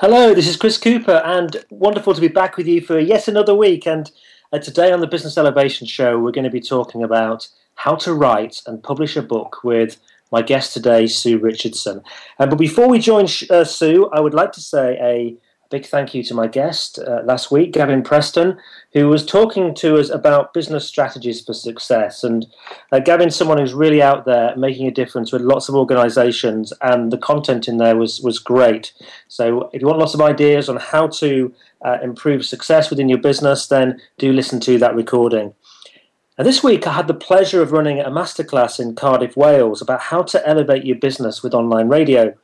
Hello, 0.00 0.32
this 0.32 0.48
is 0.48 0.56
Chris 0.56 0.78
Cooper, 0.78 1.20
and 1.26 1.62
wonderful 1.68 2.14
to 2.14 2.22
be 2.22 2.28
back 2.28 2.56
with 2.56 2.66
you 2.66 2.80
for 2.80 2.98
yet 2.98 3.28
another 3.28 3.54
week. 3.54 3.86
And 3.86 4.10
uh, 4.50 4.58
today 4.58 4.92
on 4.92 5.00
the 5.00 5.06
Business 5.06 5.36
Elevation 5.36 5.86
Show, 5.86 6.18
we're 6.18 6.32
going 6.32 6.44
to 6.44 6.50
be 6.50 6.58
talking 6.58 7.02
about 7.02 7.46
how 7.74 7.96
to 7.96 8.14
write 8.14 8.62
and 8.66 8.82
publish 8.82 9.14
a 9.14 9.20
book 9.20 9.62
with 9.62 9.98
my 10.32 10.40
guest 10.40 10.72
today, 10.72 11.06
Sue 11.06 11.36
Richardson. 11.36 12.02
Uh, 12.38 12.46
but 12.46 12.56
before 12.56 12.88
we 12.88 12.98
join 12.98 13.26
uh, 13.50 13.62
Sue, 13.62 14.08
I 14.10 14.20
would 14.20 14.32
like 14.32 14.52
to 14.52 14.62
say 14.62 14.96
a 15.02 15.36
big 15.70 15.86
thank 15.86 16.14
you 16.14 16.22
to 16.24 16.34
my 16.34 16.48
guest 16.48 16.98
uh, 16.98 17.22
last 17.24 17.52
week, 17.52 17.72
Gavin 17.72 18.02
Preston, 18.02 18.58
who 18.92 19.08
was 19.08 19.24
talking 19.24 19.72
to 19.76 19.98
us 19.98 20.10
about 20.10 20.52
business 20.52 20.86
strategies 20.86 21.40
for 21.40 21.54
success. 21.54 22.24
And 22.24 22.44
uh, 22.90 22.98
Gavin's 22.98 23.36
someone 23.36 23.58
who's 23.58 23.72
really 23.72 24.02
out 24.02 24.24
there 24.24 24.54
making 24.56 24.88
a 24.88 24.90
difference 24.90 25.30
with 25.32 25.42
lots 25.42 25.68
of 25.68 25.76
organizations, 25.76 26.72
and 26.82 27.12
the 27.12 27.18
content 27.18 27.68
in 27.68 27.76
there 27.76 27.96
was, 27.96 28.20
was 28.20 28.40
great. 28.40 28.92
So 29.28 29.70
if 29.72 29.80
you 29.80 29.86
want 29.86 30.00
lots 30.00 30.14
of 30.14 30.20
ideas 30.20 30.68
on 30.68 30.76
how 30.76 31.06
to 31.06 31.54
uh, 31.84 31.98
improve 32.02 32.44
success 32.44 32.90
within 32.90 33.08
your 33.08 33.18
business, 33.18 33.68
then 33.68 34.00
do 34.18 34.32
listen 34.32 34.58
to 34.60 34.76
that 34.78 34.96
recording. 34.96 35.54
And 36.36 36.46
this 36.48 36.64
week, 36.64 36.86
I 36.86 36.94
had 36.94 37.06
the 37.06 37.14
pleasure 37.14 37.62
of 37.62 37.70
running 37.70 38.00
a 38.00 38.10
masterclass 38.10 38.80
in 38.80 38.96
Cardiff, 38.96 39.36
Wales 39.36 39.80
about 39.80 40.00
how 40.00 40.22
to 40.22 40.44
elevate 40.48 40.84
your 40.84 40.96
business 40.96 41.42
with 41.42 41.54
online 41.54 41.88
radio. 41.88 42.34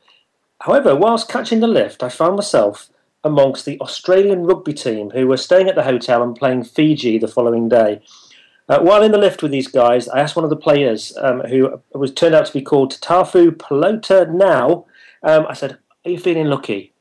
However, 0.61 0.95
whilst 0.95 1.27
catching 1.27 1.59
the 1.59 1.67
lift, 1.67 2.03
I 2.03 2.09
found 2.09 2.35
myself 2.35 2.89
amongst 3.27 3.65
the 3.65 3.79
Australian 3.79 4.43
rugby 4.43 4.73
team 4.73 5.11
who 5.11 5.27
were 5.27 5.37
staying 5.37 5.67
at 5.67 5.75
the 5.75 5.83
hotel 5.83 6.23
and 6.23 6.35
playing 6.35 6.63
Fiji 6.63 7.19
the 7.19 7.27
following 7.27 7.69
day. 7.69 8.01
Uh, 8.69 8.79
while 8.79 9.03
in 9.03 9.11
the 9.11 9.17
lift 9.17 9.43
with 9.43 9.51
these 9.51 9.67
guys, 9.67 10.07
I 10.09 10.19
asked 10.19 10.35
one 10.35 10.43
of 10.43 10.49
the 10.49 10.55
players, 10.55 11.15
um, 11.21 11.41
who 11.41 11.81
was 11.93 12.13
turned 12.13 12.35
out 12.35 12.47
to 12.47 12.53
be 12.53 12.61
called 12.61 12.99
Tafu 12.99 13.51
Polota-Nau, 13.51 14.85
um, 15.23 15.45
I 15.47 15.53
said, 15.53 15.77
Are 16.05 16.11
you 16.11 16.19
feeling 16.19 16.47
lucky? 16.47 16.93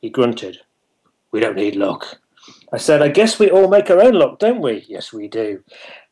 He 0.00 0.10
grunted, 0.10 0.58
We 1.32 1.40
don't 1.40 1.56
need 1.56 1.76
luck. 1.76 2.20
I 2.72 2.76
said, 2.76 3.02
I 3.02 3.08
guess 3.08 3.38
we 3.38 3.50
all 3.50 3.68
make 3.68 3.90
our 3.90 4.00
own 4.00 4.14
luck, 4.14 4.38
don't 4.38 4.60
we? 4.60 4.84
Yes, 4.88 5.12
we 5.12 5.26
do. 5.26 5.62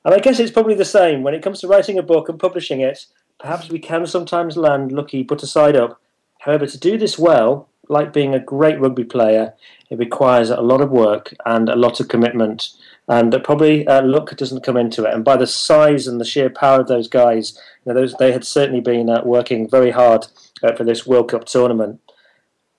And 0.04 0.14
I 0.14 0.18
guess 0.18 0.38
it's 0.38 0.52
probably 0.52 0.74
the 0.74 0.84
same 0.84 1.22
when 1.22 1.34
it 1.34 1.42
comes 1.42 1.60
to 1.60 1.68
writing 1.68 1.98
a 1.98 2.02
book 2.02 2.28
and 2.28 2.38
publishing 2.38 2.80
it. 2.80 3.06
Perhaps 3.38 3.68
we 3.68 3.78
can 3.78 4.06
sometimes 4.06 4.56
land 4.56 4.92
lucky, 4.92 5.22
put 5.22 5.42
aside 5.42 5.76
up. 5.76 6.00
However, 6.40 6.66
to 6.66 6.78
do 6.78 6.96
this 6.96 7.18
well, 7.18 7.68
like 7.88 8.12
being 8.12 8.34
a 8.34 8.40
great 8.40 8.80
rugby 8.80 9.04
player, 9.04 9.54
it 9.90 9.98
requires 9.98 10.50
a 10.50 10.60
lot 10.60 10.80
of 10.80 10.90
work 10.90 11.34
and 11.44 11.68
a 11.68 11.76
lot 11.76 12.00
of 12.00 12.08
commitment. 12.08 12.70
And 13.08 13.32
that 13.32 13.44
probably 13.44 13.86
uh, 13.86 14.02
luck 14.02 14.36
doesn't 14.36 14.64
come 14.64 14.76
into 14.76 15.04
it. 15.04 15.14
And 15.14 15.24
by 15.24 15.36
the 15.36 15.46
size 15.46 16.06
and 16.06 16.20
the 16.20 16.24
sheer 16.24 16.50
power 16.50 16.80
of 16.80 16.88
those 16.88 17.08
guys, 17.08 17.58
you 17.84 17.92
know, 17.92 18.00
those, 18.00 18.14
they 18.14 18.32
had 18.32 18.44
certainly 18.44 18.80
been 18.80 19.08
uh, 19.08 19.22
working 19.24 19.70
very 19.70 19.92
hard 19.92 20.26
uh, 20.62 20.74
for 20.74 20.84
this 20.84 21.06
World 21.06 21.30
Cup 21.30 21.44
tournament. 21.44 22.00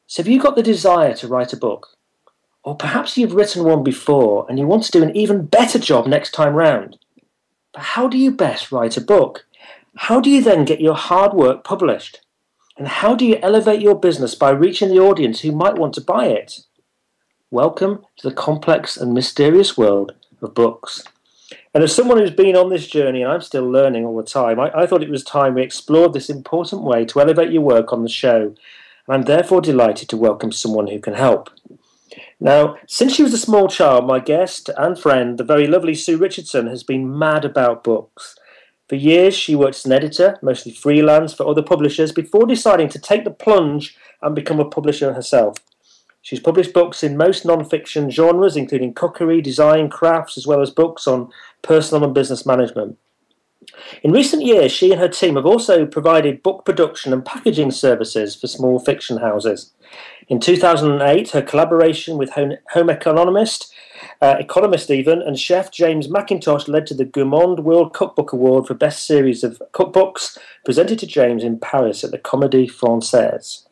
So, 0.07 0.21
have 0.21 0.27
you 0.27 0.41
got 0.41 0.55
the 0.55 0.63
desire 0.63 1.13
to 1.15 1.27
write 1.27 1.53
a 1.53 1.57
book? 1.57 1.97
Or 2.63 2.75
perhaps 2.75 3.17
you've 3.17 3.33
written 3.33 3.63
one 3.63 3.83
before 3.83 4.45
and 4.49 4.59
you 4.59 4.67
want 4.67 4.83
to 4.83 4.91
do 4.91 5.01
an 5.01 5.15
even 5.15 5.45
better 5.45 5.79
job 5.79 6.05
next 6.05 6.31
time 6.31 6.53
round. 6.53 6.97
But 7.73 7.81
how 7.81 8.09
do 8.09 8.17
you 8.17 8.31
best 8.31 8.71
write 8.73 8.97
a 8.97 9.01
book? 9.01 9.45
How 9.95 10.19
do 10.19 10.29
you 10.29 10.43
then 10.43 10.65
get 10.65 10.81
your 10.81 10.95
hard 10.95 11.33
work 11.33 11.63
published? 11.63 12.19
And 12.77 12.87
how 12.87 13.15
do 13.15 13.25
you 13.25 13.39
elevate 13.41 13.81
your 13.81 13.99
business 13.99 14.35
by 14.35 14.51
reaching 14.51 14.89
the 14.89 14.99
audience 14.99 15.41
who 15.41 15.51
might 15.51 15.79
want 15.79 15.95
to 15.95 16.01
buy 16.01 16.27
it? 16.27 16.59
Welcome 17.49 18.05
to 18.17 18.29
the 18.29 18.35
complex 18.35 18.95
and 18.95 19.15
mysterious 19.15 19.75
world 19.75 20.13
of 20.43 20.53
books. 20.53 21.03
And 21.73 21.83
as 21.83 21.95
someone 21.95 22.19
who's 22.19 22.29
been 22.29 22.55
on 22.55 22.69
this 22.69 22.85
journey, 22.85 23.23
and 23.23 23.31
I'm 23.31 23.41
still 23.41 23.67
learning 23.67 24.05
all 24.05 24.15
the 24.15 24.23
time, 24.23 24.59
I, 24.59 24.71
I, 24.75 24.85
thought 24.85 25.01
it 25.01 25.09
was 25.09 25.23
time 25.23 25.55
we 25.55 25.63
explored 25.63 26.13
this 26.13 26.29
important 26.29 26.83
way 26.83 27.03
to 27.05 27.19
elevate 27.19 27.51
your 27.51 27.63
work 27.63 27.91
on 27.91 28.03
the 28.03 28.09
show. 28.09 28.53
And 29.07 29.15
I'm 29.15 29.23
therefore 29.23 29.61
delighted 29.61 30.07
to 30.09 30.17
welcome 30.17 30.51
someone 30.51 30.87
who 30.87 30.99
can 30.99 31.15
help. 31.15 31.49
Now, 32.39 32.77
since 32.85 33.15
she 33.15 33.23
was 33.23 33.33
a 33.33 33.39
small 33.39 33.69
child, 33.69 34.05
my 34.05 34.19
guest 34.19 34.69
and 34.77 34.99
friend, 34.99 35.39
the 35.39 35.43
very 35.43 35.65
lovely 35.65 35.95
Sue 35.95 36.17
Richardson, 36.17 36.67
has 36.67 36.83
been 36.83 37.17
mad 37.17 37.43
about 37.43 37.83
books. 37.83 38.35
For 38.89 38.95
years, 38.95 39.35
she 39.35 39.55
worked 39.55 39.75
as 39.75 39.85
an 39.85 39.91
editor, 39.91 40.37
mostly 40.41 40.71
freelance, 40.71 41.33
for 41.33 41.47
other 41.47 41.61
publishers 41.61 42.11
before 42.11 42.45
deciding 42.45 42.89
to 42.89 42.99
take 42.99 43.25
the 43.25 43.31
plunge 43.31 43.97
and 44.21 44.33
become 44.33 44.59
a 44.59 44.65
publisher 44.65 45.13
herself. 45.13 45.57
She's 46.21 46.39
published 46.39 46.73
books 46.73 47.03
in 47.03 47.17
most 47.17 47.45
non 47.45 47.63
fiction 47.65 48.09
genres, 48.09 48.55
including 48.55 48.93
cookery, 48.93 49.41
design, 49.41 49.89
crafts, 49.89 50.37
as 50.37 50.47
well 50.47 50.61
as 50.61 50.69
books 50.69 51.07
on 51.07 51.29
personal 51.61 52.03
and 52.03 52.13
business 52.13 52.45
management. 52.45 52.97
In 54.03 54.11
recent 54.11 54.43
years, 54.43 54.71
she 54.71 54.91
and 54.91 54.99
her 54.99 55.07
team 55.07 55.35
have 55.35 55.45
also 55.45 55.85
provided 55.85 56.43
book 56.43 56.63
production 56.65 57.11
and 57.11 57.25
packaging 57.25 57.71
services 57.71 58.35
for 58.35 58.47
small 58.47 58.79
fiction 58.79 59.17
houses. 59.17 59.73
In 60.29 60.39
2008, 60.39 61.31
her 61.31 61.41
collaboration 61.41 62.17
with 62.17 62.31
home 62.31 62.89
economist 62.89 63.73
uh, 64.21 64.35
economist 64.39 64.89
even, 64.89 65.21
and 65.21 65.39
chef 65.39 65.71
James 65.71 66.07
Mackintosh 66.07 66.67
led 66.67 66.87
to 66.87 66.93
the 66.93 67.05
Gourmand 67.05 67.63
World 67.63 67.93
Cookbook 67.93 68.33
Award 68.33 68.67
for 68.67 68.73
Best 68.73 69.05
Series 69.05 69.43
of 69.43 69.61
Cookbooks, 69.73 70.37
presented 70.65 70.99
to 70.99 71.07
James 71.07 71.43
in 71.43 71.59
Paris 71.59 72.03
at 72.03 72.11
the 72.11 72.17
Comédie 72.17 72.71
Française. 72.71 73.63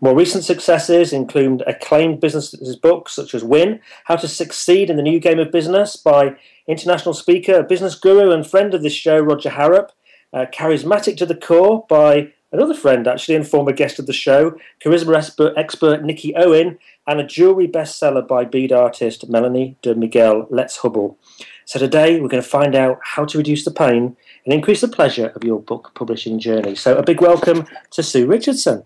More 0.00 0.16
recent 0.16 0.44
successes 0.44 1.12
include 1.12 1.62
acclaimed 1.66 2.20
business 2.20 2.54
books 2.76 3.12
such 3.12 3.34
as 3.34 3.44
Win, 3.44 3.80
How 4.04 4.16
to 4.16 4.28
Succeed 4.28 4.90
in 4.90 4.96
the 4.96 5.02
New 5.02 5.20
Game 5.20 5.38
of 5.38 5.50
Business 5.50 5.96
by 5.96 6.36
international 6.66 7.14
speaker, 7.14 7.62
business 7.62 7.94
guru, 7.94 8.30
and 8.30 8.46
friend 8.46 8.74
of 8.74 8.82
this 8.82 8.92
show, 8.92 9.18
Roger 9.18 9.50
Harrop, 9.50 9.90
uh, 10.32 10.46
Charismatic 10.52 11.16
to 11.16 11.26
the 11.26 11.34
Core 11.34 11.84
by 11.88 12.32
another 12.52 12.74
friend, 12.74 13.06
actually, 13.06 13.34
and 13.34 13.46
former 13.46 13.72
guest 13.72 13.98
of 13.98 14.06
the 14.06 14.12
show, 14.12 14.58
charisma 14.82 15.16
expert, 15.16 15.54
expert 15.56 16.04
Nikki 16.04 16.34
Owen, 16.34 16.78
and 17.06 17.20
a 17.20 17.24
jewelry 17.26 17.66
bestseller 17.66 18.26
by 18.26 18.44
bead 18.44 18.72
artist 18.72 19.28
Melanie 19.28 19.76
de 19.82 19.94
Miguel 19.94 20.46
Let's 20.50 20.78
Hubble. 20.78 21.16
So 21.64 21.78
today 21.78 22.20
we're 22.20 22.28
going 22.28 22.42
to 22.42 22.48
find 22.48 22.74
out 22.74 22.98
how 23.02 23.24
to 23.24 23.38
reduce 23.38 23.64
the 23.64 23.70
pain 23.70 24.16
and 24.44 24.54
increase 24.54 24.80
the 24.80 24.88
pleasure 24.88 25.32
of 25.34 25.44
your 25.44 25.60
book 25.60 25.92
publishing 25.94 26.38
journey. 26.38 26.74
So 26.74 26.96
a 26.96 27.02
big 27.02 27.20
welcome 27.20 27.66
to 27.90 28.02
Sue 28.02 28.26
Richardson. 28.26 28.84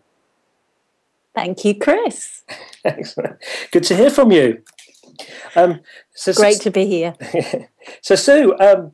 Thank 1.35 1.65
you, 1.65 1.79
Chris. 1.79 2.43
Excellent. 2.85 3.39
Good 3.71 3.85
to 3.85 3.97
hear 3.97 4.11
from 4.11 4.33
you. 4.33 4.63
Um, 5.55 5.81
so, 6.15 6.33
Great 6.33 6.61
to 6.63 6.71
be 6.71 6.87
here. 6.87 7.15
so, 8.03 8.15
Sue, 8.15 8.57
um, 8.59 8.93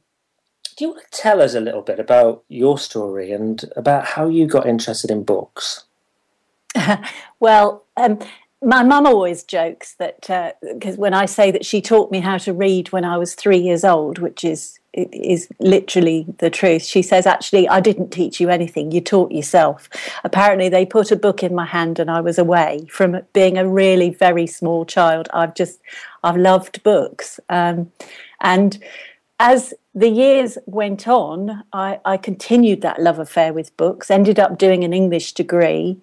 do 0.79 0.85
you 0.85 0.91
want 0.93 1.11
to 1.11 1.21
tell 1.21 1.43
us 1.43 1.55
a 1.55 1.61
little 1.61 1.83
bit 1.83 1.99
about 1.99 2.45
your 2.49 2.79
story 2.79 3.33
and 3.33 3.65
about 3.75 4.05
how 4.05 4.29
you 4.29 4.47
got 4.47 4.65
interested 4.65 5.11
in 5.11 5.25
books? 5.25 5.87
well, 7.41 7.85
um, 7.97 8.21
my 8.63 8.85
mum 8.85 9.05
always 9.05 9.43
jokes 9.43 9.95
that 9.95 10.21
because 10.21 10.95
uh, 10.95 11.01
when 11.01 11.15
I 11.15 11.27
say 11.27 11.51
that 11.51 11.67
she 11.67 11.81
taught 11.81 12.13
me 12.13 12.21
how 12.21 12.39
to 12.39 12.53
read 12.53 12.93
when 12.93 13.05
I 13.05 13.19
was 13.19 13.35
three 13.35 13.59
years 13.59 13.83
old, 13.85 14.21
which 14.21 14.45
is 14.45 14.79
is 14.95 15.49
literally 15.61 16.27
the 16.39 16.51
truth. 16.51 16.83
She 16.83 17.03
says, 17.03 17.27
actually, 17.27 17.69
I 17.69 17.81
didn't 17.81 18.11
teach 18.11 18.41
you 18.41 18.49
anything. 18.49 18.91
You 18.91 19.01
taught 19.01 19.31
yourself. 19.31 19.89
Apparently, 20.25 20.69
they 20.69 20.87
put 20.87 21.13
a 21.13 21.17
book 21.17 21.43
in 21.43 21.55
my 21.55 21.67
hand 21.67 21.99
and 21.99 22.11
I 22.11 22.21
was 22.21 22.39
away 22.39 22.87
from 22.91 23.21
being 23.33 23.59
a 23.59 23.69
really 23.69 24.11
very 24.11 24.47
small 24.47 24.85
child. 24.85 25.29
I've 25.33 25.55
just, 25.55 25.81
I've 26.25 26.37
loved 26.37 26.83
books. 26.83 27.39
Um, 27.49 27.93
and 28.41 28.83
as 29.39 29.75
the 29.95 30.09
years 30.09 30.59
went 30.67 31.07
on, 31.07 31.65
I, 31.73 32.01
I 32.05 32.17
continued 32.17 32.81
that 32.83 33.01
love 33.01 33.19
affair 33.19 33.53
with 33.53 33.77
books, 33.77 34.11
ended 34.11 34.39
up 34.39 34.59
doing 34.59 34.85
an 34.85 34.93
English 34.93 35.33
degree. 35.33 36.01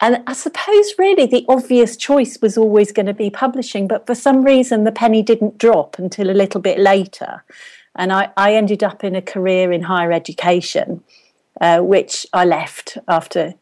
And 0.00 0.22
I 0.28 0.32
suppose 0.32 0.94
really 0.96 1.26
the 1.26 1.44
obvious 1.48 1.96
choice 1.96 2.38
was 2.40 2.56
always 2.56 2.92
going 2.92 3.06
to 3.06 3.14
be 3.14 3.30
publishing, 3.30 3.88
but 3.88 4.06
for 4.06 4.14
some 4.14 4.44
reason 4.44 4.84
the 4.84 4.92
penny 4.92 5.22
didn't 5.22 5.58
drop 5.58 5.98
until 5.98 6.30
a 6.30 6.32
little 6.32 6.60
bit 6.60 6.78
later. 6.78 7.44
And 7.96 8.12
I, 8.12 8.30
I 8.36 8.54
ended 8.54 8.84
up 8.84 9.02
in 9.02 9.16
a 9.16 9.22
career 9.22 9.72
in 9.72 9.82
higher 9.82 10.12
education, 10.12 11.02
uh, 11.60 11.80
which 11.80 12.26
I 12.32 12.44
left 12.44 12.96
after 13.08 13.54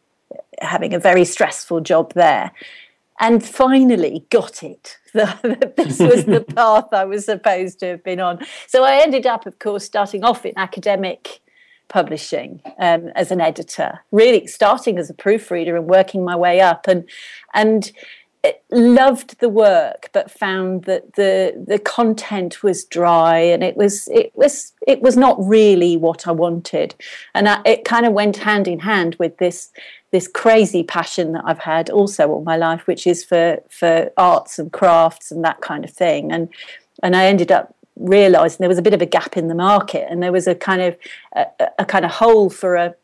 having 0.61 0.93
a 0.93 0.99
very 0.99 1.25
stressful 1.25 1.81
job 1.81 2.13
there. 2.13 2.53
And 3.21 3.45
finally 3.45 4.27
got 4.31 4.63
it. 4.63 4.99
this 5.13 5.99
was 5.99 6.25
the 6.27 6.45
path 6.55 6.89
I 6.93 7.05
was 7.05 7.25
supposed 7.25 7.81
to 7.81 7.87
have 7.87 8.05
been 8.05 8.21
on. 8.21 8.45
So 8.67 8.85
I 8.85 8.97
ended 8.97 9.27
up, 9.27 9.47
of 9.47 9.59
course, 9.59 9.85
starting 9.85 10.25
off 10.25 10.45
in 10.45 10.53
academic 10.57 11.41
publishing 11.89 12.61
um, 12.79 13.09
as 13.15 13.31
an 13.31 13.41
editor, 13.41 14.01
really 14.11 14.47
starting 14.47 14.99
as 14.99 15.09
a 15.09 15.15
proofreader 15.15 15.77
and 15.77 15.87
working 15.87 16.25
my 16.25 16.37
way 16.37 16.61
up. 16.61 16.87
And 16.89 17.09
and 17.55 17.93
loved 18.71 19.39
the 19.41 19.49
work 19.49 20.11
but 20.13 20.31
found 20.31 20.85
that 20.85 21.15
the 21.15 21.65
the 21.67 21.79
content 21.79 22.63
was 22.63 22.85
dry 22.85 23.39
and 23.39 23.63
it 23.63 23.77
was 23.77 24.09
it 24.09 24.31
was 24.35 24.73
it 24.87 25.01
was 25.01 25.17
not 25.17 25.37
really 25.41 25.97
what 25.97 26.27
I 26.27 26.33
wanted 26.33 26.95
and 27.35 27.49
I, 27.49 27.61
it 27.65 27.85
kind 27.85 28.07
of 28.07 28.13
went 28.13 28.37
hand 28.37 28.69
in 28.69 28.79
hand 28.79 29.17
with 29.19 29.39
this 29.39 29.71
this 30.17 30.29
crazy 30.29 30.83
passion 30.83 31.33
that 31.33 31.43
I've 31.45 31.59
had 31.59 31.91
also 31.91 32.31
all 32.31 32.43
my 32.43 32.57
life 32.57 32.87
which 32.87 33.07
is 33.07 33.23
for 33.23 33.59
for 33.69 34.11
arts 34.17 34.59
and 34.59 34.73
crafts 34.73 35.31
and 35.31 35.45
that 35.45 35.61
kind 35.61 35.85
of 35.85 35.91
thing. 35.91 36.33
And 36.33 36.49
and 37.03 37.15
I 37.15 37.27
ended 37.27 37.53
up 37.53 37.75
realizing 37.97 38.59
there 38.61 38.69
was 38.71 38.79
a 38.79 38.89
bit 38.89 38.95
of 38.95 39.03
a 39.03 39.13
gap 39.19 39.37
in 39.37 39.49
the 39.49 39.55
market 39.55 40.07
and 40.09 40.23
there 40.23 40.33
was 40.33 40.47
a 40.47 40.55
kind 40.55 40.81
of 40.81 40.97
a, 41.35 41.45
a 41.81 41.85
kind 41.85 42.07
of 42.07 42.13
hole 42.13 42.49
for 42.49 42.77
a 42.77 42.95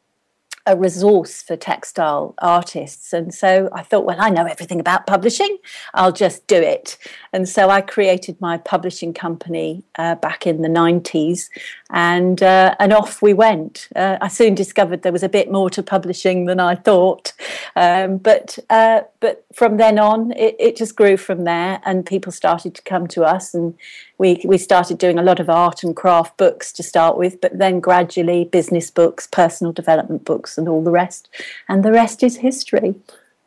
a 0.67 0.77
resource 0.77 1.43
for 1.43 1.57
textile 1.57 2.35
artists. 2.39 3.13
And 3.13 3.35
so 3.35 3.69
I 3.73 3.83
thought, 3.83 4.05
well, 4.05 4.17
I 4.21 4.31
know 4.31 4.47
everything 4.47 4.79
about 4.79 5.07
publishing, 5.07 5.59
I'll 5.95 6.13
just 6.13 6.47
do 6.47 6.57
it. 6.57 6.99
And 7.33 7.49
so 7.49 7.71
I 7.71 7.81
created 7.81 8.41
my 8.41 8.59
publishing 8.59 9.13
company 9.13 9.83
uh, 9.97 10.15
back 10.17 10.47
in 10.47 10.63
the 10.63 10.69
90s, 10.69 11.49
and, 11.91 12.43
uh, 12.43 12.75
and 12.79 12.93
off 12.93 13.23
we 13.23 13.33
went. 13.33 13.89
Uh, 13.97 14.19
I 14.21 14.29
soon 14.29 14.55
discovered 14.55 15.03
there 15.03 15.13
was 15.13 15.23
a 15.23 15.29
bit 15.29 15.51
more 15.51 15.69
to 15.71 15.83
publishing 15.83 16.45
than 16.45 16.61
I 16.61 16.77
thought. 16.77 17.33
Um, 17.75 18.19
but, 18.19 18.59
uh, 18.71 19.03
but 19.21 19.45
from 19.53 19.79
then 19.79 19.99
on, 19.99 20.33
it, 20.33 20.57
it 20.59 20.77
just 20.77 20.97
grew 20.97 21.17
from 21.17 21.45
there, 21.45 21.81
and 21.85 22.07
people 22.07 22.33
started 22.33 22.75
to 22.77 22.83
come 22.83 23.07
to 23.09 23.25
us 23.25 23.55
and 23.55 23.75
we, 24.23 24.41
we 24.45 24.57
started 24.57 24.99
doing 24.99 25.19
a 25.19 25.23
lot 25.23 25.41
of 25.41 25.51
art 25.51 25.83
and 25.83 25.97
craft 25.97 26.37
books 26.37 26.73
to 26.75 26.85
start 26.85 27.19
with, 27.19 27.41
but 27.41 27.59
then 27.59 27.81
gradually 27.81 28.45
business 28.45 28.89
books, 28.89 29.27
personal 29.27 29.73
development 29.73 30.25
books, 30.25 30.52
and 30.59 30.69
all 30.69 30.83
the 30.83 30.91
rest. 30.91 31.29
And 31.69 31.85
the 31.85 31.93
rest 31.93 32.23
is 32.23 32.37
history. 32.39 32.95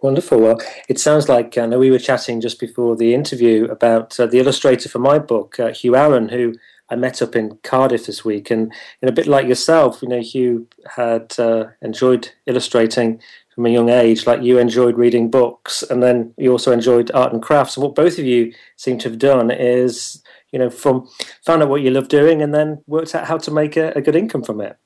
Wonderful. 0.01 0.39
Well, 0.39 0.61
it 0.87 0.99
sounds 0.99 1.29
like 1.29 1.57
uh, 1.57 1.67
we 1.67 1.89
were 1.89 1.99
chatting 1.99 2.41
just 2.41 2.59
before 2.59 2.95
the 2.95 3.13
interview 3.13 3.65
about 3.65 4.19
uh, 4.19 4.27
the 4.27 4.39
illustrator 4.39 4.89
for 4.89 4.99
my 4.99 5.17
book, 5.17 5.59
uh, 5.59 5.73
Hugh 5.73 5.95
Allen, 5.95 6.29
who 6.29 6.55
I 6.89 6.95
met 6.95 7.21
up 7.21 7.35
in 7.35 7.57
Cardiff 7.63 8.05
this 8.05 8.23
week. 8.23 8.51
And 8.51 8.71
in 9.01 9.09
a 9.09 9.13
bit 9.13 9.25
like 9.25 9.47
yourself, 9.47 10.01
you 10.01 10.09
know, 10.09 10.21
Hugh 10.21 10.67
had 10.95 11.33
uh, 11.39 11.65
enjoyed 11.81 12.29
illustrating 12.45 13.19
from 13.55 13.65
a 13.65 13.69
young 13.69 13.89
age, 13.89 14.27
like 14.27 14.43
you 14.43 14.59
enjoyed 14.59 14.97
reading 14.97 15.31
books, 15.31 15.81
and 15.81 16.03
then 16.03 16.33
you 16.37 16.51
also 16.51 16.71
enjoyed 16.71 17.09
art 17.13 17.31
and 17.31 17.41
crafts. 17.41 17.77
And 17.77 17.83
what 17.83 17.95
both 17.95 18.19
of 18.19 18.25
you 18.25 18.53
seem 18.75 18.97
to 18.99 19.09
have 19.09 19.17
done 19.17 19.49
is 19.49 20.21
you 20.55 20.59
know, 20.59 20.69
from 20.69 21.05
found 21.45 21.61
out 21.61 21.67
what 21.67 21.81
you 21.81 21.91
love 21.91 22.07
doing 22.07 22.41
and 22.41 22.53
then 22.53 22.81
worked 22.87 23.13
out 23.13 23.27
how 23.27 23.37
to 23.37 23.51
make 23.51 23.75
a, 23.75 23.91
a 23.93 24.01
good 24.01 24.15
income 24.15 24.41
from 24.41 24.61
it. 24.61 24.77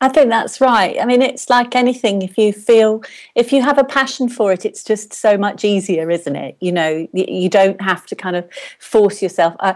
I 0.00 0.08
think 0.08 0.30
that's 0.30 0.60
right. 0.60 0.96
I 1.00 1.04
mean, 1.04 1.22
it's 1.22 1.50
like 1.50 1.74
anything. 1.74 2.22
If 2.22 2.38
you 2.38 2.52
feel, 2.52 3.02
if 3.34 3.52
you 3.52 3.62
have 3.62 3.78
a 3.78 3.84
passion 3.84 4.28
for 4.28 4.52
it, 4.52 4.64
it's 4.64 4.84
just 4.84 5.12
so 5.12 5.36
much 5.36 5.64
easier, 5.64 6.08
isn't 6.08 6.36
it? 6.36 6.56
You 6.60 6.70
know, 6.70 7.08
you 7.12 7.48
don't 7.48 7.80
have 7.80 8.06
to 8.06 8.14
kind 8.14 8.36
of 8.36 8.48
force 8.78 9.20
yourself. 9.20 9.56
I, 9.58 9.74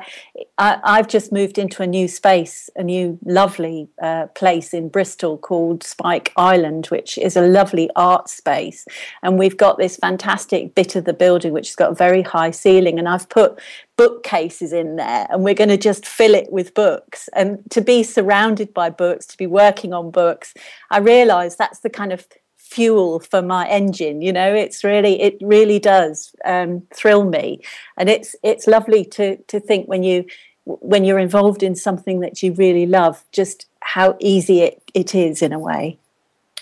I, 0.58 0.96
have 0.96 1.08
just 1.08 1.32
moved 1.32 1.58
into 1.58 1.82
a 1.82 1.88
new 1.88 2.06
space, 2.06 2.70
a 2.76 2.84
new 2.84 3.18
lovely 3.24 3.88
uh, 4.00 4.26
place 4.28 4.72
in 4.72 4.90
Bristol 4.90 5.38
called 5.38 5.82
Spike 5.82 6.32
Island, 6.36 6.86
which 6.86 7.18
is 7.18 7.36
a 7.36 7.42
lovely 7.42 7.90
art 7.96 8.28
space. 8.28 8.86
And 9.24 9.40
we've 9.40 9.56
got 9.56 9.78
this 9.78 9.96
fantastic 9.96 10.76
bit 10.76 10.94
of 10.94 11.04
the 11.04 11.12
building 11.12 11.52
which 11.52 11.70
has 11.70 11.76
got 11.76 11.90
a 11.90 11.96
very 11.96 12.22
high 12.22 12.52
ceiling. 12.52 13.00
And 13.00 13.08
I've 13.08 13.28
put 13.28 13.58
bookcases 13.96 14.72
in 14.72 14.96
there 14.96 15.26
and 15.30 15.44
we're 15.44 15.54
going 15.54 15.68
to 15.68 15.76
just 15.76 16.06
fill 16.06 16.34
it 16.34 16.50
with 16.50 16.74
books. 16.74 17.28
And 17.34 17.58
to 17.70 17.80
be 17.80 18.02
surrounded 18.02 18.72
by 18.72 18.90
books 18.90 19.26
to 19.26 19.36
be 19.36 19.46
working 19.46 19.92
on 19.92 20.10
books 20.10 20.54
i 20.90 20.98
realize 20.98 21.56
that's 21.56 21.80
the 21.80 21.90
kind 21.90 22.12
of 22.12 22.26
fuel 22.72 23.20
for 23.20 23.42
my 23.42 23.68
engine 23.68 24.22
you 24.22 24.32
know? 24.32 24.54
It's 24.54 24.82
really 24.82 25.20
it 25.20 25.36
really 25.40 25.78
does 25.78 26.34
um, 26.44 26.82
thrill 26.94 27.24
me. 27.24 27.60
And 27.96 28.08
it's 28.08 28.34
it's 28.42 28.66
lovely 28.66 29.04
to 29.16 29.36
to 29.36 29.60
think 29.60 29.88
when 29.88 30.02
you 30.02 30.24
when 30.64 31.04
you're 31.04 31.18
involved 31.18 31.62
in 31.62 31.74
something 31.74 32.20
that 32.20 32.42
you 32.42 32.52
really 32.52 32.86
love 32.86 33.24
just 33.32 33.66
how 33.80 34.16
easy 34.20 34.60
it, 34.60 34.82
it 34.94 35.14
is 35.14 35.42
in 35.42 35.52
a 35.52 35.58
way. 35.58 35.98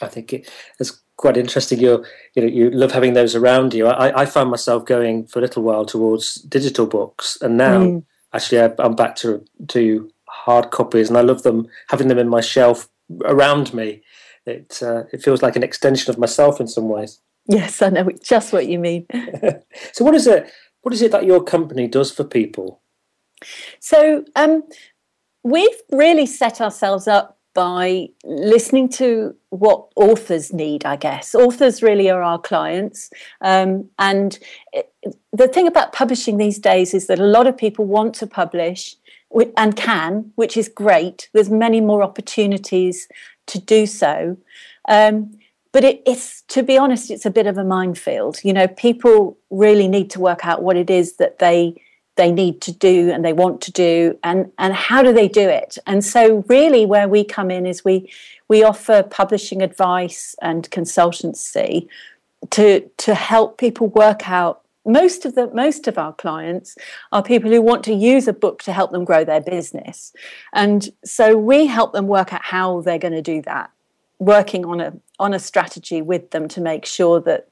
I 0.00 0.08
think 0.08 0.32
it, 0.32 0.50
it's 0.78 0.99
quite 1.20 1.36
interesting. 1.36 1.78
You 1.78 2.04
you 2.34 2.42
know 2.42 2.48
you 2.48 2.70
love 2.70 2.92
having 2.92 3.12
those 3.12 3.36
around 3.36 3.74
you. 3.74 3.86
I, 3.86 4.22
I 4.22 4.26
found 4.26 4.50
myself 4.50 4.86
going 4.86 5.26
for 5.26 5.38
a 5.38 5.42
little 5.42 5.62
while 5.62 5.84
towards 5.84 6.36
digital 6.36 6.86
books, 6.86 7.36
and 7.42 7.58
now 7.58 7.78
mm. 7.78 8.04
actually 8.32 8.62
I, 8.62 8.72
I'm 8.78 8.96
back 8.96 9.16
to 9.16 9.44
to 9.68 10.10
hard 10.28 10.70
copies, 10.70 11.08
and 11.08 11.18
I 11.18 11.20
love 11.20 11.42
them 11.42 11.68
having 11.88 12.08
them 12.08 12.18
in 12.18 12.28
my 12.28 12.40
shelf 12.40 12.88
around 13.24 13.74
me. 13.74 14.02
It 14.46 14.82
uh, 14.82 15.04
it 15.12 15.22
feels 15.22 15.42
like 15.42 15.56
an 15.56 15.62
extension 15.62 16.10
of 16.10 16.18
myself 16.18 16.58
in 16.58 16.68
some 16.68 16.88
ways. 16.88 17.20
Yes, 17.46 17.82
I 17.82 17.90
know 17.90 18.08
just 18.22 18.52
what 18.52 18.66
you 18.66 18.78
mean. 18.78 19.06
so, 19.92 20.04
what 20.04 20.14
is 20.14 20.26
it? 20.26 20.50
What 20.80 20.94
is 20.94 21.02
it 21.02 21.12
that 21.12 21.26
your 21.26 21.44
company 21.44 21.86
does 21.86 22.10
for 22.10 22.24
people? 22.24 22.80
So, 23.78 24.24
um, 24.36 24.62
we've 25.42 25.80
really 25.92 26.24
set 26.24 26.62
ourselves 26.62 27.06
up 27.06 27.39
by 27.54 28.08
listening 28.24 28.88
to 28.88 29.34
what 29.50 29.86
authors 29.96 30.52
need, 30.52 30.84
I 30.84 30.96
guess. 30.96 31.34
Authors 31.34 31.82
really 31.82 32.08
are 32.10 32.22
our 32.22 32.38
clients. 32.38 33.10
Um, 33.40 33.88
and 33.98 34.38
it, 34.72 34.92
the 35.32 35.48
thing 35.48 35.66
about 35.66 35.92
publishing 35.92 36.36
these 36.36 36.58
days 36.58 36.94
is 36.94 37.06
that 37.08 37.18
a 37.18 37.24
lot 37.24 37.46
of 37.46 37.56
people 37.56 37.84
want 37.84 38.14
to 38.16 38.26
publish 38.26 38.96
and 39.56 39.76
can, 39.76 40.32
which 40.36 40.56
is 40.56 40.68
great. 40.68 41.28
There's 41.32 41.50
many 41.50 41.80
more 41.80 42.02
opportunities 42.02 43.08
to 43.46 43.58
do 43.58 43.86
so. 43.86 44.36
Um, 44.88 45.36
but 45.72 45.84
it, 45.84 46.02
it's, 46.06 46.42
to 46.48 46.62
be 46.62 46.76
honest, 46.76 47.10
it's 47.10 47.26
a 47.26 47.30
bit 47.30 47.46
of 47.46 47.56
a 47.56 47.64
minefield. 47.64 48.40
You 48.42 48.52
know, 48.52 48.68
people 48.68 49.38
really 49.50 49.88
need 49.88 50.10
to 50.10 50.20
work 50.20 50.44
out 50.44 50.62
what 50.62 50.76
it 50.76 50.90
is 50.90 51.16
that 51.16 51.38
they 51.38 51.80
they 52.20 52.30
need 52.30 52.60
to 52.60 52.72
do 52.72 53.10
and 53.10 53.24
they 53.24 53.32
want 53.32 53.62
to 53.62 53.72
do 53.72 54.18
and 54.22 54.52
and 54.58 54.74
how 54.74 55.02
do 55.02 55.12
they 55.12 55.26
do 55.26 55.48
it? 55.48 55.78
And 55.86 56.04
so 56.04 56.44
really 56.48 56.84
where 56.84 57.08
we 57.08 57.24
come 57.24 57.50
in 57.50 57.64
is 57.64 57.84
we 57.84 58.12
we 58.48 58.62
offer 58.62 59.02
publishing 59.02 59.62
advice 59.62 60.36
and 60.42 60.70
consultancy 60.70 61.88
to 62.50 62.80
to 62.98 63.14
help 63.14 63.56
people 63.56 63.86
work 63.88 64.28
out 64.28 64.60
most 64.84 65.24
of 65.24 65.34
the 65.34 65.46
most 65.54 65.88
of 65.88 65.96
our 65.96 66.12
clients 66.12 66.76
are 67.12 67.22
people 67.22 67.50
who 67.50 67.62
want 67.62 67.84
to 67.84 67.94
use 67.94 68.28
a 68.28 68.32
book 68.44 68.62
to 68.64 68.72
help 68.72 68.90
them 68.92 69.04
grow 69.04 69.24
their 69.24 69.40
business. 69.40 70.12
And 70.52 70.90
so 71.04 71.36
we 71.36 71.66
help 71.66 71.92
them 71.92 72.06
work 72.06 72.32
out 72.34 72.42
how 72.42 72.82
they're 72.82 72.98
going 73.06 73.20
to 73.22 73.22
do 73.22 73.40
that 73.42 73.70
working 74.18 74.66
on 74.66 74.80
a 74.80 74.92
on 75.18 75.32
a 75.32 75.38
strategy 75.38 76.02
with 76.02 76.30
them 76.32 76.48
to 76.48 76.60
make 76.60 76.84
sure 76.84 77.18
that 77.20 77.48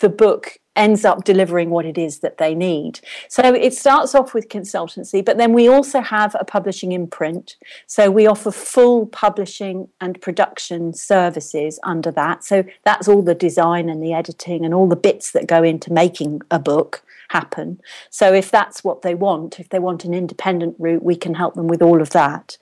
the 0.00 0.08
book 0.08 0.58
ends 0.76 1.04
up 1.04 1.24
delivering 1.24 1.70
what 1.70 1.84
it 1.84 1.98
is 1.98 2.20
that 2.20 2.38
they 2.38 2.54
need. 2.54 3.00
So 3.28 3.42
it 3.54 3.74
starts 3.74 4.14
off 4.14 4.34
with 4.34 4.48
consultancy, 4.48 5.24
but 5.24 5.36
then 5.36 5.52
we 5.52 5.68
also 5.68 6.00
have 6.00 6.34
a 6.38 6.44
publishing 6.44 6.92
imprint. 6.92 7.56
So 7.86 8.10
we 8.10 8.26
offer 8.26 8.50
full 8.50 9.06
publishing 9.06 9.88
and 10.00 10.20
production 10.20 10.94
services 10.94 11.78
under 11.82 12.10
that. 12.12 12.44
So 12.44 12.64
that's 12.84 13.08
all 13.08 13.22
the 13.22 13.34
design 13.34 13.88
and 13.88 14.02
the 14.02 14.14
editing 14.14 14.64
and 14.64 14.72
all 14.72 14.88
the 14.88 14.96
bits 14.96 15.32
that 15.32 15.46
go 15.46 15.62
into 15.62 15.92
making 15.92 16.40
a 16.50 16.58
book 16.58 17.02
happen. 17.30 17.80
So 18.10 18.32
if 18.32 18.50
that's 18.50 18.84
what 18.84 19.02
they 19.02 19.14
want, 19.14 19.58
if 19.58 19.68
they 19.70 19.78
want 19.78 20.04
an 20.04 20.14
independent 20.14 20.76
route, 20.78 21.02
we 21.02 21.16
can 21.16 21.34
help 21.34 21.54
them 21.54 21.66
with 21.66 21.82
all 21.82 22.00
of 22.00 22.10
that. 22.10 22.56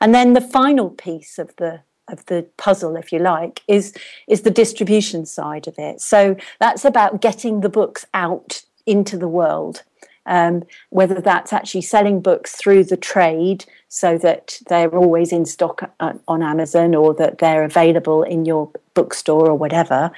And 0.00 0.14
then 0.14 0.32
the 0.32 0.40
final 0.40 0.90
piece 0.90 1.38
of 1.38 1.54
the 1.56 1.82
of 2.08 2.24
the 2.26 2.46
puzzle, 2.56 2.96
if 2.96 3.12
you 3.12 3.18
like, 3.18 3.62
is 3.68 3.94
is 4.28 4.42
the 4.42 4.50
distribution 4.50 5.26
side 5.26 5.66
of 5.66 5.78
it. 5.78 6.00
So 6.00 6.36
that's 6.60 6.84
about 6.84 7.20
getting 7.20 7.60
the 7.60 7.68
books 7.68 8.06
out 8.14 8.62
into 8.86 9.16
the 9.16 9.28
world. 9.28 9.82
Um, 10.26 10.62
whether 10.88 11.20
that's 11.20 11.52
actually 11.52 11.82
selling 11.82 12.22
books 12.22 12.54
through 12.56 12.84
the 12.84 12.96
trade 12.96 13.66
so 13.88 14.16
that 14.18 14.58
they're 14.68 14.96
always 14.96 15.32
in 15.32 15.44
stock 15.44 15.92
uh, 16.00 16.14
on 16.26 16.42
Amazon 16.42 16.94
or 16.94 17.12
that 17.14 17.38
they're 17.38 17.62
available 17.62 18.22
in 18.22 18.46
your 18.46 18.70
bookstore 18.94 19.46
or 19.50 19.54
whatever, 19.54 20.10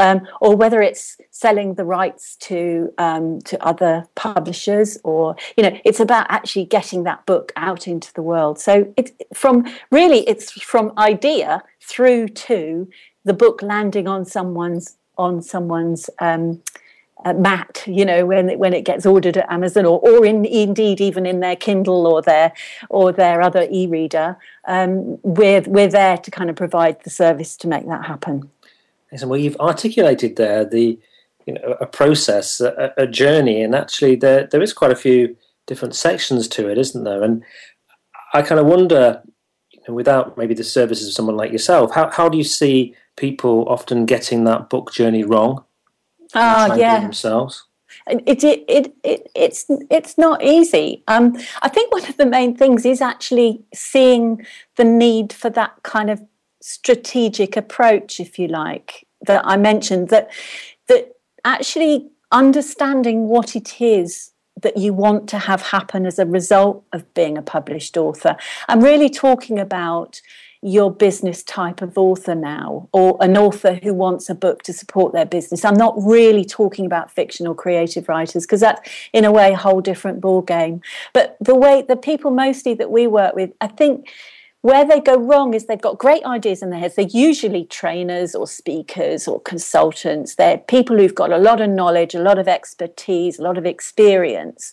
um, 0.00 0.26
or 0.40 0.56
whether 0.56 0.80
it's 0.80 1.18
selling 1.30 1.74
the 1.74 1.84
rights 1.84 2.36
to 2.36 2.92
um, 2.98 3.40
to 3.42 3.62
other 3.64 4.06
publishers, 4.14 4.98
or 5.04 5.36
you 5.56 5.62
know, 5.62 5.78
it's 5.84 6.00
about 6.00 6.26
actually 6.28 6.64
getting 6.64 7.04
that 7.04 7.24
book 7.26 7.52
out 7.54 7.86
into 7.86 8.12
the 8.14 8.22
world. 8.22 8.58
So 8.58 8.92
it's 8.96 9.12
from 9.34 9.66
really 9.90 10.20
it's 10.28 10.50
from 10.52 10.92
idea 10.98 11.62
through 11.80 12.28
to 12.28 12.88
the 13.24 13.34
book 13.34 13.62
landing 13.62 14.08
on 14.08 14.24
someone's 14.24 14.96
on 15.18 15.42
someone's 15.42 16.08
um, 16.18 16.62
uh, 17.24 17.34
mat, 17.34 17.84
you 17.86 18.04
know, 18.04 18.24
when 18.24 18.48
it, 18.48 18.58
when 18.58 18.72
it 18.72 18.86
gets 18.86 19.04
ordered 19.04 19.36
at 19.36 19.52
Amazon, 19.52 19.84
or 19.84 20.00
or 20.00 20.24
in, 20.24 20.46
indeed 20.46 21.00
even 21.00 21.26
in 21.26 21.40
their 21.40 21.56
Kindle 21.56 22.06
or 22.06 22.22
their 22.22 22.52
or 22.88 23.12
their 23.12 23.42
other 23.42 23.68
e-reader, 23.70 24.38
um, 24.66 25.18
we're 25.22 25.62
we're 25.66 25.88
there 25.88 26.16
to 26.16 26.30
kind 26.30 26.48
of 26.48 26.56
provide 26.56 27.02
the 27.04 27.10
service 27.10 27.56
to 27.58 27.68
make 27.68 27.86
that 27.86 28.06
happen. 28.06 28.50
Well, 29.12 29.38
you've 29.38 29.56
articulated 29.60 30.36
there 30.36 30.64
the 30.64 30.98
you 31.46 31.54
know 31.54 31.76
a 31.80 31.86
process, 31.86 32.60
a, 32.60 32.92
a, 32.96 33.06
journey, 33.06 33.62
and 33.62 33.74
actually 33.74 34.16
there 34.16 34.46
there 34.46 34.62
is 34.62 34.72
quite 34.72 34.92
a 34.92 34.96
few 34.96 35.36
different 35.66 35.94
sections 35.94 36.48
to 36.48 36.68
it, 36.68 36.78
isn't 36.78 37.04
there? 37.04 37.22
And 37.22 37.42
I 38.34 38.42
kind 38.42 38.60
of 38.60 38.66
wonder, 38.66 39.22
you 39.70 39.80
know, 39.86 39.94
without 39.94 40.36
maybe 40.38 40.54
the 40.54 40.64
services 40.64 41.08
of 41.08 41.14
someone 41.14 41.36
like 41.36 41.52
yourself, 41.52 41.92
how 41.92 42.10
how 42.10 42.28
do 42.28 42.38
you 42.38 42.44
see 42.44 42.94
people 43.16 43.68
often 43.68 44.06
getting 44.06 44.44
that 44.44 44.70
book 44.70 44.92
journey 44.92 45.24
wrong? 45.24 45.64
Oh 46.34 46.74
yeah, 46.74 47.00
themselves. 47.00 47.64
it, 48.06 48.44
it, 48.44 48.64
it, 48.68 48.94
it, 49.02 49.30
it's 49.34 49.66
it's 49.90 50.16
not 50.16 50.42
easy. 50.44 51.02
Um, 51.08 51.36
I 51.62 51.68
think 51.68 51.92
one 51.92 52.06
of 52.06 52.16
the 52.16 52.26
main 52.26 52.56
things 52.56 52.86
is 52.86 53.00
actually 53.00 53.62
seeing 53.74 54.46
the 54.76 54.84
need 54.84 55.32
for 55.32 55.50
that 55.50 55.82
kind 55.82 56.10
of 56.10 56.22
strategic 56.60 57.56
approach, 57.56 58.20
if 58.20 58.38
you 58.38 58.48
like, 58.48 59.06
that 59.22 59.42
I 59.44 59.56
mentioned. 59.56 60.08
That 60.08 60.30
that 60.88 61.16
actually 61.44 62.10
understanding 62.32 63.28
what 63.28 63.56
it 63.56 63.80
is 63.80 64.32
that 64.62 64.76
you 64.76 64.92
want 64.92 65.28
to 65.28 65.38
have 65.38 65.62
happen 65.62 66.06
as 66.06 66.18
a 66.18 66.26
result 66.26 66.84
of 66.92 67.12
being 67.14 67.38
a 67.38 67.42
published 67.42 67.96
author. 67.96 68.36
I'm 68.68 68.82
really 68.82 69.08
talking 69.08 69.58
about 69.58 70.20
your 70.62 70.90
business 70.90 71.42
type 71.42 71.80
of 71.80 71.96
author 71.96 72.34
now, 72.34 72.86
or 72.92 73.16
an 73.20 73.38
author 73.38 73.74
who 73.82 73.94
wants 73.94 74.28
a 74.28 74.34
book 74.34 74.62
to 74.62 74.74
support 74.74 75.14
their 75.14 75.24
business. 75.24 75.64
I'm 75.64 75.74
not 75.74 75.94
really 75.96 76.44
talking 76.44 76.84
about 76.84 77.10
fictional 77.10 77.54
creative 77.54 78.08
writers 78.10 78.44
because 78.44 78.60
that's 78.60 78.90
in 79.14 79.24
a 79.24 79.32
way 79.32 79.52
a 79.52 79.56
whole 79.56 79.80
different 79.80 80.20
ball 80.20 80.42
game. 80.42 80.82
But 81.14 81.38
the 81.40 81.54
way 81.54 81.82
the 81.88 81.96
people 81.96 82.30
mostly 82.30 82.74
that 82.74 82.90
we 82.90 83.06
work 83.06 83.34
with, 83.34 83.52
I 83.62 83.68
think 83.68 84.12
where 84.62 84.84
they 84.84 85.00
go 85.00 85.18
wrong 85.18 85.54
is 85.54 85.66
they've 85.66 85.80
got 85.80 85.98
great 85.98 86.24
ideas 86.24 86.62
in 86.62 86.70
their 86.70 86.80
heads. 86.80 86.94
They're 86.94 87.06
usually 87.06 87.64
trainers 87.64 88.34
or 88.34 88.46
speakers 88.46 89.26
or 89.26 89.40
consultants. 89.40 90.34
They're 90.34 90.58
people 90.58 90.98
who've 90.98 91.14
got 91.14 91.32
a 91.32 91.38
lot 91.38 91.60
of 91.60 91.70
knowledge, 91.70 92.14
a 92.14 92.20
lot 92.20 92.38
of 92.38 92.46
expertise, 92.46 93.38
a 93.38 93.42
lot 93.42 93.56
of 93.56 93.64
experience. 93.64 94.72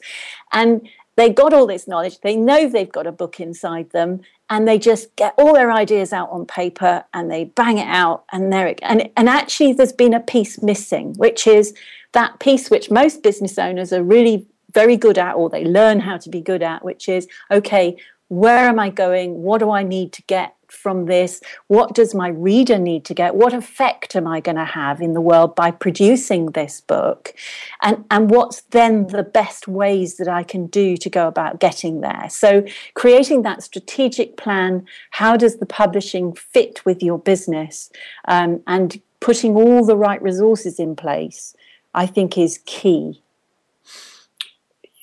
And 0.52 0.88
they 1.16 1.30
got 1.30 1.54
all 1.54 1.66
this 1.66 1.88
knowledge. 1.88 2.20
They 2.20 2.36
know 2.36 2.70
they've 2.70 2.92
got 2.92 3.08
a 3.08 3.12
book 3.12 3.40
inside 3.40 3.90
them, 3.92 4.22
and 4.50 4.68
they 4.68 4.78
just 4.78 5.16
get 5.16 5.34
all 5.38 5.54
their 5.54 5.72
ideas 5.72 6.14
out 6.14 6.30
on 6.30 6.46
paper 6.46 7.04
and 7.14 7.30
they 7.30 7.46
bang 7.46 7.80
it 7.80 7.88
out. 7.88 8.24
And 8.32 8.54
there, 8.54 8.68
it 8.68 8.80
and 8.84 9.10
and 9.18 9.28
actually, 9.28 9.74
there's 9.74 9.92
been 9.92 10.14
a 10.14 10.20
piece 10.20 10.62
missing, 10.62 11.16
which 11.16 11.48
is 11.48 11.74
that 12.14 12.40
piece 12.40 12.70
which 12.70 12.92
most 12.92 13.24
business 13.24 13.58
owners 13.58 13.92
are 13.92 14.04
really 14.04 14.48
very 14.74 14.96
good 14.96 15.18
at, 15.18 15.36
or 15.36 15.50
they 15.50 15.66
learn 15.66 16.02
how 16.02 16.18
to 16.18 16.30
be 16.30 16.40
good 16.40 16.62
at, 16.62 16.86
which 16.86 17.10
is 17.10 17.28
okay. 17.52 17.98
Where 18.30 18.68
am 18.68 18.80
I 18.80 18.90
going? 18.90 19.42
What 19.42 19.60
do 19.60 19.72
I 19.72 19.84
need 19.84 20.12
to 20.14 20.22
get 20.24 20.54
from 20.68 21.06
this? 21.06 21.42
What 21.68 21.96
does 21.96 22.14
my 22.14 22.28
reader 22.28 22.78
need 22.78 23.06
to 23.06 23.14
get? 23.14 23.36
What 23.36 23.54
effect 23.54 24.16
am 24.16 24.28
I 24.28 24.40
going 24.40 24.58
to 24.58 24.66
have 24.66 25.02
in 25.02 25.14
the 25.14 25.22
world 25.22 25.56
by 25.56 25.72
producing 25.72 26.48
this 26.48 26.82
book? 26.82 27.34
And, 27.82 28.04
and 28.12 28.30
what's 28.30 28.62
then 28.62 29.08
the 29.08 29.24
best 29.24 29.68
ways 29.68 30.18
that 30.18 30.28
I 30.28 30.44
can 30.44 30.68
do 30.68 30.98
to 30.98 31.10
go 31.10 31.28
about 31.28 31.60
getting 31.60 32.02
there? 32.02 32.28
So, 32.30 32.66
creating 32.94 33.44
that 33.44 33.64
strategic 33.64 34.38
plan 34.38 34.86
how 35.12 35.38
does 35.38 35.58
the 35.58 35.66
publishing 35.66 36.34
fit 36.34 36.86
with 36.86 37.02
your 37.02 37.18
business? 37.18 37.90
Um, 38.28 38.62
and 38.68 39.02
putting 39.20 39.56
all 39.56 39.86
the 39.86 39.98
right 39.98 40.22
resources 40.22 40.80
in 40.80 40.96
place, 40.96 41.56
I 41.94 42.06
think, 42.06 42.38
is 42.38 42.60
key. 42.66 43.22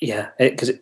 Yeah, 0.01 0.29
because 0.39 0.73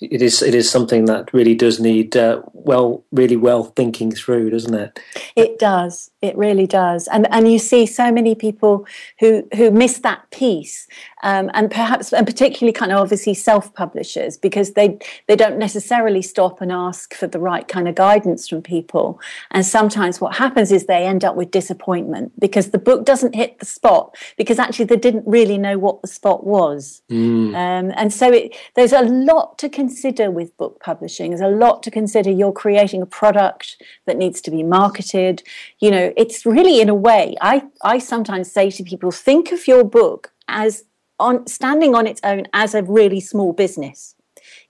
it, 0.00 0.22
is 0.22 0.42
it 0.42 0.54
is 0.54 0.70
something 0.70 1.04
that 1.06 1.32
really 1.32 1.54
does 1.54 1.80
need 1.80 2.16
uh, 2.16 2.42
well 2.52 3.04
really 3.12 3.36
well 3.36 3.64
thinking 3.64 4.10
through 4.12 4.50
doesn't 4.50 4.74
it? 4.74 5.00
It 5.36 5.58
does 5.58 6.10
it 6.24 6.36
really 6.38 6.66
does. 6.66 7.06
And 7.08 7.28
and 7.30 7.50
you 7.52 7.58
see 7.58 7.84
so 7.84 8.10
many 8.10 8.34
people 8.34 8.86
who 9.20 9.46
who 9.54 9.70
miss 9.70 9.98
that 9.98 10.30
piece 10.30 10.88
um, 11.22 11.50
and 11.52 11.70
perhaps 11.70 12.12
and 12.12 12.26
particularly 12.26 12.72
kind 12.72 12.92
of 12.92 12.98
obviously 12.98 13.34
self-publishers 13.34 14.38
because 14.38 14.72
they 14.72 14.98
they 15.28 15.36
don't 15.36 15.58
necessarily 15.58 16.22
stop 16.22 16.62
and 16.62 16.72
ask 16.72 17.14
for 17.14 17.26
the 17.26 17.38
right 17.38 17.68
kind 17.68 17.88
of 17.88 17.94
guidance 17.94 18.48
from 18.48 18.62
people. 18.62 19.20
And 19.50 19.66
sometimes 19.66 20.20
what 20.20 20.36
happens 20.36 20.72
is 20.72 20.86
they 20.86 21.04
end 21.04 21.24
up 21.24 21.36
with 21.36 21.50
disappointment 21.50 22.32
because 22.40 22.70
the 22.70 22.78
book 22.78 23.04
doesn't 23.04 23.34
hit 23.34 23.58
the 23.58 23.66
spot 23.66 24.16
because 24.38 24.58
actually 24.58 24.86
they 24.86 24.96
didn't 24.96 25.26
really 25.26 25.58
know 25.58 25.78
what 25.78 26.00
the 26.00 26.08
spot 26.08 26.46
was. 26.46 27.02
Mm. 27.10 27.54
um, 27.54 27.92
and 27.96 28.12
so 28.12 28.32
it, 28.32 28.56
there's 28.76 28.92
a 28.92 29.02
lot 29.02 29.58
to 29.58 29.68
consider 29.68 30.30
with 30.30 30.56
book 30.56 30.80
publishing. 30.80 31.30
There's 31.30 31.42
a 31.42 31.48
lot 31.48 31.82
to 31.82 31.90
consider. 31.90 32.30
You're 32.30 32.52
creating 32.52 33.02
a 33.02 33.06
product 33.06 33.76
that 34.06 34.16
needs 34.16 34.40
to 34.42 34.50
be 34.50 34.62
marketed. 34.62 35.42
You 35.80 35.90
know 35.90 36.12
it's 36.16 36.46
really 36.46 36.80
in 36.80 36.88
a 36.88 36.94
way 36.94 37.36
i 37.40 37.62
i 37.82 37.98
sometimes 37.98 38.50
say 38.50 38.70
to 38.70 38.82
people 38.82 39.10
think 39.10 39.52
of 39.52 39.66
your 39.66 39.84
book 39.84 40.32
as 40.48 40.84
on 41.18 41.46
standing 41.46 41.94
on 41.94 42.06
its 42.06 42.20
own 42.24 42.46
as 42.52 42.74
a 42.74 42.82
really 42.82 43.20
small 43.20 43.52
business. 43.52 44.14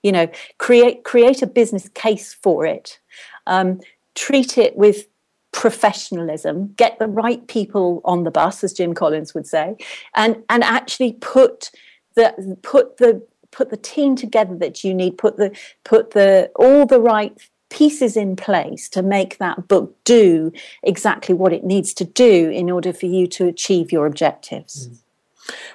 You 0.03 0.11
know 0.11 0.27
create 0.57 1.03
create 1.03 1.41
a 1.41 1.47
business 1.47 1.89
case 1.89 2.33
for 2.33 2.65
it. 2.65 2.99
Um, 3.47 3.81
treat 4.15 4.57
it 4.57 4.75
with 4.75 5.07
professionalism. 5.51 6.73
Get 6.75 6.99
the 6.99 7.07
right 7.07 7.45
people 7.47 8.01
on 8.03 8.23
the 8.23 8.31
bus 8.31 8.63
as 8.63 8.73
jim 8.73 8.93
collins 8.93 9.33
would 9.33 9.47
say 9.47 9.77
and 10.15 10.43
and 10.49 10.63
actually 10.63 11.13
put 11.13 11.71
the 12.15 12.57
put 12.61 12.97
the 12.97 13.25
put 13.51 13.69
the 13.69 13.77
team 13.77 14.15
together 14.15 14.55
that 14.57 14.83
you 14.83 14.93
need 14.93 15.17
put 15.17 15.37
the 15.37 15.57
put 15.83 16.11
the 16.11 16.51
all 16.55 16.85
the 16.85 16.99
right 16.99 17.37
pieces 17.69 18.15
in 18.15 18.35
place 18.35 18.87
to 18.89 19.01
make 19.01 19.37
that 19.37 19.67
book 19.67 19.95
do 20.03 20.51
exactly 20.83 21.33
what 21.33 21.53
it 21.53 21.63
needs 21.63 21.93
to 21.93 22.05
do 22.05 22.49
in 22.49 22.69
order 22.69 22.93
for 22.93 23.07
you 23.07 23.27
to 23.27 23.47
achieve 23.47 23.91
your 23.91 24.05
objectives 24.05 24.87
mm. 24.87 24.97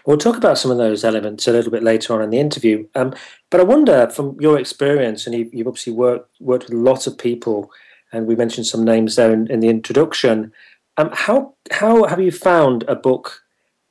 We'll 0.05 0.19
talk 0.19 0.37
about 0.37 0.59
some 0.59 0.71
of 0.71 0.79
those 0.79 1.05
elements 1.05 1.47
a 1.47 1.53
little 1.53 1.71
bit 1.71 1.83
later 1.83 2.15
on 2.15 2.23
in 2.23 2.31
the 2.31 2.39
interview. 2.39 2.87
Um, 2.95 3.15
but 3.51 3.61
I 3.61 3.65
wonder, 3.65 4.09
from 4.11 4.37
your 4.41 4.59
experience, 4.59 5.27
and 5.27 5.35
you've, 5.35 5.55
you've, 5.55 5.67
obviously 5.67 5.93
worked 5.93 6.29
worked 6.41 6.65
with 6.65 6.75
lots 6.75 7.07
of 7.07 7.19
people, 7.19 7.71
and 8.13 8.27
we 8.27 8.35
mentioned 8.35 8.67
some 8.67 8.85
names 8.85 9.17
there 9.17 9.33
in, 9.33 9.51
in 9.51 9.61
the 9.61 9.69
introduction. 9.69 10.53
Um, 10.97 11.11
how 11.13 11.55
how 11.71 12.05
have 12.05 12.21
you 12.21 12.33
found 12.33 12.85
a 12.89 12.97
book 12.97 13.43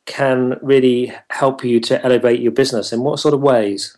can 0.05 0.59
really 0.61 1.13
help 1.29 1.63
you 1.63 1.79
to 1.81 2.03
elevate 2.03 2.41
your 2.41 2.51
business? 2.51 2.91
In 2.91 3.01
what 3.01 3.19
sort 3.19 3.33
of 3.33 3.41
ways? 3.41 3.95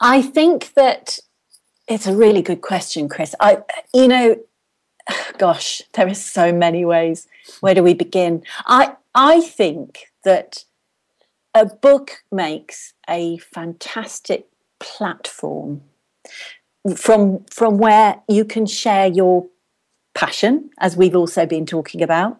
I 0.00 0.22
think 0.22 0.74
that 0.74 1.18
it's 1.88 2.06
a 2.06 2.14
really 2.14 2.42
good 2.42 2.60
question, 2.60 3.08
Chris. 3.08 3.34
I, 3.40 3.62
you 3.94 4.08
know, 4.08 4.36
gosh, 5.38 5.82
there 5.94 6.06
are 6.06 6.14
so 6.14 6.52
many 6.52 6.84
ways. 6.84 7.28
Where 7.60 7.74
do 7.74 7.82
we 7.82 7.94
begin? 7.94 8.42
I 8.66 8.96
I 9.14 9.40
think 9.40 10.12
that 10.24 10.64
a 11.54 11.64
book 11.64 12.22
makes 12.30 12.92
a 13.08 13.38
fantastic 13.38 14.46
platform 14.78 15.82
from 16.96 17.44
from 17.50 17.78
where 17.78 18.20
you 18.28 18.44
can 18.44 18.66
share 18.66 19.06
your 19.06 19.46
passion, 20.14 20.70
as 20.78 20.96
we've 20.96 21.16
also 21.16 21.46
been 21.46 21.66
talking 21.66 22.02
about, 22.02 22.38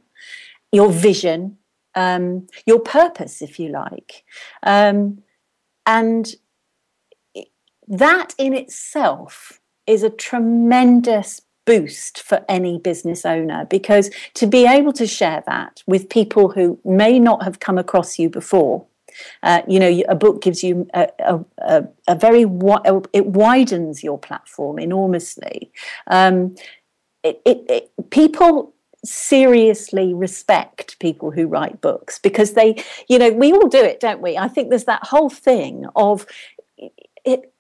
your 0.73 0.91
vision, 0.91 1.59
um, 1.95 2.47
your 2.67 2.81
purpose, 2.81 3.43
if 3.43 3.59
you 3.59 3.69
like, 3.69 4.25
um, 4.63 5.23
and 5.85 6.35
that 7.89 8.35
in 8.39 8.55
itself 8.55 9.61
is 9.87 10.03
a 10.03 10.11
tremendous 10.11 11.43
boost 11.65 12.23
for 12.23 12.45
any 12.49 12.79
business 12.79 13.25
owner 13.25 13.65
because 13.65 14.11
to 14.35 14.47
be 14.47 14.67
able 14.67 14.93
to 14.93 15.07
share 15.07 15.43
that 15.47 15.83
with 15.87 16.09
people 16.09 16.51
who 16.51 16.79
may 16.85 17.19
not 17.19 17.43
have 17.43 17.59
come 17.59 17.77
across 17.77 18.19
you 18.19 18.31
before 18.31 18.87
uh, 19.43 19.63
you 19.69 19.79
know 19.79 20.03
a 20.09 20.15
book 20.15 20.43
gives 20.43 20.63
you 20.63 20.89
a, 20.95 21.09
a, 21.19 21.45
a, 21.59 21.85
a 22.09 22.15
very 22.15 22.43
it 22.43 23.27
widens 23.27 24.03
your 24.03 24.19
platform 24.19 24.79
enormously. 24.79 25.71
Um, 26.07 26.55
it, 27.23 27.41
it, 27.45 27.65
it, 27.69 28.11
people 28.11 28.75
seriously 29.05 30.15
respect 30.15 30.99
people 30.99 31.31
who 31.31 31.47
write 31.47 31.81
books 31.81 32.19
because 32.19 32.55
they 32.55 32.83
you 33.09 33.19
know 33.19 33.31
we 33.31 33.53
all 33.53 33.69
do 33.69 33.83
it 33.83 34.01
don't 34.01 34.23
we? 34.23 34.37
I 34.37 34.49
think 34.49 34.71
there's 34.71 34.85
that 34.85 35.05
whole 35.07 35.31
thing 35.31 35.87
of 35.95 36.27
it 37.25 37.53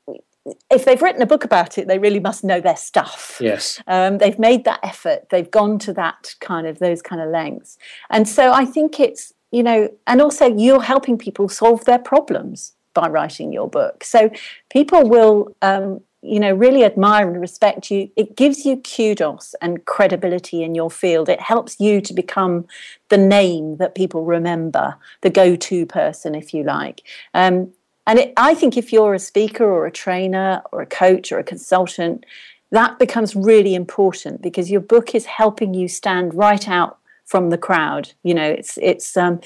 if 0.71 0.85
they've 0.85 1.01
written 1.01 1.23
a 1.23 1.27
book 1.27 1.45
about 1.45 1.79
it, 1.79 1.89
they 1.89 1.99
really 1.99 2.21
must 2.21 2.45
know 2.45 2.61
their 2.61 2.77
stuff. 2.77 3.39
Yes. 3.41 3.81
Um, 3.87 4.19
they've 4.19 4.39
made 4.39 4.65
that 4.65 4.81
effort. 4.83 5.29
They've 5.31 5.51
gone 5.51 5.79
to 5.81 5.93
that 5.95 6.35
kind 6.41 6.67
of 6.67 6.79
those 6.79 7.03
kind 7.03 7.21
of 7.21 7.31
lengths. 7.31 7.79
And 8.11 8.29
so 8.29 8.53
I 8.53 8.65
think 8.65 9.01
it's, 9.01 9.33
you 9.51 9.63
know, 9.63 9.89
and 10.07 10.21
also 10.21 10.47
you're 10.47 10.83
helping 10.83 11.19
people 11.19 11.49
solve 11.49 11.85
their 11.85 11.99
problems 11.99 12.75
by 12.95 13.09
writing 13.09 13.53
your 13.53 13.69
book. 13.69 14.05
So 14.05 14.31
people 14.71 15.09
will, 15.09 15.55
um, 15.63 16.01
you 16.23 16.41
know, 16.41 16.55
really 16.55 16.85
admire 16.85 17.29
and 17.29 17.41
respect 17.41 17.91
you. 17.91 18.11
It 18.17 18.37
gives 18.37 18.65
you 18.65 18.79
kudos 18.79 19.55
and 19.61 19.85
credibility 19.85 20.63
in 20.63 20.75
your 20.75 20.91
field. 20.91 21.29
It 21.29 21.41
helps 21.41 21.79
you 21.79 22.01
to 22.01 22.15
become 22.15 22.67
the 23.11 23.19
name 23.19 23.77
that 23.77 23.95
people 23.95 24.25
remember, 24.25 24.97
the 25.21 25.31
go 25.31 25.55
to 25.57 25.87
person, 25.87 26.35
if 26.35 26.53
you 26.53 26.65
like. 26.65 27.03
Um, 27.35 27.73
and 28.07 28.19
it, 28.19 28.33
I 28.37 28.55
think 28.55 28.77
if 28.77 28.93
you're 28.93 29.15
a 29.15 29.19
speaker 29.19 29.65
or 29.65 29.87
a 29.87 29.91
trainer 29.91 30.63
or 30.73 30.81
a 30.81 30.87
coach 30.87 31.33
or 31.33 31.39
a 31.39 31.45
consultant, 31.45 32.25
that 32.71 32.99
becomes 32.99 33.37
really 33.37 33.75
important 33.75 34.43
because 34.43 34.71
your 34.71 34.81
book 34.81 35.15
is 35.15 35.27
helping 35.27 35.75
you 35.75 35.89
stand 35.89 36.35
right 36.35 36.69
out 36.69 36.99
from 37.25 37.51
the 37.51 37.59
crowd. 37.59 38.13
You 38.23 38.35
know, 38.35 38.49
it's 38.49 38.79
it's 38.81 39.17
um, 39.17 39.41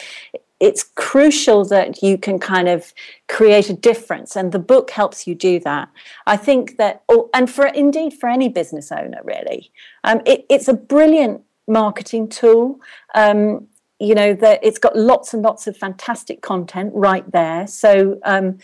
it's 0.61 0.83
crucial 0.83 1.65
that 1.67 2.03
you 2.03 2.19
can 2.19 2.39
kind 2.39 2.69
of 2.69 2.93
create 3.29 3.71
a 3.71 3.75
difference, 3.75 4.37
and 4.37 4.53
the 4.53 4.59
book 4.59 4.91
helps 4.91 5.27
you 5.27 5.35
do 5.35 5.59
that. 5.61 5.89
I 6.27 6.37
think 6.37 6.77
that, 6.77 7.03
oh, 7.09 7.31
and 7.33 7.51
for 7.51 7.67
indeed 7.67 8.15
for 8.15 8.29
any 8.29 8.49
business 8.49 8.93
owner, 8.93 9.21
really, 9.25 9.73
um, 10.05 10.21
it, 10.27 10.45
it's 10.51 10.69
a 10.69 10.75
brilliant 10.75 11.43
marketing 11.67 12.29
tool. 12.29 12.81
Um, 13.15 13.69
you 14.01 14.15
know 14.15 14.33
that 14.35 14.59
it's 14.63 14.79
got 14.79 14.97
lots 14.97 15.35
and 15.35 15.43
lots 15.43 15.67
of 15.67 15.77
fantastic 15.77 16.41
content 16.41 16.91
right 16.95 17.31
there. 17.31 17.67
So 17.67 18.19
um, 18.25 18.59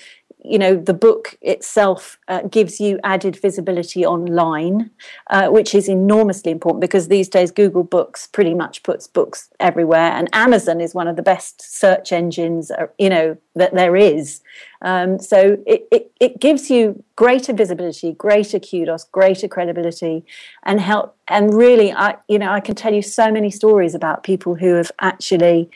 you 0.46 0.58
know 0.58 0.76
the 0.76 0.94
book 0.94 1.36
itself 1.42 2.18
uh, 2.28 2.42
gives 2.42 2.80
you 2.80 2.98
added 3.02 3.36
visibility 3.36 4.04
online 4.04 4.90
uh, 5.30 5.48
which 5.48 5.74
is 5.74 5.88
enormously 5.88 6.52
important 6.52 6.80
because 6.80 7.08
these 7.08 7.28
days 7.28 7.50
google 7.50 7.82
books 7.82 8.26
pretty 8.26 8.54
much 8.54 8.82
puts 8.82 9.06
books 9.06 9.50
everywhere 9.60 10.12
and 10.12 10.28
amazon 10.32 10.80
is 10.80 10.94
one 10.94 11.08
of 11.08 11.16
the 11.16 11.22
best 11.22 11.60
search 11.60 12.12
engines 12.12 12.70
uh, 12.70 12.86
you 12.98 13.08
know 13.08 13.36
that 13.56 13.74
there 13.74 13.96
is. 13.96 14.40
Um, 14.82 15.18
so 15.18 15.56
it, 15.66 15.88
it, 15.90 16.12
it 16.20 16.40
gives 16.40 16.70
you 16.70 17.02
greater 17.16 17.54
visibility 17.54 18.12
greater 18.12 18.60
kudos 18.60 19.04
greater 19.04 19.48
credibility 19.48 20.24
and 20.64 20.80
help 20.80 21.16
and 21.28 21.54
really 21.54 21.90
i 21.92 22.14
you 22.28 22.38
know 22.38 22.50
i 22.50 22.60
can 22.60 22.74
tell 22.74 22.92
you 22.92 23.00
so 23.00 23.32
many 23.32 23.50
stories 23.50 23.94
about 23.94 24.22
people 24.22 24.54
who 24.54 24.74
have 24.74 24.92
actually 25.00 25.70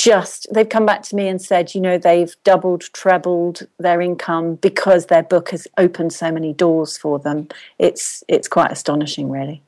just 0.00 0.46
they've 0.50 0.70
come 0.70 0.86
back 0.86 1.02
to 1.02 1.14
me 1.14 1.28
and 1.28 1.42
said 1.42 1.74
you 1.74 1.80
know 1.80 1.98
they've 1.98 2.34
doubled 2.42 2.80
trebled 2.94 3.66
their 3.78 4.00
income 4.00 4.54
because 4.56 5.06
their 5.06 5.22
book 5.22 5.50
has 5.50 5.68
opened 5.76 6.10
so 6.10 6.32
many 6.32 6.54
doors 6.54 6.96
for 6.96 7.18
them 7.18 7.46
it's 7.78 8.24
it's 8.26 8.48
quite 8.48 8.72
astonishing 8.72 9.28
really 9.28 9.62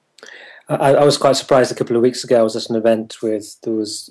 I, 0.68 0.94
I 0.94 1.04
was 1.04 1.18
quite 1.18 1.36
surprised 1.36 1.70
a 1.70 1.74
couple 1.74 1.96
of 1.96 2.02
weeks 2.02 2.24
ago 2.24 2.40
i 2.40 2.42
was 2.42 2.56
at 2.56 2.70
an 2.70 2.76
event 2.76 3.16
with 3.22 3.60
there 3.60 3.74
was 3.74 4.08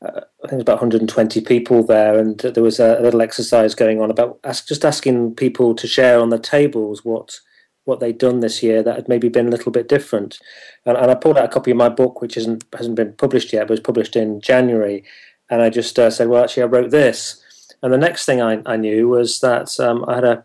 uh, 0.00 0.20
I 0.44 0.48
think 0.48 0.62
about 0.62 0.74
120 0.74 1.40
people 1.40 1.82
there, 1.82 2.20
and 2.20 2.38
there 2.38 2.62
was 2.62 2.78
a, 2.78 3.00
a 3.00 3.02
little 3.02 3.20
exercise 3.20 3.74
going 3.74 4.00
on 4.00 4.12
about 4.12 4.38
ask, 4.44 4.68
just 4.68 4.84
asking 4.84 5.34
people 5.34 5.74
to 5.74 5.88
share 5.88 6.20
on 6.20 6.30
the 6.30 6.38
tables 6.38 7.04
what 7.04 7.40
what 7.84 7.98
they'd 7.98 8.18
done 8.18 8.38
this 8.38 8.62
year 8.62 8.80
that 8.80 8.94
had 8.94 9.08
maybe 9.08 9.28
been 9.28 9.48
a 9.48 9.50
little 9.50 9.72
bit 9.72 9.88
different. 9.88 10.38
And, 10.86 10.96
and 10.96 11.10
I 11.10 11.16
pulled 11.16 11.36
out 11.36 11.46
a 11.46 11.48
copy 11.48 11.72
of 11.72 11.78
my 11.78 11.88
book, 11.88 12.20
which 12.22 12.36
isn't 12.36 12.62
hasn't 12.76 12.94
been 12.94 13.14
published 13.14 13.52
yet, 13.52 13.62
but 13.62 13.70
was 13.70 13.80
published 13.80 14.14
in 14.14 14.40
January, 14.40 15.02
and 15.50 15.62
I 15.62 15.70
just 15.70 15.98
uh, 15.98 16.10
said, 16.10 16.28
well, 16.28 16.44
actually, 16.44 16.64
I 16.64 16.66
wrote 16.66 16.90
this. 16.90 17.42
And 17.82 17.92
the 17.92 17.98
next 17.98 18.24
thing 18.24 18.42
I, 18.42 18.60
I 18.66 18.76
knew 18.76 19.08
was 19.08 19.40
that 19.40 19.78
um, 19.80 20.04
I 20.08 20.16
had 20.16 20.24
a 20.24 20.44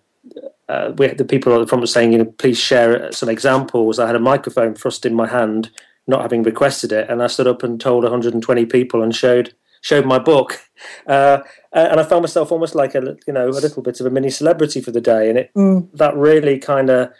uh, 0.69 0.93
we, 0.97 1.07
the 1.07 1.25
people 1.25 1.53
at 1.53 1.59
the 1.59 1.67
front 1.67 1.81
were 1.81 1.87
saying, 1.87 2.13
you 2.13 2.17
know, 2.17 2.25
please 2.25 2.57
share 2.57 3.11
some 3.11 3.29
examples. 3.29 3.99
I 3.99 4.07
had 4.07 4.15
a 4.15 4.19
microphone 4.19 4.73
thrust 4.73 5.05
in 5.05 5.13
my 5.13 5.27
hand, 5.27 5.69
not 6.07 6.21
having 6.21 6.41
requested 6.43 6.91
it, 6.91 7.09
and 7.09 7.21
I 7.21 7.27
stood 7.27 7.47
up 7.47 7.63
and 7.63 7.79
told 7.79 8.03
120 8.03 8.65
people 8.65 9.03
and 9.03 9.15
showed 9.15 9.53
showed 9.81 10.05
my 10.05 10.17
book, 10.17 10.61
uh, 11.07 11.39
and 11.73 11.99
I 11.99 12.03
found 12.03 12.23
myself 12.23 12.51
almost 12.51 12.75
like 12.75 12.95
a 12.95 13.17
you 13.27 13.33
know 13.33 13.49
a 13.49 13.49
little 13.49 13.83
bit 13.83 13.99
of 13.99 14.05
a 14.05 14.09
mini 14.09 14.29
celebrity 14.29 14.81
for 14.81 14.91
the 14.91 15.01
day, 15.01 15.29
and 15.29 15.37
it 15.37 15.51
mm. 15.55 15.87
that 15.93 16.15
really 16.15 16.57
kind 16.57 16.89
of 16.89 17.11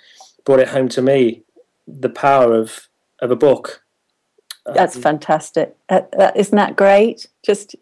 brought 0.46 0.60
it 0.60 0.70
home 0.70 0.90
to 0.90 1.02
me 1.02 1.44
the 1.88 2.10
power 2.10 2.54
of 2.54 2.88
of 3.20 3.30
a 3.30 3.36
book 3.36 3.83
that's 4.66 4.96
um, 4.96 5.02
fantastic. 5.02 5.76
Uh, 5.90 6.02
uh, 6.18 6.32
isn't 6.36 6.56
that 6.56 6.76
great? 6.76 7.28
Just 7.44 7.76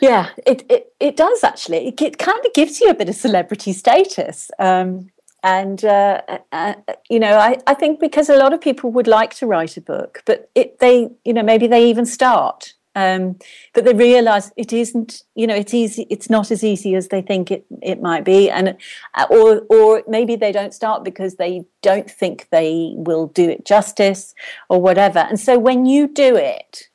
yeah, 0.00 0.30
it 0.46 0.64
it, 0.68 0.92
it 1.00 1.16
does 1.16 1.42
actually. 1.44 1.88
It, 1.88 2.02
it 2.02 2.18
kind 2.18 2.44
of 2.44 2.52
gives 2.52 2.80
you 2.80 2.88
a 2.88 2.94
bit 2.94 3.08
of 3.08 3.14
celebrity 3.14 3.72
status. 3.72 4.50
Um, 4.58 5.10
and 5.42 5.84
uh, 5.84 6.22
uh, 6.26 6.38
uh, 6.52 6.74
you 7.10 7.20
know, 7.20 7.36
I, 7.36 7.58
I 7.66 7.74
think 7.74 8.00
because 8.00 8.30
a 8.30 8.36
lot 8.36 8.54
of 8.54 8.62
people 8.62 8.90
would 8.92 9.06
like 9.06 9.34
to 9.34 9.46
write 9.46 9.76
a 9.76 9.82
book, 9.82 10.22
but 10.24 10.50
it 10.54 10.78
they 10.78 11.10
you 11.24 11.32
know 11.32 11.42
maybe 11.42 11.66
they 11.66 11.88
even 11.88 12.06
start 12.06 12.74
um, 12.94 13.36
but 13.72 13.84
they 13.84 13.94
realize 13.94 14.52
it 14.56 14.72
isn't 14.72 15.22
you 15.34 15.46
know 15.46 15.54
it's 15.54 15.74
easy 15.74 16.06
it's 16.10 16.30
not 16.30 16.50
as 16.50 16.62
easy 16.62 16.94
as 16.94 17.08
they 17.08 17.22
think 17.22 17.50
it, 17.50 17.64
it 17.82 18.00
might 18.00 18.24
be. 18.24 18.50
And 18.50 18.76
uh, 19.14 19.26
or 19.30 19.62
or 19.68 20.02
maybe 20.08 20.36
they 20.36 20.52
don't 20.52 20.74
start 20.74 21.04
because 21.04 21.36
they 21.36 21.64
don't 21.82 22.10
think 22.10 22.48
they 22.50 22.92
will 22.96 23.28
do 23.28 23.48
it 23.48 23.64
justice 23.64 24.34
or 24.68 24.80
whatever. 24.80 25.20
And 25.20 25.38
so 25.38 25.58
when 25.58 25.86
you 25.86 26.08
do 26.08 26.36
it 26.36 26.88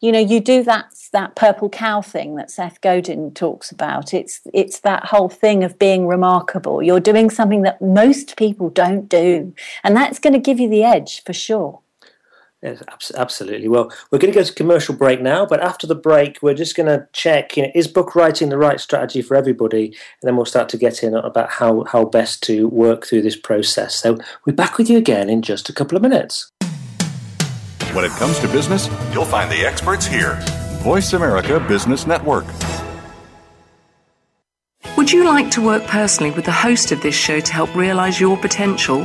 you 0.00 0.10
know 0.10 0.18
you 0.18 0.40
do 0.40 0.64
that 0.64 0.92
that 1.12 1.36
purple 1.36 1.68
cow 1.68 2.00
thing 2.00 2.34
that 2.36 2.50
Seth 2.50 2.80
Godin 2.80 3.32
talks 3.32 3.70
about. 3.70 4.12
It's 4.12 4.40
it's 4.52 4.80
that 4.80 5.04
whole 5.06 5.28
thing 5.28 5.62
of 5.62 5.78
being 5.78 6.06
remarkable. 6.06 6.82
You're 6.82 7.00
doing 7.00 7.30
something 7.30 7.62
that 7.62 7.80
most 7.80 8.36
people 8.36 8.70
don't 8.70 9.08
do. 9.08 9.54
And 9.84 9.96
that's 9.96 10.18
going 10.18 10.32
to 10.32 10.38
give 10.38 10.58
you 10.58 10.68
the 10.68 10.82
edge 10.82 11.22
for 11.22 11.32
sure 11.32 11.80
Yes, 12.62 13.10
absolutely. 13.16 13.66
Well, 13.66 13.92
we're 14.10 14.20
going 14.20 14.32
to 14.32 14.38
go 14.38 14.44
to 14.44 14.54
commercial 14.54 14.94
break 14.94 15.20
now, 15.20 15.44
but 15.44 15.60
after 15.60 15.84
the 15.88 15.96
break, 15.96 16.38
we're 16.42 16.54
just 16.54 16.76
going 16.76 16.86
to 16.86 17.08
check: 17.12 17.56
you 17.56 17.64
know, 17.64 17.72
is 17.74 17.88
book 17.88 18.14
writing 18.14 18.50
the 18.50 18.58
right 18.58 18.80
strategy 18.80 19.20
for 19.20 19.36
everybody? 19.36 19.86
And 19.86 20.22
then 20.22 20.36
we'll 20.36 20.44
start 20.44 20.68
to 20.68 20.76
get 20.76 21.02
in 21.02 21.14
about 21.14 21.50
how 21.50 21.82
how 21.84 22.04
best 22.04 22.40
to 22.44 22.68
work 22.68 23.04
through 23.04 23.22
this 23.22 23.34
process. 23.34 23.96
So 23.96 24.16
we're 24.46 24.52
back 24.52 24.78
with 24.78 24.88
you 24.88 24.96
again 24.96 25.28
in 25.28 25.42
just 25.42 25.68
a 25.68 25.72
couple 25.72 25.96
of 25.96 26.02
minutes. 26.02 26.52
When 27.94 28.04
it 28.04 28.12
comes 28.12 28.38
to 28.38 28.48
business, 28.48 28.88
you'll 29.12 29.24
find 29.24 29.50
the 29.50 29.66
experts 29.66 30.06
here. 30.06 30.38
Voice 30.82 31.12
America 31.14 31.58
Business 31.58 32.06
Network. 32.06 32.46
Would 34.96 35.10
you 35.10 35.24
like 35.24 35.50
to 35.52 35.60
work 35.60 35.82
personally 35.88 36.30
with 36.30 36.44
the 36.44 36.52
host 36.52 36.92
of 36.92 37.02
this 37.02 37.14
show 37.16 37.40
to 37.40 37.52
help 37.52 37.74
realize 37.74 38.20
your 38.20 38.36
potential? 38.36 39.04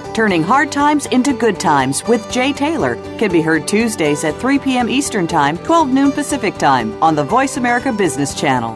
Turning 0.13 0.43
Hard 0.43 0.73
Times 0.73 1.05
into 1.05 1.31
Good 1.31 1.57
Times 1.57 2.05
with 2.05 2.29
Jay 2.29 2.51
Taylor 2.51 2.95
can 3.17 3.31
be 3.31 3.41
heard 3.41 3.65
Tuesdays 3.65 4.25
at 4.25 4.35
3 4.35 4.59
p.m. 4.59 4.89
Eastern 4.89 5.25
Time, 5.25 5.57
12 5.59 5.87
noon 5.87 6.11
Pacific 6.11 6.57
Time 6.57 7.01
on 7.01 7.15
the 7.15 7.23
Voice 7.23 7.55
America 7.55 7.93
Business 7.93 8.35
Channel. 8.35 8.75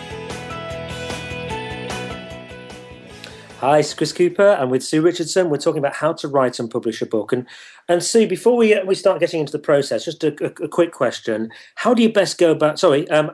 Hi, 3.61 3.77
it's 3.77 3.93
Chris 3.93 4.11
Cooper, 4.11 4.53
and 4.53 4.71
with 4.71 4.83
Sue 4.83 5.03
Richardson, 5.03 5.51
we're 5.51 5.57
talking 5.57 5.77
about 5.77 5.93
how 5.93 6.13
to 6.13 6.27
write 6.27 6.57
and 6.57 6.67
publish 6.67 6.99
a 6.99 7.05
book. 7.05 7.31
And 7.31 7.45
and 7.87 8.03
Sue, 8.03 8.25
before 8.25 8.57
we 8.57 8.75
we 8.87 8.95
start 8.95 9.19
getting 9.19 9.39
into 9.39 9.51
the 9.51 9.59
process, 9.59 10.03
just 10.03 10.23
a, 10.23 10.33
a, 10.43 10.63
a 10.63 10.67
quick 10.67 10.91
question: 10.91 11.51
How 11.75 11.93
do 11.93 12.01
you 12.01 12.11
best 12.11 12.39
go 12.39 12.49
about? 12.49 12.79
Sorry, 12.79 13.07
um, 13.11 13.29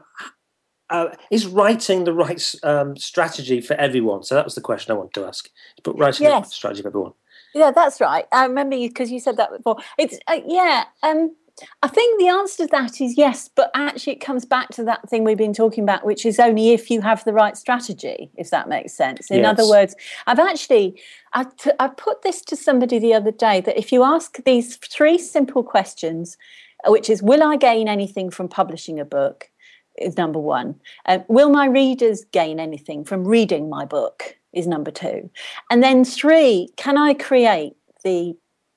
uh, 0.89 1.11
is 1.31 1.47
writing 1.47 2.03
the 2.03 2.11
right 2.11 2.43
um, 2.63 2.97
strategy 2.97 3.61
for 3.61 3.75
everyone? 3.75 4.23
So 4.23 4.35
that 4.35 4.43
was 4.43 4.55
the 4.55 4.59
question 4.59 4.91
I 4.91 4.95
wanted 4.95 5.13
to 5.13 5.25
ask. 5.25 5.49
But 5.81 5.97
writing 5.97 6.25
yes. 6.25 6.49
the 6.49 6.55
strategy 6.55 6.81
for 6.81 6.89
everyone. 6.89 7.13
Yeah, 7.55 7.71
that's 7.71 8.01
right. 8.01 8.25
I 8.33 8.47
remember 8.47 8.75
you 8.75 8.89
because 8.89 9.09
you 9.09 9.21
said 9.21 9.37
that 9.37 9.51
before. 9.55 9.77
It's 9.97 10.19
uh, 10.27 10.41
yeah. 10.45 10.83
Um, 11.03 11.37
I 11.81 11.87
think 11.87 12.19
the 12.19 12.27
answer 12.27 12.65
to 12.65 12.71
that 12.71 13.01
is 13.01 13.17
yes, 13.17 13.49
but 13.53 13.71
actually 13.73 14.13
it 14.13 14.21
comes 14.21 14.45
back 14.45 14.69
to 14.69 14.83
that 14.83 15.09
thing 15.09 15.23
we've 15.23 15.37
been 15.37 15.53
talking 15.53 15.83
about, 15.83 16.05
which 16.05 16.25
is 16.25 16.39
only 16.39 16.71
if 16.71 16.91
you 16.91 17.01
have 17.01 17.23
the 17.23 17.33
right 17.33 17.57
strategy, 17.57 18.29
if 18.35 18.49
that 18.51 18.69
makes 18.69 18.93
sense. 18.93 19.31
In 19.31 19.41
yes. 19.41 19.47
other 19.47 19.69
words, 19.69 19.95
I've 20.27 20.39
actually 20.39 20.99
I, 21.33 21.45
t- 21.57 21.71
I 21.79 21.87
put 21.87 22.21
this 22.21 22.41
to 22.43 22.55
somebody 22.55 22.99
the 22.99 23.13
other 23.13 23.31
day 23.31 23.61
that 23.61 23.77
if 23.77 23.91
you 23.91 24.03
ask 24.03 24.43
these 24.43 24.77
three 24.77 25.17
simple 25.17 25.63
questions, 25.63 26.37
which 26.85 27.09
is 27.09 27.23
will 27.23 27.43
I 27.43 27.57
gain 27.57 27.87
anything 27.87 28.29
from 28.29 28.47
publishing 28.47 28.99
a 28.99 29.05
book? 29.05 29.49
Is 29.97 30.15
number 30.15 30.39
one. 30.39 30.75
Uh, 31.07 31.19
will 31.27 31.49
my 31.49 31.65
readers 31.65 32.23
gain 32.31 32.59
anything 32.59 33.03
from 33.03 33.27
reading 33.27 33.67
my 33.67 33.83
book? 33.83 34.37
Is 34.53 34.67
number 34.67 34.91
two. 34.91 35.29
And 35.71 35.81
then 35.81 36.05
three, 36.05 36.69
can 36.77 36.97
I 36.97 37.15
create 37.15 37.73
the 38.03 38.35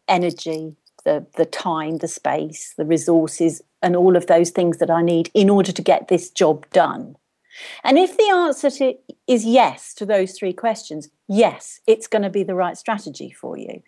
energy, 0.09 0.75
the 1.05 1.27
the 1.37 1.45
time, 1.45 1.99
the 1.99 2.09
space, 2.09 2.75
the 2.77 2.85
resources, 2.85 3.63
and 3.83 3.97
all 3.97 4.17
of 4.17 4.27
those 4.27 4.51
things 4.51 4.79
that 4.79 4.91
I 4.91 5.03
need 5.03 5.31
in 5.35 5.51
order 5.51 5.73
to 5.73 5.83
get 5.83 6.09
this 6.09 6.31
job 6.31 6.69
done. 6.71 7.17
And 7.85 7.99
if 7.99 8.17
the 8.17 8.31
answer 8.31 8.71
to 8.71 8.95
is 9.27 9.45
yes 9.45 9.95
to 9.95 10.07
those 10.07 10.33
three 10.33 10.53
questions, 10.53 11.09
yes, 11.29 11.81
it's 11.87 12.07
going 12.07 12.23
to 12.23 12.31
be 12.31 12.43
the 12.43 12.55
right 12.55 12.77
strategy 12.77 13.31
for 13.31 13.57
you. 13.57 13.83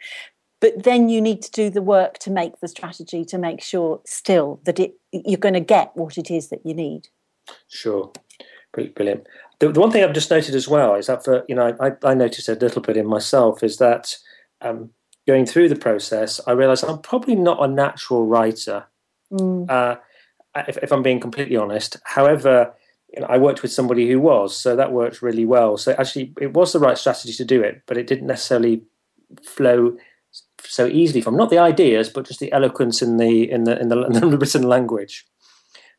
But 0.61 0.85
then 0.85 1.09
you 1.09 1.21
need 1.21 1.43
to 1.43 1.51
do 1.51 1.71
the 1.71 1.83
work 1.83 2.19
to 2.19 2.31
make 2.31 2.61
the 2.61 2.69
strategy 2.69 3.25
to 3.25 3.39
make 3.39 3.61
sure 3.61 4.01
still 4.05 4.61
that 4.65 4.79
it 4.79 4.95
you're 5.13 5.39
going 5.39 5.55
to 5.55 5.61
get 5.61 5.91
what 5.97 6.17
it 6.17 6.31
is 6.31 6.49
that 6.49 6.65
you 6.65 6.75
need. 6.75 7.09
Sure, 7.69 8.13
brilliant. 8.73 9.27
The, 9.59 9.73
the 9.73 9.81
one 9.81 9.91
thing 9.91 10.05
I've 10.05 10.15
just 10.15 10.31
noted 10.31 10.55
as 10.55 10.69
well 10.69 10.95
is 10.95 11.07
that 11.09 11.25
for 11.25 11.45
you 11.49 11.55
know 11.55 11.77
I, 11.81 11.93
I 12.05 12.15
noticed 12.15 12.49
a 12.49 12.55
little 12.55 12.81
bit 12.83 12.97
in 12.97 13.07
myself 13.07 13.63
is 13.63 13.79
that 13.79 14.17
um, 14.61 14.91
going 15.27 15.47
through 15.47 15.69
the 15.69 15.77
process, 15.77 16.41
I 16.47 16.53
realized 16.53 16.85
I'm 16.85 17.01
probably 17.01 17.37
not 17.37 17.63
a 17.63 17.69
natural 17.69 18.27
writer. 18.27 18.87
Mm. 19.33 19.71
Uh, 19.71 19.97
if, 20.69 20.77
if, 20.79 20.93
I'm 20.93 21.03
being 21.03 21.21
completely 21.21 21.57
honest. 21.57 21.97
However, 22.05 22.75
you 23.15 23.21
know, 23.21 23.27
I 23.29 23.39
worked 23.39 23.63
with 23.63 23.73
somebody 23.73 24.09
who 24.09 24.21
was, 24.21 24.55
so 24.55 24.77
that 24.77 24.93
worked 24.93 25.23
really 25.23 25.47
well. 25.47 25.79
So 25.79 25.95
actually, 25.99 26.35
it 26.41 26.53
was 26.53 26.73
the 26.73 26.79
right 26.79 26.99
strategy 26.99 27.33
to 27.35 27.45
do 27.45 27.63
it, 27.63 27.83
but 27.87 27.97
it 27.97 28.07
didn't 28.07 28.27
necessarily 28.27 28.83
flow 29.43 29.97
so 30.65 30.87
easily 30.87 31.21
from 31.21 31.37
not 31.37 31.51
the 31.51 31.59
ideas, 31.59 32.09
but 32.09 32.27
just 32.27 32.41
the 32.41 32.53
eloquence 32.53 33.03
in 33.03 33.17
the 33.17 33.51
in 33.51 33.65
the 33.65 33.81
in 33.81 33.89
the, 33.89 34.03
in 34.07 34.13
the 34.13 34.39
written 34.39 34.63
language. 34.63 35.27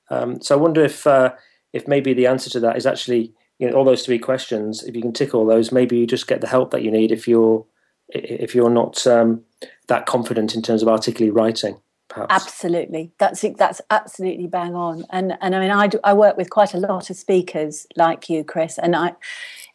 Um, 0.10 0.42
so 0.42 0.56
I 0.56 0.62
wonder 0.62 0.84
if 0.84 1.08
uh, 1.08 1.34
if 1.72 1.88
maybe 1.88 2.14
the 2.14 2.28
answer 2.28 2.50
to 2.52 2.60
that 2.62 2.78
is 2.78 2.86
actually 2.86 3.34
you 3.60 3.70
know 3.70 3.76
all 3.76 3.86
those 3.86 4.06
three 4.06 4.20
questions. 4.20 4.84
If 4.84 4.96
you 4.96 5.02
can 5.02 5.14
tick 5.14 5.34
all 5.34 5.46
those, 5.46 5.72
maybe 5.72 5.98
you 5.98 6.08
just 6.08 6.28
get 6.28 6.42
the 6.42 6.48
help 6.48 6.72
that 6.72 6.84
you 6.84 6.92
need 6.92 7.12
if 7.12 7.28
you're 7.28 7.66
if 8.14 8.56
you're 8.56 8.70
not 8.70 9.06
um, 9.08 9.42
that 9.88 10.06
confident 10.06 10.56
in 10.56 10.62
terms 10.62 10.82
of 10.82 10.88
articulately 10.88 11.32
writing. 11.32 11.80
Perhaps. 12.10 12.34
Absolutely, 12.34 13.12
that's 13.18 13.44
that's 13.58 13.82
absolutely 13.90 14.46
bang 14.46 14.76
on. 14.76 15.04
And 15.10 15.36
and 15.42 15.56
I 15.56 15.60
mean, 15.60 15.72
I 15.72 15.88
do, 15.88 16.00
I 16.04 16.14
work 16.14 16.38
with 16.38 16.50
quite 16.52 16.74
a 16.74 16.78
lot 16.78 17.10
of 17.10 17.16
speakers 17.16 17.88
like 17.96 18.30
you, 18.30 18.44
Chris, 18.44 18.78
and 18.78 18.96
I 18.96 19.14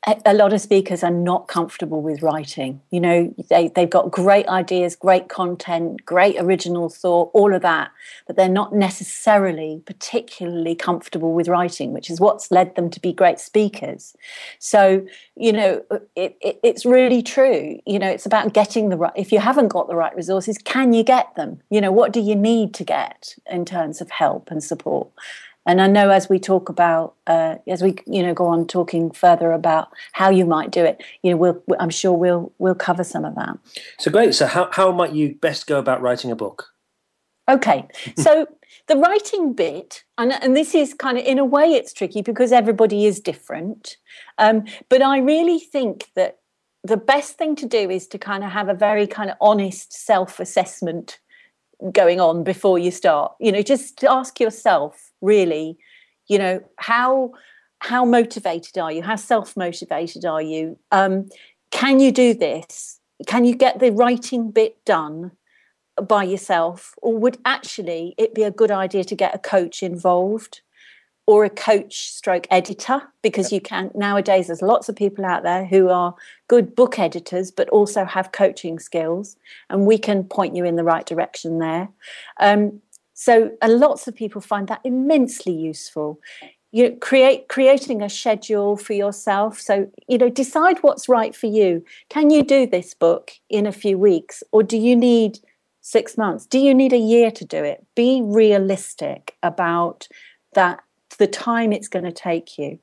a 0.06 0.32
lot 0.32 0.52
of 0.52 0.60
speakers 0.60 1.02
are 1.02 1.10
not 1.10 1.48
comfortable 1.48 2.00
with 2.00 2.22
writing. 2.22 2.80
You 2.90 3.00
know, 3.00 3.34
they, 3.50 3.68
they've 3.68 3.90
got 3.90 4.10
great 4.10 4.46
ideas, 4.46 4.94
great 4.94 5.28
content, 5.28 6.04
great 6.04 6.36
original 6.38 6.88
thought, 6.88 7.30
all 7.34 7.52
of 7.52 7.62
that, 7.62 7.90
but 8.26 8.36
they're 8.36 8.48
not 8.48 8.72
necessarily 8.72 9.82
particularly 9.86 10.76
comfortable 10.76 11.32
with 11.34 11.48
writing, 11.48 11.92
which 11.92 12.10
is 12.10 12.20
what's 12.20 12.50
led 12.50 12.76
them 12.76 12.90
to 12.90 13.00
be 13.00 13.12
great 13.12 13.40
speakers. 13.40 14.16
So, 14.60 15.04
you 15.36 15.52
know, 15.52 15.84
it, 16.14 16.36
it, 16.40 16.60
it's 16.62 16.86
really 16.86 17.22
true. 17.22 17.78
You 17.84 17.98
know, 17.98 18.08
it's 18.08 18.26
about 18.26 18.54
getting 18.54 18.90
the 18.90 18.96
right, 18.96 19.12
if 19.16 19.32
you 19.32 19.40
haven't 19.40 19.68
got 19.68 19.88
the 19.88 19.96
right 19.96 20.14
resources, 20.14 20.58
can 20.58 20.92
you 20.92 21.02
get 21.02 21.34
them? 21.34 21.60
You 21.70 21.80
know, 21.80 21.92
what 21.92 22.12
do 22.12 22.20
you 22.20 22.36
need 22.36 22.72
to 22.74 22.84
get 22.84 23.34
in 23.50 23.64
terms 23.64 24.00
of 24.00 24.10
help 24.10 24.50
and 24.50 24.62
support? 24.62 25.08
And 25.68 25.82
I 25.82 25.86
know 25.86 26.08
as 26.08 26.30
we 26.30 26.38
talk 26.38 26.70
about, 26.70 27.14
uh, 27.26 27.56
as 27.66 27.82
we 27.82 27.96
you 28.06 28.22
know 28.22 28.32
go 28.32 28.46
on 28.46 28.66
talking 28.66 29.10
further 29.10 29.52
about 29.52 29.88
how 30.12 30.30
you 30.30 30.46
might 30.46 30.70
do 30.70 30.82
it, 30.82 31.04
you 31.22 31.30
know, 31.30 31.36
we'll, 31.36 31.62
I'm 31.78 31.90
sure 31.90 32.14
we'll 32.14 32.50
we'll 32.58 32.74
cover 32.74 33.04
some 33.04 33.26
of 33.26 33.34
that. 33.34 33.58
So 33.98 34.10
great. 34.10 34.34
So 34.34 34.46
how 34.46 34.70
how 34.72 34.90
might 34.90 35.12
you 35.12 35.34
best 35.34 35.66
go 35.66 35.78
about 35.78 36.00
writing 36.00 36.30
a 36.30 36.36
book? 36.36 36.68
Okay, 37.50 37.86
so 38.16 38.46
the 38.86 38.96
writing 38.96 39.52
bit, 39.52 40.04
and, 40.16 40.32
and 40.42 40.56
this 40.56 40.74
is 40.74 40.94
kind 40.94 41.18
of 41.18 41.24
in 41.24 41.38
a 41.38 41.44
way 41.44 41.74
it's 41.74 41.92
tricky 41.92 42.22
because 42.22 42.50
everybody 42.50 43.04
is 43.04 43.20
different. 43.20 43.98
Um, 44.38 44.64
but 44.88 45.02
I 45.02 45.18
really 45.18 45.58
think 45.58 46.10
that 46.16 46.38
the 46.82 46.96
best 46.96 47.36
thing 47.36 47.54
to 47.56 47.66
do 47.66 47.90
is 47.90 48.06
to 48.08 48.18
kind 48.18 48.42
of 48.42 48.50
have 48.50 48.70
a 48.70 48.74
very 48.74 49.06
kind 49.06 49.28
of 49.28 49.36
honest 49.38 49.92
self 49.92 50.40
assessment 50.40 51.18
going 51.92 52.20
on 52.20 52.42
before 52.42 52.78
you 52.78 52.90
start. 52.90 53.32
You 53.38 53.52
know, 53.52 53.60
just 53.60 54.02
ask 54.04 54.40
yourself 54.40 55.07
really 55.20 55.78
you 56.28 56.38
know 56.38 56.60
how 56.76 57.32
how 57.80 58.04
motivated 58.04 58.78
are 58.78 58.92
you? 58.92 59.02
How 59.02 59.16
self 59.16 59.56
motivated 59.56 60.24
are 60.24 60.42
you? 60.42 60.78
Um, 60.90 61.28
can 61.70 62.00
you 62.00 62.12
do 62.12 62.34
this? 62.34 63.00
Can 63.26 63.44
you 63.44 63.54
get 63.54 63.78
the 63.78 63.92
writing 63.92 64.50
bit 64.50 64.84
done 64.84 65.32
by 66.06 66.24
yourself? 66.24 66.94
Or 67.02 67.16
would 67.16 67.38
actually 67.44 68.14
it 68.18 68.34
be 68.34 68.42
a 68.42 68.50
good 68.50 68.70
idea 68.70 69.04
to 69.04 69.14
get 69.14 69.34
a 69.34 69.38
coach 69.38 69.82
involved 69.82 70.60
or 71.26 71.44
a 71.44 71.50
coach 71.50 72.10
stroke 72.10 72.46
editor? 72.50 73.02
Because 73.22 73.52
you 73.52 73.60
can 73.60 73.90
nowadays 73.94 74.46
there's 74.48 74.62
lots 74.62 74.88
of 74.88 74.96
people 74.96 75.24
out 75.24 75.42
there 75.42 75.64
who 75.64 75.88
are 75.88 76.14
good 76.48 76.74
book 76.74 76.98
editors 76.98 77.50
but 77.50 77.68
also 77.68 78.04
have 78.04 78.32
coaching 78.32 78.78
skills 78.78 79.36
and 79.70 79.86
we 79.86 79.98
can 79.98 80.24
point 80.24 80.56
you 80.56 80.64
in 80.64 80.76
the 80.76 80.84
right 80.84 81.06
direction 81.06 81.58
there. 81.58 81.88
Um, 82.40 82.80
so, 83.20 83.50
lots 83.66 84.06
of 84.06 84.14
people 84.14 84.40
find 84.40 84.68
that 84.68 84.80
immensely 84.84 85.52
useful. 85.52 86.20
You 86.70 86.96
create 87.00 87.48
creating 87.48 88.00
a 88.00 88.08
schedule 88.08 88.76
for 88.76 88.92
yourself. 88.92 89.58
So, 89.58 89.90
you 90.06 90.18
know, 90.18 90.28
decide 90.28 90.78
what's 90.82 91.08
right 91.08 91.34
for 91.34 91.48
you. 91.48 91.84
Can 92.10 92.30
you 92.30 92.44
do 92.44 92.64
this 92.64 92.94
book 92.94 93.32
in 93.50 93.66
a 93.66 93.72
few 93.72 93.98
weeks, 93.98 94.44
or 94.52 94.62
do 94.62 94.76
you 94.76 94.94
need 94.94 95.40
six 95.80 96.16
months? 96.16 96.46
Do 96.46 96.60
you 96.60 96.72
need 96.72 96.92
a 96.92 96.96
year 96.96 97.32
to 97.32 97.44
do 97.44 97.64
it? 97.64 97.84
Be 97.96 98.22
realistic 98.22 99.34
about 99.42 100.06
that 100.54 100.78
the 101.18 101.26
time 101.26 101.72
it's 101.72 101.88
going 101.88 102.04
to 102.04 102.12
take 102.12 102.56
you. 102.56 102.78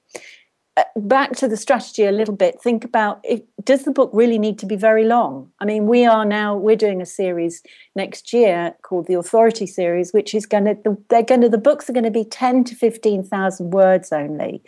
Uh, 0.77 0.83
back 0.97 1.31
to 1.37 1.47
the 1.47 1.55
strategy 1.55 2.03
a 2.03 2.11
little 2.11 2.35
bit 2.35 2.61
think 2.61 2.83
about 2.83 3.21
if, 3.23 3.39
does 3.63 3.83
the 3.83 3.91
book 3.91 4.09
really 4.11 4.37
need 4.37 4.59
to 4.59 4.65
be 4.65 4.75
very 4.75 5.05
long? 5.05 5.49
I 5.61 5.65
mean 5.65 5.87
we 5.87 6.05
are 6.05 6.25
now 6.25 6.57
we're 6.57 6.75
doing 6.75 7.01
a 7.01 7.05
series 7.05 7.63
next 7.95 8.33
year 8.33 8.75
called 8.81 9.07
the 9.07 9.13
authority 9.13 9.67
series 9.67 10.11
which 10.11 10.35
is 10.35 10.45
going 10.45 10.65
to 10.65 10.97
they're 11.07 11.23
going 11.23 11.39
to 11.41 11.49
the 11.49 11.57
books 11.57 11.89
are 11.89 11.93
going 11.93 12.03
to 12.03 12.11
be 12.11 12.25
10 12.25 12.65
to 12.65 12.75
15,000 12.75 13.71
words 13.71 14.11
only. 14.11 14.61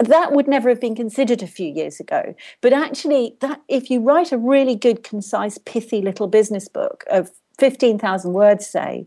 That 0.00 0.32
would 0.32 0.48
never 0.48 0.68
have 0.70 0.80
been 0.80 0.96
considered 0.96 1.42
a 1.42 1.46
few 1.46 1.72
years 1.72 2.00
ago. 2.00 2.34
But 2.60 2.72
actually 2.72 3.36
that 3.42 3.62
if 3.68 3.90
you 3.90 4.00
write 4.00 4.32
a 4.32 4.38
really 4.38 4.74
good 4.74 5.04
concise 5.04 5.56
pithy 5.56 6.02
little 6.02 6.26
business 6.26 6.68
book 6.68 7.04
of 7.08 7.30
15,000 7.58 8.32
words 8.32 8.66
say 8.66 9.06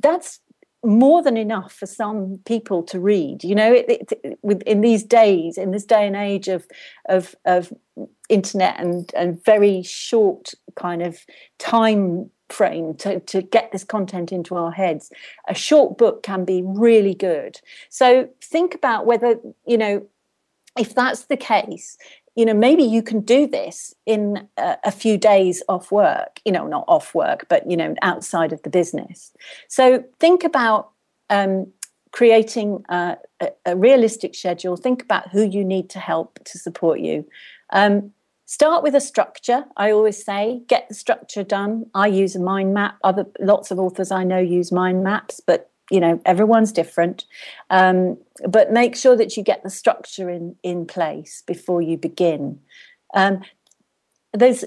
that's 0.00 0.38
more 0.86 1.22
than 1.22 1.36
enough 1.36 1.72
for 1.72 1.86
some 1.86 2.40
people 2.46 2.82
to 2.84 3.00
read. 3.00 3.42
You 3.42 3.54
know, 3.54 3.72
it, 3.72 3.86
it, 3.88 4.38
it, 4.42 4.62
in 4.62 4.80
these 4.80 5.02
days, 5.02 5.58
in 5.58 5.72
this 5.72 5.84
day 5.84 6.06
and 6.06 6.16
age 6.16 6.48
of 6.48 6.66
of, 7.08 7.34
of 7.44 7.72
internet 8.28 8.78
and 8.78 9.12
and 9.14 9.42
very 9.44 9.82
short 9.82 10.52
kind 10.74 11.02
of 11.02 11.18
time 11.58 12.30
frame 12.48 12.94
to, 12.94 13.18
to 13.20 13.42
get 13.42 13.72
this 13.72 13.82
content 13.82 14.30
into 14.30 14.54
our 14.54 14.70
heads 14.70 15.10
a 15.48 15.54
short 15.54 15.98
book 15.98 16.22
can 16.22 16.44
be 16.44 16.62
really 16.64 17.14
good 17.14 17.60
so 17.88 18.28
think 18.40 18.72
about 18.72 19.04
whether 19.04 19.36
you 19.66 19.76
know 19.76 20.06
if 20.78 20.94
that's 20.94 21.24
the 21.24 21.36
case 21.36 21.98
you 22.36 22.44
know 22.44 22.54
maybe 22.54 22.84
you 22.84 23.02
can 23.02 23.20
do 23.20 23.46
this 23.46 23.94
in 24.04 24.46
a, 24.56 24.76
a, 24.84 24.90
few 24.92 25.18
days 25.18 25.62
off 25.68 25.90
work 25.90 26.40
you 26.44 26.52
know 26.52 26.66
not 26.66 26.84
off 26.86 27.14
work 27.14 27.46
but 27.48 27.68
you 27.68 27.76
know 27.76 27.94
outside 28.02 28.52
of 28.52 28.62
the 28.62 28.70
business. 28.70 29.32
So 29.68 30.04
think 30.20 30.44
about 30.44 30.90
um, 31.30 31.72
creating 32.12 32.84
a, 32.88 33.16
a, 33.64 33.76
realistic 33.76 34.34
schedule. 34.34 34.76
Think 34.76 35.02
about 35.02 35.30
who 35.30 35.42
you 35.42 35.64
need 35.64 35.90
to 35.90 35.98
help 35.98 36.38
to 36.44 36.58
support 36.58 37.00
you. 37.00 37.26
Um, 37.72 38.12
start 38.44 38.82
with 38.82 38.94
a 38.94 39.00
structure. 39.00 39.64
I 39.76 39.90
always 39.90 40.24
say 40.24 40.62
get 40.68 40.88
the 40.88 40.94
structure 40.94 41.42
done. 41.42 41.86
I 41.94 42.06
use 42.06 42.36
a 42.36 42.40
mind 42.40 42.74
map. 42.74 42.96
Other 43.02 43.26
lots 43.40 43.70
of 43.70 43.78
authors 43.78 44.10
i 44.10 44.24
know 44.24 44.38
use 44.38 44.70
mind 44.70 45.02
maps 45.02 45.40
but 45.44 45.70
you 45.90 46.00
know 46.00 46.20
everyone's 46.24 46.72
different. 46.72 47.24
Um, 47.70 48.18
but 48.48 48.72
make 48.72 48.96
sure 48.96 49.16
that 49.16 49.36
you 49.36 49.42
get 49.42 49.62
the 49.62 49.70
structure 49.70 50.28
in 50.30 50.56
in 50.62 50.86
place 50.86 51.42
before 51.46 51.82
you 51.82 51.96
begin. 51.96 52.60
Um, 53.14 53.42
there's 54.32 54.64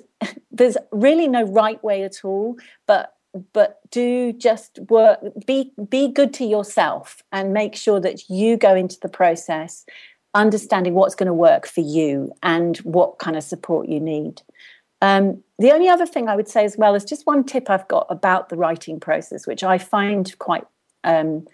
there's 0.52 0.78
really 0.92 1.28
no 1.28 1.44
right 1.44 1.82
way 1.84 2.04
at 2.04 2.26
all 2.26 2.58
but 2.88 3.16
but 3.54 3.80
do 3.92 4.34
just 4.34 4.80
work 4.90 5.20
be 5.46 5.72
be 5.90 6.08
good 6.08 6.34
to 6.34 6.46
yourself 6.46 7.22
and 7.32 7.54
make 7.54 7.76
sure 7.76 8.00
that 8.00 8.30
you 8.30 8.58
go 8.58 8.76
into 8.76 9.00
the 9.02 9.10
process 9.10 9.86
understanding 10.34 10.94
what's 10.94 11.16
going 11.16 11.28
to 11.28 11.34
work 11.34 11.66
for 11.66 11.82
you 11.82 12.32
and 12.44 12.78
what 12.78 13.20
kind 13.20 13.36
of 13.36 13.44
support 13.44 13.88
you 13.88 14.00
need. 14.00 14.42
Um, 15.02 15.44
the 15.58 15.72
only 15.72 15.90
other 15.90 16.06
thing 16.06 16.28
I 16.28 16.36
would 16.36 16.48
say 16.48 16.66
as 16.66 16.78
well 16.78 16.94
is 16.94 17.06
just 17.06 17.26
one 17.26 17.44
tip 17.44 17.70
I've 17.70 17.88
got 17.88 18.06
about 18.10 18.50
the 18.50 18.56
writing 18.56 19.00
process, 19.00 19.48
which 19.48 19.64
I 19.64 19.78
find 19.78 20.38
quite 20.40 20.66
um, 21.04 21.46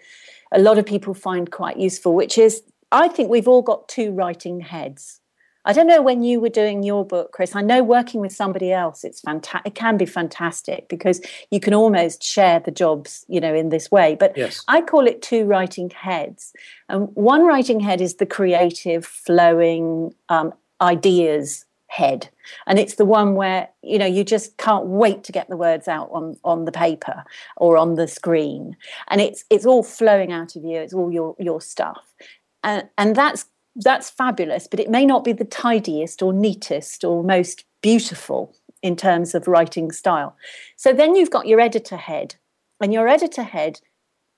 a 0.52 0.58
lot 0.58 0.78
of 0.78 0.86
people 0.86 1.14
find 1.14 1.50
quite 1.50 1.76
useful, 1.78 2.14
which 2.14 2.38
is 2.38 2.62
I 2.92 3.08
think 3.08 3.30
we've 3.30 3.48
all 3.48 3.62
got 3.62 3.88
two 3.88 4.12
writing 4.12 4.60
heads. 4.60 5.20
I 5.66 5.72
don't 5.72 5.88
know 5.88 6.00
when 6.00 6.22
you 6.22 6.38
were 6.38 6.48
doing 6.48 6.84
your 6.84 7.04
book, 7.04 7.32
Chris. 7.32 7.56
I 7.56 7.60
know 7.60 7.82
working 7.82 8.20
with 8.20 8.32
somebody 8.32 8.72
else, 8.72 9.02
it's 9.02 9.20
fantastic. 9.20 9.66
It 9.66 9.74
can 9.74 9.96
be 9.96 10.06
fantastic 10.06 10.88
because 10.88 11.20
you 11.50 11.58
can 11.58 11.74
almost 11.74 12.22
share 12.22 12.60
the 12.60 12.70
jobs, 12.70 13.24
you 13.28 13.40
know, 13.40 13.52
in 13.52 13.70
this 13.70 13.90
way. 13.90 14.14
But 14.14 14.36
yes. 14.36 14.62
I 14.68 14.80
call 14.80 15.08
it 15.08 15.22
two 15.22 15.44
writing 15.44 15.90
heads. 15.90 16.52
And 16.88 17.08
one 17.14 17.44
writing 17.44 17.80
head 17.80 18.00
is 18.00 18.14
the 18.14 18.26
creative, 18.26 19.04
flowing 19.04 20.14
um, 20.28 20.54
ideas 20.80 21.64
head. 21.96 22.28
And 22.66 22.78
it's 22.78 22.96
the 22.96 23.04
one 23.04 23.34
where 23.34 23.68
you 23.82 23.98
know 23.98 24.06
you 24.06 24.22
just 24.24 24.56
can't 24.58 24.86
wait 24.86 25.24
to 25.24 25.32
get 25.32 25.48
the 25.48 25.56
words 25.56 25.88
out 25.88 26.10
on 26.12 26.36
on 26.44 26.64
the 26.64 26.72
paper 26.72 27.24
or 27.56 27.76
on 27.76 27.94
the 27.94 28.06
screen. 28.06 28.76
And 29.08 29.20
it's 29.20 29.44
it's 29.50 29.66
all 29.66 29.82
flowing 29.82 30.32
out 30.32 30.56
of 30.56 30.64
you. 30.64 30.78
It's 30.78 30.94
all 30.94 31.10
your 31.10 31.34
your 31.38 31.60
stuff. 31.60 32.14
And 32.62 32.88
and 32.98 33.16
that's 33.16 33.46
that's 33.78 34.08
fabulous 34.08 34.66
but 34.66 34.80
it 34.80 34.88
may 34.88 35.04
not 35.04 35.22
be 35.22 35.34
the 35.34 35.44
tidiest 35.44 36.22
or 36.22 36.32
neatest 36.32 37.04
or 37.04 37.22
most 37.22 37.64
beautiful 37.82 38.54
in 38.82 38.96
terms 38.96 39.34
of 39.34 39.46
writing 39.46 39.90
style. 39.92 40.34
So 40.76 40.92
then 40.92 41.14
you've 41.14 41.30
got 41.30 41.46
your 41.46 41.60
editor 41.60 41.96
head 41.96 42.36
and 42.80 42.92
your 42.92 43.08
editor 43.08 43.42
head 43.42 43.80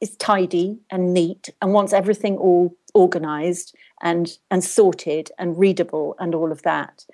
is 0.01 0.16
tidy 0.16 0.79
and 0.90 1.12
neat 1.12 1.51
and 1.61 1.73
wants 1.73 1.92
everything 1.92 2.37
all 2.37 2.77
organized 2.94 3.75
and 4.03 4.38
and 4.51 4.62
sorted 4.64 5.31
and 5.38 5.59
readable 5.59 6.14
and 6.18 6.35
all 6.35 6.53
of 6.53 6.62
that 6.62 7.05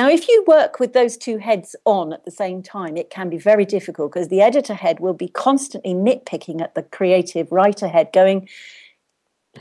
now, 0.00 0.08
if 0.08 0.28
you 0.28 0.42
work 0.46 0.80
with 0.80 0.94
those 0.94 1.18
two 1.18 1.36
heads 1.36 1.76
on 1.84 2.14
at 2.14 2.24
the 2.24 2.30
same 2.30 2.62
time, 2.62 2.96
it 2.96 3.10
can 3.10 3.28
be 3.28 3.36
very 3.36 3.66
difficult 3.66 4.14
because 4.14 4.28
the 4.28 4.40
editor 4.40 4.72
head 4.72 4.98
will 4.98 5.12
be 5.12 5.28
constantly 5.28 5.92
nitpicking 5.92 6.62
at 6.62 6.74
the 6.74 6.84
creative 6.84 7.52
writer 7.52 7.86
head, 7.86 8.08
going, 8.14 8.48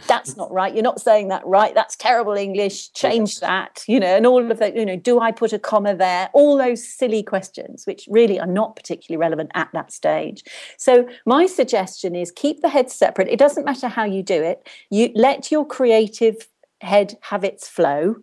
that's 0.07 0.37
not 0.37 0.49
right. 0.49 0.73
You're 0.73 0.81
not 0.81 1.01
saying 1.01 1.27
that 1.27 1.45
right. 1.45 1.75
That's 1.75 1.97
terrible 1.97 2.35
English. 2.35 2.93
Change 2.93 3.41
that, 3.41 3.83
you 3.85 3.99
know, 3.99 4.15
and 4.15 4.25
all 4.25 4.49
of 4.49 4.59
that, 4.59 4.77
you 4.77 4.85
know, 4.85 4.95
do 4.95 5.19
I 5.19 5.33
put 5.33 5.51
a 5.51 5.59
comma 5.59 5.93
there? 5.93 6.29
All 6.31 6.57
those 6.57 6.87
silly 6.87 7.21
questions, 7.21 7.85
which 7.85 8.07
really 8.09 8.39
are 8.39 8.47
not 8.47 8.77
particularly 8.77 9.19
relevant 9.19 9.51
at 9.55 9.67
that 9.73 9.91
stage. 9.91 10.45
So, 10.77 11.05
my 11.25 11.47
suggestion 11.47 12.15
is 12.15 12.31
keep 12.31 12.61
the 12.61 12.69
heads 12.69 12.93
separate. 12.93 13.27
It 13.27 13.39
doesn't 13.39 13.65
matter 13.65 13.89
how 13.89 14.05
you 14.05 14.23
do 14.23 14.41
it. 14.41 14.65
You 14.89 15.11
let 15.15 15.51
your 15.51 15.67
creative 15.67 16.47
head 16.79 17.17
have 17.23 17.43
its 17.43 17.67
flow 17.67 18.15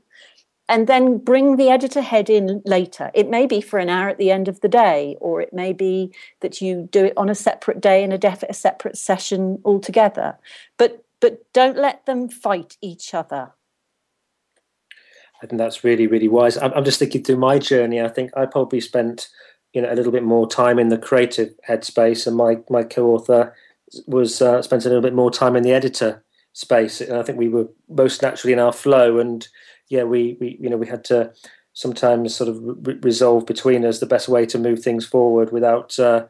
and 0.68 0.86
then 0.86 1.18
bring 1.18 1.56
the 1.56 1.68
editor 1.68 2.00
head 2.00 2.28
in 2.28 2.62
later. 2.64 3.10
It 3.14 3.30
may 3.30 3.46
be 3.46 3.60
for 3.60 3.78
an 3.78 3.88
hour 3.88 4.08
at 4.08 4.18
the 4.18 4.30
end 4.30 4.48
of 4.48 4.60
the 4.60 4.68
day, 4.68 5.16
or 5.20 5.40
it 5.40 5.52
may 5.52 5.72
be 5.72 6.12
that 6.40 6.60
you 6.60 6.88
do 6.90 7.04
it 7.04 7.12
on 7.16 7.28
a 7.28 7.34
separate 7.34 7.80
day 7.80 8.02
in 8.02 8.12
a, 8.12 8.18
def- 8.18 8.42
a 8.42 8.54
separate 8.54 8.96
session 8.96 9.60
altogether. 9.64 10.38
But 10.76 11.04
but 11.20 11.50
don't 11.54 11.78
let 11.78 12.04
them 12.04 12.28
fight 12.28 12.76
each 12.82 13.14
other. 13.14 13.52
I 15.42 15.46
think 15.46 15.58
that's 15.58 15.84
really 15.84 16.06
really 16.06 16.28
wise. 16.28 16.56
I'm, 16.56 16.72
I'm 16.72 16.84
just 16.84 16.98
thinking 16.98 17.22
through 17.22 17.38
my 17.38 17.58
journey. 17.58 18.00
I 18.00 18.08
think 18.08 18.32
I 18.36 18.46
probably 18.46 18.80
spent 18.80 19.28
you 19.72 19.82
know 19.82 19.92
a 19.92 19.94
little 19.94 20.12
bit 20.12 20.24
more 20.24 20.48
time 20.48 20.78
in 20.78 20.88
the 20.88 20.98
creative 20.98 21.50
headspace, 21.68 22.26
and 22.26 22.36
my 22.36 22.58
my 22.68 22.82
co-author 22.82 23.54
was 24.06 24.42
uh, 24.42 24.62
spent 24.62 24.84
a 24.84 24.88
little 24.88 25.02
bit 25.02 25.14
more 25.14 25.30
time 25.30 25.54
in 25.54 25.62
the 25.62 25.72
editor 25.72 26.24
space. 26.52 27.00
And 27.00 27.18
I 27.18 27.22
think 27.22 27.38
we 27.38 27.48
were 27.48 27.68
most 27.88 28.22
naturally 28.22 28.52
in 28.52 28.58
our 28.58 28.72
flow 28.72 29.18
and 29.18 29.46
yeah, 29.88 30.04
we, 30.04 30.36
we 30.40 30.58
you 30.60 30.68
know 30.70 30.76
we 30.76 30.86
had 30.86 31.04
to 31.04 31.32
sometimes 31.72 32.34
sort 32.34 32.48
of 32.48 32.58
re- 32.86 32.98
resolve 33.02 33.46
between 33.46 33.84
us 33.84 34.00
the 34.00 34.06
best 34.06 34.28
way 34.28 34.46
to 34.46 34.58
move 34.58 34.80
things 34.80 35.04
forward 35.04 35.52
without 35.52 35.98
uh, 35.98 36.26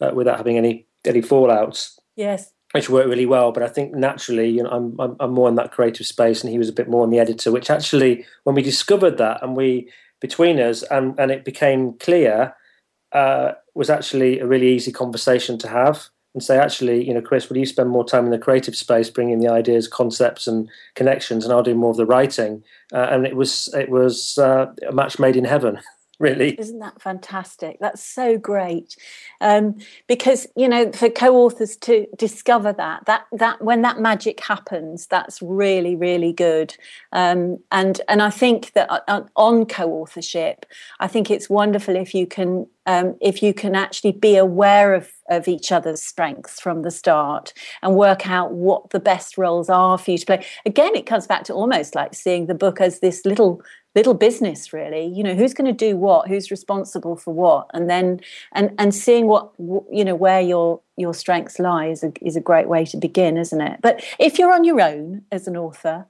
uh, 0.00 0.10
without 0.14 0.38
having 0.38 0.56
any 0.56 0.86
any 1.04 1.22
fallouts. 1.22 1.98
Yes, 2.16 2.52
which 2.72 2.90
worked 2.90 3.08
really 3.08 3.26
well. 3.26 3.52
But 3.52 3.62
I 3.62 3.68
think 3.68 3.94
naturally, 3.94 4.48
you 4.48 4.62
know, 4.62 4.70
I'm, 4.70 4.98
I'm 4.98 5.16
I'm 5.20 5.32
more 5.32 5.48
in 5.48 5.54
that 5.56 5.72
creative 5.72 6.06
space, 6.06 6.42
and 6.42 6.50
he 6.50 6.58
was 6.58 6.68
a 6.68 6.74
bit 6.74 6.88
more 6.88 7.04
in 7.04 7.10
the 7.10 7.18
editor. 7.20 7.52
Which 7.52 7.70
actually, 7.70 8.24
when 8.44 8.56
we 8.56 8.62
discovered 8.62 9.18
that, 9.18 9.42
and 9.42 9.56
we 9.56 9.90
between 10.20 10.58
us, 10.58 10.82
and 10.84 11.18
and 11.18 11.30
it 11.30 11.44
became 11.44 11.94
clear, 11.94 12.54
uh, 13.12 13.52
was 13.74 13.90
actually 13.90 14.40
a 14.40 14.46
really 14.46 14.68
easy 14.68 14.92
conversation 14.92 15.58
to 15.58 15.68
have 15.68 16.08
and 16.36 16.44
say, 16.44 16.58
actually, 16.58 17.02
you 17.02 17.14
know, 17.14 17.22
Chris, 17.22 17.48
will 17.48 17.56
you 17.56 17.64
spend 17.64 17.88
more 17.88 18.04
time 18.04 18.26
in 18.26 18.30
the 18.30 18.38
creative 18.38 18.76
space, 18.76 19.08
bringing 19.08 19.38
the 19.38 19.48
ideas, 19.48 19.88
concepts, 19.88 20.46
and 20.46 20.68
connections, 20.94 21.44
and 21.44 21.52
I'll 21.52 21.62
do 21.62 21.74
more 21.74 21.92
of 21.92 21.96
the 21.96 22.04
writing. 22.04 22.62
Uh, 22.92 23.08
and 23.10 23.26
it 23.26 23.34
was 23.34 23.70
it 23.72 23.88
was 23.88 24.36
uh, 24.36 24.66
a 24.86 24.92
match 24.92 25.18
made 25.18 25.36
in 25.36 25.44
heaven. 25.44 25.80
really. 26.18 26.58
Isn't 26.58 26.78
that 26.80 27.00
fantastic? 27.00 27.78
That's 27.80 28.02
so 28.02 28.38
great. 28.38 28.96
Um, 29.40 29.76
because 30.06 30.46
you 30.56 30.68
know 30.68 30.92
for 30.92 31.10
co-authors 31.10 31.76
to 31.78 32.06
discover 32.16 32.72
that 32.72 33.06
that 33.06 33.26
that 33.32 33.62
when 33.62 33.82
that 33.82 34.00
magic 34.00 34.40
happens 34.40 35.06
that's 35.06 35.40
really 35.42 35.96
really 35.96 36.32
good. 36.32 36.74
Um, 37.12 37.58
and 37.70 38.00
and 38.08 38.22
i 38.22 38.30
think 38.30 38.72
that 38.72 38.88
on 39.36 39.66
co-authorship 39.66 40.66
i 41.00 41.06
think 41.06 41.30
it's 41.30 41.48
wonderful 41.48 41.96
if 41.96 42.14
you 42.14 42.26
can 42.26 42.66
um, 42.86 43.16
if 43.20 43.42
you 43.42 43.52
can 43.52 43.74
actually 43.74 44.12
be 44.12 44.36
aware 44.36 44.94
of 44.94 45.10
of 45.28 45.48
each 45.48 45.72
other's 45.72 46.00
strengths 46.00 46.60
from 46.60 46.82
the 46.82 46.90
start 46.90 47.52
and 47.82 47.96
work 47.96 48.28
out 48.28 48.52
what 48.52 48.90
the 48.90 49.00
best 49.00 49.36
roles 49.36 49.68
are 49.68 49.98
for 49.98 50.12
you 50.12 50.18
to 50.18 50.26
play. 50.26 50.46
Again 50.64 50.94
it 50.94 51.06
comes 51.06 51.26
back 51.26 51.44
to 51.44 51.52
almost 51.52 51.94
like 51.94 52.14
seeing 52.14 52.46
the 52.46 52.54
book 52.54 52.80
as 52.80 53.00
this 53.00 53.26
little 53.26 53.60
little 53.96 54.14
business 54.14 54.72
really. 54.72 55.06
You 55.06 55.24
know 55.24 55.34
who's 55.34 55.54
going 55.54 55.66
to 55.66 55.86
do 55.86 55.96
what? 55.96 56.28
Who's 56.28 56.52
responsible 56.52 57.16
for 57.16 57.34
what? 57.34 57.68
And 57.74 57.90
then 57.90 58.20
and 58.52 58.72
and 58.78 58.94
seeing 58.94 59.26
what 59.26 59.50
you 59.58 60.04
know 60.04 60.14
where 60.14 60.40
your 60.40 60.80
your 60.96 61.14
strengths 61.14 61.58
lie 61.58 61.86
is 61.86 62.04
a, 62.04 62.12
is 62.20 62.36
a 62.36 62.40
great 62.40 62.68
way 62.68 62.84
to 62.84 62.96
begin 62.96 63.36
isn't 63.36 63.60
it? 63.60 63.80
But 63.82 64.04
if 64.20 64.38
you're 64.38 64.54
on 64.54 64.62
your 64.62 64.80
own 64.80 65.22
as 65.32 65.48
an 65.48 65.56
author 65.56 66.06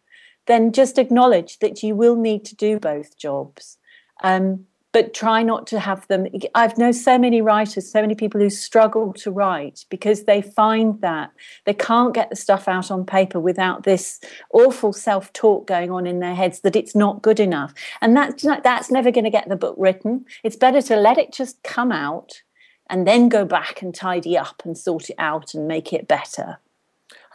then 0.46 0.72
just 0.72 0.98
acknowledge 0.98 1.58
that 1.58 1.82
you 1.82 1.94
will 1.94 2.16
need 2.16 2.44
to 2.44 2.54
do 2.54 2.78
both 2.78 3.18
jobs. 3.18 3.78
Um, 4.22 4.66
but 4.96 5.12
try 5.12 5.42
not 5.42 5.66
to 5.66 5.78
have 5.78 6.08
them. 6.08 6.26
I've 6.54 6.78
known 6.78 6.94
so 6.94 7.18
many 7.18 7.42
writers, 7.42 7.92
so 7.92 8.00
many 8.00 8.14
people 8.14 8.40
who 8.40 8.48
struggle 8.48 9.12
to 9.12 9.30
write 9.30 9.84
because 9.90 10.24
they 10.24 10.40
find 10.40 10.98
that 11.02 11.32
they 11.66 11.74
can't 11.74 12.14
get 12.14 12.30
the 12.30 12.36
stuff 12.36 12.66
out 12.66 12.90
on 12.90 13.04
paper 13.04 13.38
without 13.38 13.82
this 13.82 14.20
awful 14.54 14.94
self 14.94 15.30
talk 15.34 15.66
going 15.66 15.90
on 15.90 16.06
in 16.06 16.20
their 16.20 16.34
heads 16.34 16.60
that 16.60 16.76
it's 16.76 16.94
not 16.94 17.20
good 17.20 17.40
enough. 17.40 17.74
And 18.00 18.16
that's, 18.16 18.42
that's 18.42 18.90
never 18.90 19.10
going 19.10 19.24
to 19.24 19.30
get 19.30 19.50
the 19.50 19.54
book 19.54 19.74
written. 19.76 20.24
It's 20.42 20.56
better 20.56 20.80
to 20.80 20.96
let 20.96 21.18
it 21.18 21.30
just 21.30 21.62
come 21.62 21.92
out 21.92 22.40
and 22.88 23.06
then 23.06 23.28
go 23.28 23.44
back 23.44 23.82
and 23.82 23.94
tidy 23.94 24.38
up 24.38 24.62
and 24.64 24.78
sort 24.78 25.10
it 25.10 25.16
out 25.18 25.52
and 25.52 25.68
make 25.68 25.92
it 25.92 26.08
better. 26.08 26.58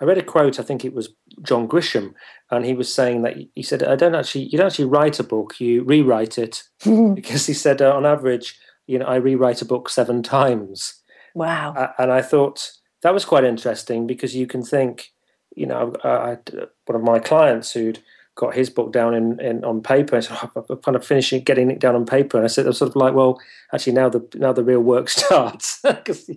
I 0.01 0.05
read 0.05 0.17
a 0.17 0.23
quote. 0.23 0.59
I 0.59 0.63
think 0.63 0.83
it 0.83 0.93
was 0.93 1.13
John 1.43 1.67
Grisham, 1.67 2.13
and 2.49 2.65
he 2.65 2.73
was 2.73 2.93
saying 2.93 3.21
that 3.21 3.37
he 3.53 3.61
said, 3.61 3.83
"I 3.83 3.95
don't 3.95 4.15
actually. 4.15 4.45
You 4.45 4.57
don't 4.57 4.67
actually 4.67 4.85
write 4.85 5.19
a 5.19 5.23
book. 5.23 5.59
You 5.59 5.83
rewrite 5.83 6.37
it." 6.37 6.63
because 7.15 7.45
he 7.45 7.53
said, 7.53 7.81
uh, 7.81 7.95
on 7.95 8.05
average, 8.05 8.57
you 8.87 8.99
know, 8.99 9.05
I 9.05 9.15
rewrite 9.15 9.61
a 9.61 9.65
book 9.65 9.89
seven 9.89 10.23
times. 10.23 11.01
Wow. 11.35 11.73
Uh, 11.75 11.91
and 11.97 12.11
I 12.11 12.21
thought 12.21 12.71
that 13.03 13.13
was 13.13 13.25
quite 13.25 13.43
interesting 13.43 14.07
because 14.07 14.35
you 14.35 14.47
can 14.47 14.63
think, 14.63 15.11
you 15.55 15.65
know, 15.65 15.93
I, 16.03 16.37
one 16.85 16.95
of 16.95 17.03
my 17.03 17.19
clients 17.19 17.71
who'd 17.71 17.99
got 18.35 18.55
his 18.55 18.69
book 18.69 18.91
down 18.91 19.13
in, 19.13 19.39
in 19.39 19.63
on 19.63 19.81
paper. 19.81 20.15
And 20.15 20.25
so 20.25 20.35
I'm 20.55 20.77
kind 20.77 20.95
of 20.95 21.05
finishing 21.05 21.43
getting 21.43 21.71
it 21.71 21.79
down 21.79 21.95
on 21.95 22.05
paper. 22.05 22.37
And 22.37 22.45
I 22.45 22.47
said, 22.47 22.65
I 22.65 22.69
was 22.69 22.77
sort 22.77 22.89
of 22.89 22.95
like, 22.95 23.13
well, 23.13 23.39
actually 23.73 23.93
now 23.93 24.09
the 24.09 24.27
now 24.35 24.53
the 24.53 24.63
real 24.63 24.81
work 24.81 25.09
starts 25.17 25.79
because 25.81 26.29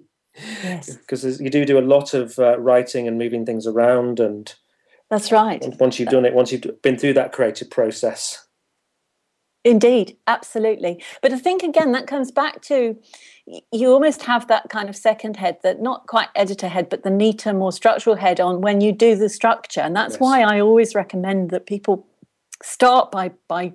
yes. 0.63 0.97
because 0.97 1.41
you 1.41 1.51
do 1.51 1.65
do 1.65 1.79
a 1.79 1.81
lot 1.81 2.15
of 2.15 2.39
uh, 2.39 2.59
writing 2.59 3.09
and 3.09 3.19
moving 3.19 3.45
things 3.47 3.67
around 3.67 4.21
and 4.21 4.55
that's 5.11 5.31
right. 5.31 5.63
once 5.79 5.99
you've 5.99 6.09
done 6.09 6.25
it 6.25 6.35
once 6.35 6.51
you've 6.51 6.83
been 6.83 6.99
through 6.99 7.15
that 7.15 7.33
creative 7.33 7.71
process. 7.71 8.47
Indeed 9.65 10.17
absolutely. 10.27 11.03
But 11.23 11.33
i 11.33 11.39
think 11.39 11.63
again 11.63 11.93
that 11.93 12.07
comes 12.07 12.31
back 12.31 12.63
to 12.63 12.99
you 13.47 13.93
almost 13.93 14.23
have 14.23 14.49
that 14.49 14.71
kind 14.71 14.89
of 14.89 14.97
second 14.97 15.37
head 15.37 15.59
that 15.63 15.81
not 15.81 16.07
quite 16.07 16.29
editor 16.35 16.69
head 16.69 16.89
but 16.89 17.03
the 17.03 17.11
neater 17.11 17.53
more 17.53 17.73
structural 17.73 18.17
head 18.17 18.41
on 18.41 18.61
when 18.61 18.81
you 18.81 18.93
do 18.93 19.17
the 19.17 19.29
structure. 19.29 19.81
And 19.81 19.95
that's 19.95 20.15
yes. 20.15 20.21
why 20.21 20.43
i 20.43 20.61
always 20.61 20.95
recommend 20.95 21.51
that 21.51 21.67
people 21.67 22.07
start 22.63 23.11
by 23.11 23.31
by 23.49 23.73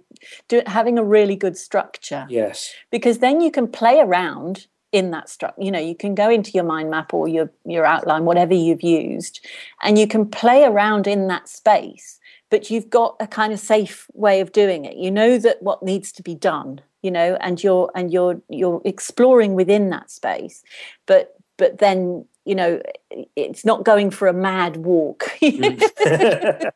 do, 0.48 0.62
having 0.66 0.98
a 0.98 1.04
really 1.04 1.36
good 1.36 1.58
structure. 1.58 2.26
Yes. 2.30 2.74
Because 2.92 3.20
then 3.20 3.42
you 3.42 3.52
can 3.52 3.68
play 3.68 4.00
around 4.00 4.68
in 4.92 5.12
that 5.12 5.30
structure 5.30 5.62
you 5.62 5.72
know 5.72 5.80
you 5.80 5.96
can 5.96 6.16
go 6.16 6.30
into 6.30 6.52
your 6.52 6.64
mind 6.64 6.90
map 6.90 7.14
or 7.14 7.28
your 7.28 7.50
your 7.66 7.86
outline 7.86 8.26
whatever 8.26 8.54
you've 8.54 8.82
used 8.82 9.46
and 9.84 10.00
you 10.00 10.08
can 10.08 10.26
play 10.26 10.64
around 10.64 11.06
in 11.06 11.28
that 11.28 11.48
space 11.48 12.20
but 12.50 12.72
you've 12.72 12.90
got 12.90 13.16
a 13.20 13.28
kind 13.28 13.54
of 13.54 13.60
safe 13.60 14.08
way 14.14 14.40
of 14.40 14.52
doing 14.52 14.86
it 14.86 14.98
you 14.98 15.12
know 15.12 15.38
that 15.38 15.62
what 15.62 15.84
needs 15.84 16.12
to 16.12 16.24
be 16.24 16.34
done 16.34 16.82
you 17.02 17.12
know 17.12 17.38
and 17.42 17.64
you're 17.64 17.92
and 17.96 18.12
you're 18.12 18.42
you're 18.50 18.82
exploring 18.84 19.54
within 19.54 19.90
that 19.90 20.10
space 20.10 20.64
but 21.06 21.36
but 21.58 21.78
then 21.78 22.26
you 22.46 22.56
know 22.56 22.82
it's 23.36 23.64
not 23.64 23.84
going 23.84 24.10
for 24.10 24.28
a 24.28 24.34
mad 24.34 24.78
walk 24.78 25.32
mm. 25.42 26.72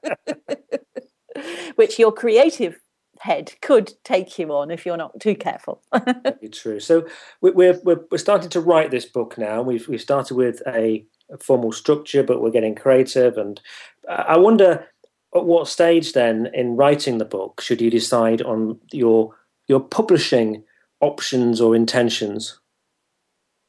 which 1.75 1.97
your 1.97 2.11
creative 2.11 2.79
head 3.23 3.53
could 3.61 3.93
take 4.03 4.37
you 4.37 4.53
on 4.53 4.69
if 4.69 4.85
you're 4.85 4.97
not 4.97 5.17
too 5.19 5.33
careful. 5.33 5.81
true. 6.51 6.79
So 6.79 7.07
we're, 7.41 7.79
we're 7.83 8.05
we're 8.11 8.17
starting 8.17 8.49
to 8.49 8.59
write 8.59 8.91
this 8.91 9.05
book 9.05 9.37
now. 9.37 9.61
We've 9.61 9.87
we 9.87 9.97
started 9.97 10.35
with 10.35 10.61
a, 10.67 11.05
a 11.29 11.37
formal 11.37 11.71
structure, 11.71 12.21
but 12.21 12.41
we're 12.41 12.51
getting 12.51 12.75
creative. 12.75 13.37
And 13.37 13.61
I 14.09 14.37
wonder 14.37 14.87
at 15.33 15.45
what 15.45 15.69
stage 15.69 16.11
then 16.11 16.49
in 16.53 16.75
writing 16.75 17.17
the 17.17 17.25
book 17.25 17.61
should 17.61 17.81
you 17.81 17.89
decide 17.89 18.41
on 18.41 18.79
your 18.91 19.33
your 19.67 19.79
publishing 19.79 20.63
options 20.99 21.61
or 21.61 21.75
intentions? 21.75 22.59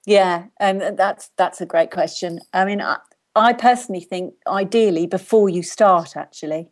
Yeah, 0.05 0.47
and 0.59 0.83
um, 0.83 0.97
that's 0.97 1.31
that's 1.38 1.61
a 1.61 1.67
great 1.67 1.93
question. 1.93 2.40
I 2.53 2.64
mean, 2.64 2.81
I, 2.81 2.99
I 3.37 3.53
personally 3.53 4.01
think 4.03 4.35
ideally 4.49 5.07
before 5.07 5.49
you 5.49 5.62
start, 5.62 6.17
actually. 6.17 6.71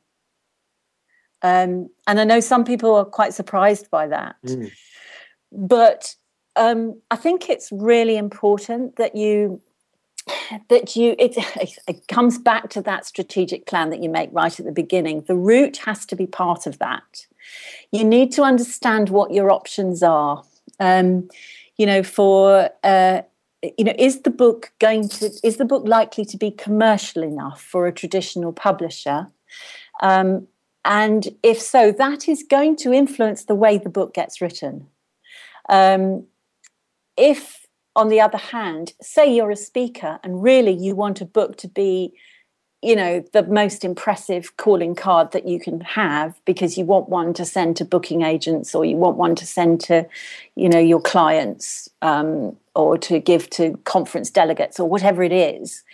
Um, 1.43 1.91
and 2.07 2.21
I 2.21 2.25
know 2.25 2.41
some 2.41 2.65
people 2.65 2.95
are 2.95 3.05
quite 3.05 3.35
surprised 3.35 3.91
by 3.91 4.07
that, 4.09 4.37
mm. 4.47 4.71
but 5.51 6.15
um, 6.57 7.01
I 7.11 7.17
think 7.17 7.49
it's 7.49 7.71
really 7.73 8.17
important 8.17 8.97
that 8.97 9.17
you 9.17 9.61
that 10.71 10.95
you 10.95 11.17
it, 11.19 11.35
it 11.89 12.09
comes 12.09 12.39
back 12.39 12.71
to 12.71 12.83
that 12.83 13.07
strategic 13.07 13.67
plan 13.67 13.91
that 13.91 14.03
you 14.03 14.09
make 14.09 14.31
right 14.33 14.59
at 14.59 14.67
the 14.67 14.73
beginning. 14.73 15.23
The 15.23 15.37
route 15.37 15.79
has 15.79 16.07
to 16.07 16.17
be 16.17 16.27
part 16.27 16.67
of 16.67 16.79
that. 16.79 17.27
You 17.91 18.05
need 18.05 18.33
to 18.33 18.43
understand 18.43 19.09
what 19.09 19.33
your 19.33 19.51
options 19.51 20.03
are. 20.03 20.45
Um, 20.79 21.29
you 21.77 21.87
know, 21.87 22.03
for 22.03 22.71
uh, 22.85 23.23
you 23.79 23.85
know, 23.85 23.95
is 23.99 24.23
the 24.23 24.31
book 24.31 24.73
going 24.79 25.09
to 25.09 25.31
is 25.43 25.57
the 25.57 25.65
book 25.65 25.87
likely 25.87 26.25
to 26.27 26.37
be 26.37 26.51
commercial 26.51 27.23
enough 27.23 27.61
for 27.61 27.87
a 27.87 27.93
traditional 27.93 28.53
publisher? 28.53 29.29
Um, 30.03 30.47
and 30.85 31.29
if 31.43 31.61
so, 31.61 31.93
that 31.93 32.29
is 32.29 32.43
going 32.43 32.77
to 32.77 32.93
influence 32.93 33.45
the 33.45 33.55
way 33.55 33.79
the 33.79 33.89
book 33.89 34.15
gets 34.15 34.41
written. 34.41 34.89
Um, 35.69 36.27
if, 37.17 37.67
on 37.95 38.09
the 38.09 38.21
other 38.21 38.39
hand, 38.39 38.95
say 39.01 39.33
you're 39.33 39.51
a 39.51 39.57
speaker 39.57 40.19
and 40.25 40.43
really 40.43 40.73
you 40.73 40.97
want 40.97 41.21
a 41.21 41.27
book 41.27 41.57
to 41.59 41.69
be 41.69 42.15
you 42.85 42.97
know 42.97 43.25
the 43.33 43.45
most 43.45 43.85
impressive 43.85 44.57
calling 44.57 44.95
card 44.95 45.31
that 45.31 45.47
you 45.47 45.61
can 45.61 45.81
have 45.83 46.41
because 46.45 46.77
you 46.77 46.85
want 46.85 47.09
one 47.09 47.33
to 47.33 47.45
send 47.45 47.77
to 47.77 47.85
booking 47.85 48.23
agents 48.23 48.75
or 48.75 48.85
you 48.85 48.97
want 48.97 49.17
one 49.17 49.37
to 49.37 49.47
send 49.47 49.81
to 49.81 50.05
you 50.57 50.69
know 50.69 50.81
your 50.81 51.01
clients 51.01 51.89
um, 52.03 52.57
or 52.75 52.99
to 52.99 53.21
give 53.21 53.49
to 53.51 53.77
conference 53.85 54.31
delegates 54.31 54.81
or 54.81 54.89
whatever 54.89 55.23
it 55.23 55.33
is 55.33 55.85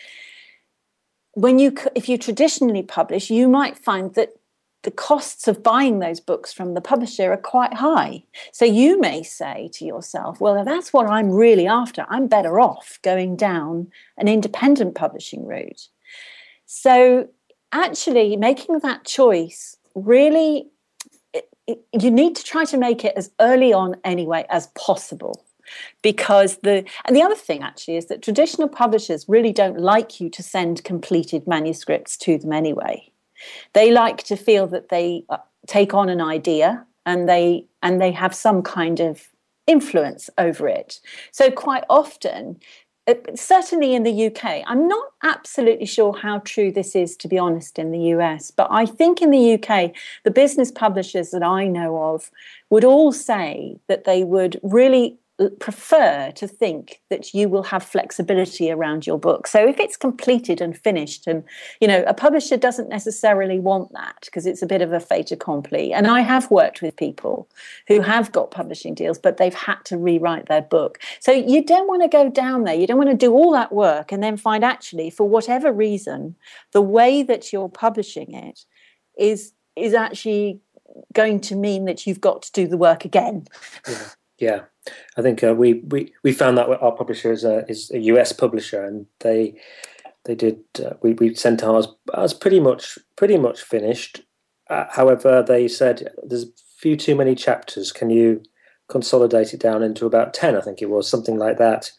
when 1.34 1.58
you 1.58 1.76
if 1.94 2.08
you 2.08 2.16
traditionally 2.16 2.82
publish 2.82 3.30
you 3.30 3.48
might 3.48 3.76
find 3.76 4.14
that 4.14 4.37
the 4.82 4.90
costs 4.90 5.48
of 5.48 5.62
buying 5.62 5.98
those 5.98 6.20
books 6.20 6.52
from 6.52 6.74
the 6.74 6.80
publisher 6.80 7.32
are 7.32 7.36
quite 7.36 7.74
high. 7.74 8.22
So 8.52 8.64
you 8.64 9.00
may 9.00 9.22
say 9.22 9.70
to 9.74 9.84
yourself, 9.84 10.40
well, 10.40 10.64
that's 10.64 10.92
what 10.92 11.08
I'm 11.08 11.30
really 11.30 11.66
after. 11.66 12.06
I'm 12.08 12.28
better 12.28 12.60
off 12.60 12.98
going 13.02 13.36
down 13.36 13.90
an 14.16 14.28
independent 14.28 14.94
publishing 14.94 15.46
route. 15.46 15.88
So, 16.66 17.28
actually, 17.72 18.36
making 18.36 18.78
that 18.80 19.04
choice 19.04 19.76
really, 19.94 20.68
it, 21.32 21.48
it, 21.66 21.80
you 22.00 22.10
need 22.10 22.36
to 22.36 22.44
try 22.44 22.64
to 22.66 22.76
make 22.76 23.04
it 23.04 23.14
as 23.16 23.30
early 23.40 23.72
on 23.72 23.96
anyway 24.04 24.46
as 24.48 24.68
possible. 24.68 25.44
Because 26.02 26.58
the, 26.58 26.84
and 27.04 27.14
the 27.14 27.22
other 27.22 27.34
thing 27.34 27.62
actually 27.62 27.96
is 27.96 28.06
that 28.06 28.22
traditional 28.22 28.68
publishers 28.68 29.28
really 29.28 29.52
don't 29.52 29.78
like 29.78 30.18
you 30.20 30.30
to 30.30 30.42
send 30.42 30.84
completed 30.84 31.46
manuscripts 31.46 32.16
to 32.18 32.38
them 32.38 32.52
anyway. 32.52 33.07
They 33.72 33.92
like 33.92 34.22
to 34.24 34.36
feel 34.36 34.66
that 34.68 34.88
they 34.88 35.24
uh, 35.28 35.38
take 35.66 35.94
on 35.94 36.08
an 36.08 36.20
idea 36.20 36.84
and 37.06 37.28
they 37.28 37.66
and 37.82 38.00
they 38.00 38.12
have 38.12 38.34
some 38.34 38.62
kind 38.62 39.00
of 39.00 39.28
influence 39.66 40.30
over 40.38 40.66
it. 40.68 41.00
So 41.30 41.50
quite 41.50 41.84
often 41.90 42.58
uh, 43.08 43.14
certainly 43.34 43.94
in 43.94 44.02
the 44.02 44.26
UK, 44.26 44.62
I'm 44.66 44.86
not 44.86 45.06
absolutely 45.22 45.86
sure 45.86 46.12
how 46.12 46.40
true 46.40 46.70
this 46.70 46.94
is, 46.94 47.16
to 47.16 47.28
be 47.28 47.38
honest, 47.38 47.78
in 47.78 47.90
the 47.90 48.12
US, 48.14 48.50
but 48.50 48.68
I 48.70 48.84
think 48.84 49.22
in 49.22 49.30
the 49.30 49.54
UK, 49.54 49.92
the 50.24 50.30
business 50.30 50.70
publishers 50.70 51.30
that 51.30 51.42
I 51.42 51.66
know 51.66 51.96
of 52.12 52.30
would 52.68 52.84
all 52.84 53.12
say 53.12 53.78
that 53.88 54.04
they 54.04 54.24
would 54.24 54.60
really 54.62 55.16
prefer 55.60 56.32
to 56.32 56.48
think 56.48 57.00
that 57.10 57.32
you 57.32 57.48
will 57.48 57.62
have 57.62 57.82
flexibility 57.82 58.70
around 58.70 59.06
your 59.06 59.18
book. 59.18 59.46
So 59.46 59.66
if 59.66 59.78
it's 59.78 59.96
completed 59.96 60.60
and 60.60 60.76
finished, 60.76 61.26
and 61.28 61.44
you 61.80 61.86
know, 61.86 62.02
a 62.06 62.14
publisher 62.14 62.56
doesn't 62.56 62.88
necessarily 62.88 63.60
want 63.60 63.92
that 63.92 64.18
because 64.24 64.46
it's 64.46 64.62
a 64.62 64.66
bit 64.66 64.82
of 64.82 64.92
a 64.92 64.98
fait 64.98 65.30
accompli. 65.30 65.92
And 65.92 66.08
I 66.08 66.20
have 66.20 66.50
worked 66.50 66.82
with 66.82 66.96
people 66.96 67.48
who 67.86 68.00
have 68.00 68.32
got 68.32 68.50
publishing 68.50 68.94
deals, 68.94 69.18
but 69.18 69.36
they've 69.36 69.54
had 69.54 69.84
to 69.86 69.96
rewrite 69.96 70.46
their 70.46 70.62
book. 70.62 70.98
So 71.20 71.30
you 71.30 71.64
don't 71.64 71.86
want 71.86 72.02
to 72.02 72.08
go 72.08 72.28
down 72.28 72.64
there. 72.64 72.74
You 72.74 72.86
don't 72.86 72.98
want 72.98 73.10
to 73.10 73.16
do 73.16 73.32
all 73.32 73.52
that 73.52 73.72
work 73.72 74.10
and 74.10 74.22
then 74.22 74.36
find 74.36 74.64
actually, 74.64 75.10
for 75.10 75.28
whatever 75.28 75.72
reason, 75.72 76.34
the 76.72 76.82
way 76.82 77.22
that 77.22 77.52
you're 77.52 77.68
publishing 77.68 78.34
it 78.34 78.64
is 79.16 79.52
is 79.76 79.94
actually 79.94 80.60
going 81.12 81.40
to 81.40 81.54
mean 81.54 81.84
that 81.84 82.06
you've 82.06 82.20
got 82.20 82.42
to 82.42 82.52
do 82.52 82.66
the 82.66 82.76
work 82.76 83.04
again. 83.04 83.46
Yeah. 83.88 84.08
Yeah, 84.38 84.62
I 85.16 85.22
think 85.22 85.42
uh, 85.42 85.54
we, 85.54 85.74
we 85.88 86.14
we 86.22 86.32
found 86.32 86.58
that 86.58 86.68
our 86.68 86.92
publisher 86.92 87.32
is 87.32 87.44
a 87.44 87.68
is 87.68 87.90
a 87.90 87.98
US 87.98 88.32
publisher, 88.32 88.84
and 88.84 89.06
they 89.20 89.60
they 90.24 90.36
did 90.36 90.60
uh, 90.84 90.94
we 91.02 91.14
we 91.14 91.34
sent 91.34 91.64
ours 91.64 91.88
as 92.14 92.34
pretty 92.34 92.60
much 92.60 92.98
pretty 93.16 93.36
much 93.36 93.62
finished. 93.62 94.22
Uh, 94.70 94.84
however, 94.90 95.42
they 95.42 95.66
said 95.66 96.12
there's 96.22 96.44
a 96.44 96.52
few 96.78 96.96
too 96.96 97.16
many 97.16 97.34
chapters. 97.34 97.90
Can 97.90 98.10
you 98.10 98.42
consolidate 98.88 99.52
it 99.52 99.60
down 99.60 99.82
into 99.82 100.06
about 100.06 100.34
ten? 100.34 100.56
I 100.56 100.60
think 100.60 100.80
it 100.80 100.90
was 100.90 101.08
something 101.08 101.36
like 101.36 101.58
that, 101.58 101.90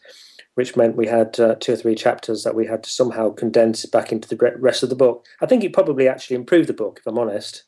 which 0.54 0.76
meant 0.76 0.96
we 0.96 1.08
had 1.08 1.38
uh, 1.38 1.56
two 1.60 1.74
or 1.74 1.76
three 1.76 1.94
chapters 1.94 2.42
that 2.44 2.54
we 2.54 2.66
had 2.66 2.82
to 2.84 2.90
somehow 2.90 3.30
condense 3.30 3.84
back 3.84 4.12
into 4.12 4.28
the 4.28 4.56
rest 4.58 4.82
of 4.82 4.88
the 4.88 4.96
book. 4.96 5.26
I 5.42 5.46
think 5.46 5.62
it 5.62 5.74
probably 5.74 6.08
actually 6.08 6.36
improved 6.36 6.70
the 6.70 6.72
book, 6.72 7.00
if 7.00 7.06
I'm 7.06 7.18
honest. 7.18 7.64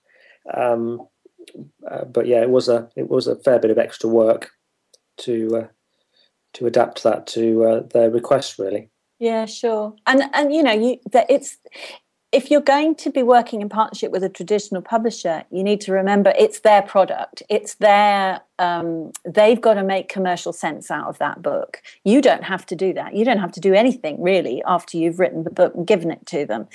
Um, 0.55 1.09
uh, 1.91 2.05
but 2.07 2.27
yeah, 2.27 2.41
it 2.41 2.49
was 2.49 2.71
a 2.71 2.89
it 2.97 3.11
was 3.11 3.27
a 3.27 3.37
fair 3.37 3.59
bit 3.59 3.71
of 3.71 3.77
extra 3.77 4.09
work 4.09 4.51
to 5.19 5.57
uh, 5.57 5.67
to 6.55 6.67
adapt 6.67 7.03
that 7.03 7.27
to 7.29 7.65
uh, 7.65 7.83
their 7.93 8.11
requests 8.11 8.59
really 8.59 8.91
yeah 9.19 9.45
sure 9.47 9.95
and 10.07 10.23
and 10.33 10.53
you 10.53 10.63
know 10.63 10.73
you 10.73 10.99
that 11.11 11.27
it's 11.31 11.59
if 12.33 12.51
you're 12.51 12.63
going 12.63 12.95
to 12.95 13.11
be 13.11 13.23
working 13.23 13.61
in 13.61 13.69
partnership 13.69 14.11
with 14.11 14.25
a 14.25 14.29
traditional 14.29 14.81
publisher, 14.81 15.45
you 15.51 15.63
need 15.63 15.83
to 15.83 15.93
remember 15.93 16.33
it's 16.37 16.61
their 16.61 16.81
product. 16.81 17.43
It's 17.51 17.75
their, 17.75 18.41
um, 18.63 19.11
they've 19.25 19.61
got 19.61 19.75
to 19.75 19.83
make 19.83 20.09
commercial 20.09 20.53
sense 20.53 20.89
out 20.89 21.09
of 21.09 21.19
that 21.19 21.43
book. 21.43 21.83
You 22.05 22.23
don't 22.23 22.45
have 22.45 22.65
to 22.67 22.77
do 22.77 22.93
that. 22.93 23.15
You 23.15 23.25
don't 23.25 23.41
have 23.41 23.51
to 23.53 23.61
do 23.61 23.75
anything 23.75 24.23
really 24.23 24.63
after 24.65 24.97
you've 24.97 25.19
written 25.19 25.43
the 25.43 25.51
book 25.51 25.75
and 25.75 25.85
given 25.85 26.13
it 26.13 26.25
to 26.27 26.47
them. 26.47 26.69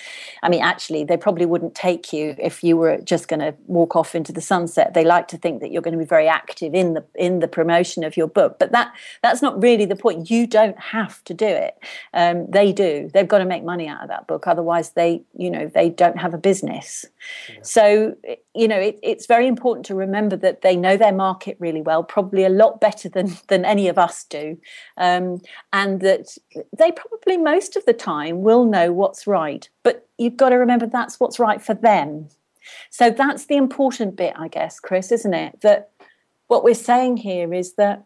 I 0.44 0.50
mean, 0.50 0.62
actually, 0.62 1.06
they 1.06 1.16
probably 1.16 1.46
wouldn't 1.46 1.76
take 1.76 2.12
you 2.12 2.36
if 2.38 2.62
you 2.62 2.76
were 2.76 2.98
just 2.98 3.30
going 3.30 3.40
to 3.40 3.56
walk 3.68 3.96
off 3.96 4.16
into 4.16 4.34
the 4.34 4.42
sunset. 4.42 4.94
They 4.94 5.06
like 5.06 5.30
to 5.30 5.38
think 5.38 5.62
that 5.62 5.72
you're 5.72 5.82
going 5.82 5.94
to 5.94 5.98
be 5.98 6.06
very 6.06 6.28
active 6.28 6.74
in 6.74 6.94
the 6.94 7.06
in 7.16 7.40
the 7.40 7.48
promotion 7.48 8.04
of 8.04 8.18
your 8.18 8.28
book, 8.28 8.60
but 8.60 8.74
that 8.74 8.94
that's 9.24 9.42
not 9.42 9.62
really 9.64 9.86
the 9.86 9.96
point. 9.96 10.30
You 10.30 10.46
don't 10.46 10.78
have 10.78 11.24
to 11.24 11.34
do 11.34 11.48
it. 11.48 11.78
Um, 12.14 12.52
they 12.52 12.74
do. 12.74 13.10
They've 13.14 13.28
got 13.28 13.40
to 13.40 13.46
make 13.46 13.64
money 13.64 13.88
out 13.88 14.02
of 14.02 14.10
that 14.10 14.28
book. 14.28 14.46
Otherwise, 14.46 14.92
they 14.92 15.24
you 15.38 15.50
know 15.50 15.72
they 15.74 15.90
don't 15.90 16.18
have 16.18 16.34
a 16.34 16.38
business 16.38 17.06
yeah. 17.50 17.60
so 17.62 18.16
you 18.54 18.68
know 18.68 18.80
it, 18.80 19.00
it's 19.02 19.26
very 19.26 19.48
important 19.48 19.86
to 19.86 19.96
remember 19.96 20.36
that 20.36 20.62
they 20.62 20.76
know 20.76 20.98
their 20.98 21.14
market 21.14 21.56
really 21.60 21.77
well 21.82 22.04
probably 22.04 22.44
a 22.44 22.50
lot 22.50 22.80
better 22.80 23.10
than 23.10 23.38
than 23.48 23.66
any 23.66 23.88
of 23.88 23.98
us 23.98 24.24
do. 24.26 24.58
Um, 24.98 25.40
and 25.74 26.02
that 26.02 26.38
they 26.78 26.92
probably 26.92 27.38
most 27.38 27.76
of 27.76 27.86
the 27.86 27.94
time 27.94 28.42
will 28.42 28.66
know 28.66 28.92
what's 28.92 29.28
right 29.28 29.70
but 29.84 30.08
you've 30.18 30.38
got 30.38 30.50
to 30.50 30.56
remember 30.56 30.88
that's 30.88 31.20
what's 31.20 31.40
right 31.40 31.62
for 31.62 31.74
them. 31.74 32.30
So 32.90 33.10
that's 33.10 33.46
the 33.46 33.56
important 33.56 34.18
bit 34.18 34.34
i 34.38 34.48
guess 34.48 34.80
chris 34.80 35.12
isn't 35.12 35.34
it? 35.34 35.62
That 35.62 35.92
what 36.48 36.64
we're 36.64 36.74
saying 36.74 37.18
here 37.18 37.54
is 37.54 37.74
that 37.74 38.06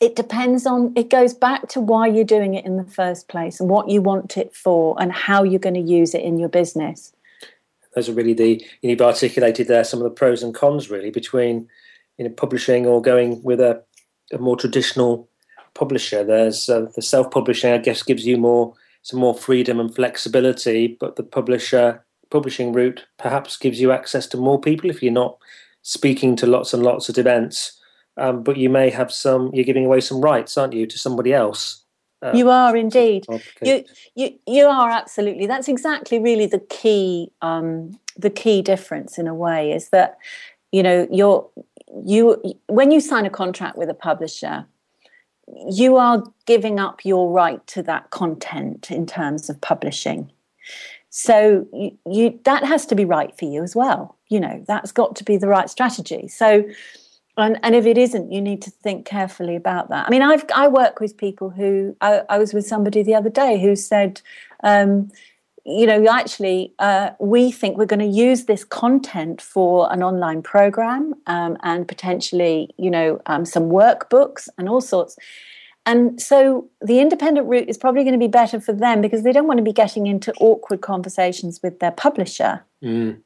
it 0.00 0.16
depends 0.16 0.66
on 0.66 0.92
it 0.96 1.08
goes 1.08 1.34
back 1.34 1.68
to 1.68 1.80
why 1.80 2.06
you're 2.06 2.24
doing 2.24 2.54
it 2.54 2.64
in 2.64 2.76
the 2.76 2.84
first 2.84 3.28
place 3.28 3.60
and 3.60 3.70
what 3.70 3.88
you 3.88 4.02
want 4.02 4.36
it 4.36 4.54
for 4.54 4.96
and 5.00 5.12
how 5.12 5.42
you're 5.42 5.58
going 5.60 5.74
to 5.74 5.80
use 5.80 6.14
it 6.14 6.22
in 6.22 6.38
your 6.38 6.48
business. 6.48 7.12
Those 7.94 8.08
are 8.08 8.12
really 8.12 8.34
the 8.34 8.64
you've 8.82 9.00
articulated 9.00 9.68
there 9.68 9.84
some 9.84 10.00
of 10.00 10.04
the 10.04 10.10
pros 10.10 10.42
and 10.42 10.54
cons 10.54 10.90
really 10.90 11.10
between 11.10 11.68
you 12.18 12.24
know 12.24 12.34
publishing 12.34 12.86
or 12.86 13.02
going 13.02 13.42
with 13.42 13.60
a, 13.60 13.82
a 14.32 14.38
more 14.38 14.56
traditional 14.56 15.28
publisher 15.74 16.22
there's 16.22 16.68
uh, 16.68 16.86
the 16.94 17.02
self-publishing 17.02 17.72
i 17.72 17.78
guess 17.78 18.02
gives 18.02 18.26
you 18.26 18.36
more 18.36 18.74
some 19.02 19.20
more 19.20 19.34
freedom 19.34 19.80
and 19.80 19.94
flexibility 19.94 20.96
but 21.00 21.16
the 21.16 21.22
publisher 21.22 22.04
publishing 22.30 22.72
route 22.72 23.04
perhaps 23.18 23.56
gives 23.56 23.80
you 23.80 23.92
access 23.92 24.26
to 24.26 24.36
more 24.36 24.60
people 24.60 24.88
if 24.88 25.02
you're 25.02 25.12
not 25.12 25.36
speaking 25.82 26.36
to 26.36 26.46
lots 26.46 26.72
and 26.72 26.82
lots 26.82 27.08
of 27.08 27.18
events 27.18 27.80
um, 28.16 28.42
but 28.42 28.56
you 28.56 28.70
may 28.70 28.90
have 28.90 29.12
some. 29.12 29.50
You're 29.52 29.64
giving 29.64 29.86
away 29.86 30.00
some 30.00 30.20
rights, 30.20 30.56
aren't 30.56 30.72
you, 30.72 30.86
to 30.86 30.98
somebody 30.98 31.32
else? 31.32 31.82
Uh, 32.22 32.32
you 32.34 32.48
are 32.48 32.76
indeed. 32.76 33.26
You, 33.60 33.84
you 34.14 34.38
you 34.46 34.66
are 34.66 34.90
absolutely. 34.90 35.46
That's 35.46 35.68
exactly 35.68 36.18
really 36.18 36.46
the 36.46 36.60
key. 36.60 37.32
Um, 37.42 37.98
the 38.16 38.30
key 38.30 38.62
difference, 38.62 39.18
in 39.18 39.26
a 39.26 39.34
way, 39.34 39.72
is 39.72 39.90
that 39.90 40.16
you 40.70 40.82
know, 40.82 41.06
you're 41.10 41.48
you 42.04 42.42
when 42.66 42.90
you 42.90 43.00
sign 43.00 43.26
a 43.26 43.30
contract 43.30 43.76
with 43.76 43.88
a 43.88 43.94
publisher, 43.94 44.66
you 45.68 45.96
are 45.96 46.24
giving 46.46 46.80
up 46.80 47.04
your 47.04 47.30
right 47.30 47.64
to 47.68 47.82
that 47.84 48.10
content 48.10 48.90
in 48.90 49.06
terms 49.06 49.48
of 49.48 49.60
publishing. 49.60 50.30
So 51.10 51.66
you, 51.72 51.96
you 52.10 52.40
that 52.44 52.64
has 52.64 52.86
to 52.86 52.94
be 52.94 53.04
right 53.04 53.36
for 53.38 53.44
you 53.44 53.62
as 53.62 53.76
well. 53.76 54.16
You 54.28 54.40
know, 54.40 54.64
that's 54.66 54.92
got 54.92 55.14
to 55.16 55.24
be 55.24 55.36
the 55.36 55.48
right 55.48 55.70
strategy. 55.70 56.28
So 56.28 56.64
and, 57.36 57.58
and 57.62 57.74
if 57.74 57.84
it 57.84 57.98
isn't, 57.98 58.30
you 58.30 58.40
need 58.40 58.62
to 58.62 58.70
think 58.70 59.06
carefully 59.06 59.56
about 59.56 59.88
that. 59.88 60.06
I 60.06 60.10
mean, 60.10 60.22
I've 60.22 60.44
I 60.54 60.68
work 60.68 61.00
with 61.00 61.16
people 61.16 61.50
who 61.50 61.96
I, 62.00 62.22
I 62.28 62.38
was 62.38 62.54
with 62.54 62.66
somebody 62.66 63.02
the 63.02 63.14
other 63.14 63.30
day 63.30 63.60
who 63.60 63.74
said, 63.74 64.20
um, 64.62 65.10
you 65.64 65.86
know, 65.86 66.06
actually, 66.08 66.74
uh, 66.78 67.10
we 67.18 67.50
think 67.50 67.78
we're 67.78 67.86
going 67.86 68.00
to 68.00 68.06
use 68.06 68.44
this 68.44 68.64
content 68.64 69.40
for 69.40 69.90
an 69.92 70.02
online 70.02 70.42
program 70.42 71.14
um, 71.26 71.56
and 71.62 71.88
potentially, 71.88 72.68
you 72.76 72.90
know, 72.90 73.20
um, 73.26 73.44
some 73.44 73.64
workbooks 73.64 74.48
and 74.58 74.68
all 74.68 74.82
sorts. 74.82 75.16
And 75.86 76.20
so 76.20 76.68
the 76.80 77.00
independent 77.00 77.46
route 77.46 77.68
is 77.68 77.78
probably 77.78 78.04
going 78.04 78.12
to 78.12 78.18
be 78.18 78.28
better 78.28 78.60
for 78.60 78.72
them 78.72 79.00
because 79.00 79.22
they 79.22 79.32
don't 79.32 79.46
want 79.46 79.58
to 79.58 79.64
be 79.64 79.72
getting 79.72 80.06
into 80.06 80.32
awkward 80.34 80.80
conversations 80.80 81.60
with 81.62 81.80
their 81.80 81.92
publisher. 81.92 82.64
Mm 82.82 83.23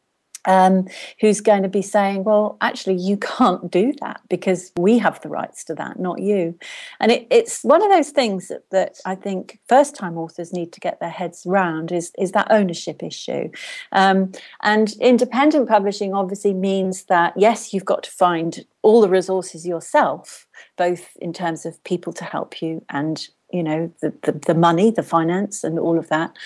um, 0.48 0.88
who's 1.20 1.40
going 1.40 1.62
to 1.62 1.68
be 1.68 1.82
saying, 1.82 2.24
well, 2.24 2.56
actually, 2.60 2.96
you 2.96 3.16
can't 3.18 3.70
do 3.70 3.92
that 4.00 4.22
because 4.28 4.72
we 4.76 4.98
have 4.98 5.20
the 5.20 5.28
rights 5.28 5.62
to 5.64 5.74
that, 5.74 6.00
not 6.00 6.20
you. 6.20 6.58
And 6.98 7.12
it, 7.12 7.26
it's 7.30 7.62
one 7.62 7.82
of 7.82 7.90
those 7.90 8.10
things 8.10 8.48
that, 8.48 8.68
that 8.70 8.98
I 9.04 9.14
think 9.14 9.60
first 9.68 9.94
time 9.94 10.16
authors 10.16 10.52
need 10.52 10.72
to 10.72 10.80
get 10.80 10.98
their 11.00 11.10
heads 11.10 11.46
around 11.46 11.92
is, 11.92 12.10
is 12.18 12.32
that 12.32 12.50
ownership 12.50 13.02
issue. 13.02 13.50
Um, 13.92 14.32
and 14.62 14.94
independent 15.00 15.68
publishing 15.68 16.14
obviously 16.14 16.54
means 16.54 17.04
that, 17.04 17.34
yes, 17.36 17.74
you've 17.74 17.84
got 17.84 18.02
to 18.04 18.10
find 18.10 18.64
all 18.80 19.02
the 19.02 19.08
resources 19.10 19.66
yourself, 19.66 20.46
both 20.76 21.14
in 21.20 21.34
terms 21.34 21.66
of 21.66 21.82
people 21.84 22.12
to 22.14 22.24
help 22.24 22.62
you 22.62 22.84
and 22.88 23.28
you 23.50 23.62
know 23.62 23.90
the, 24.02 24.12
the, 24.24 24.32
the 24.32 24.54
money 24.54 24.90
the 24.90 25.02
finance 25.02 25.64
and 25.64 25.78
all 25.78 25.98
of 25.98 26.08
that 26.10 26.36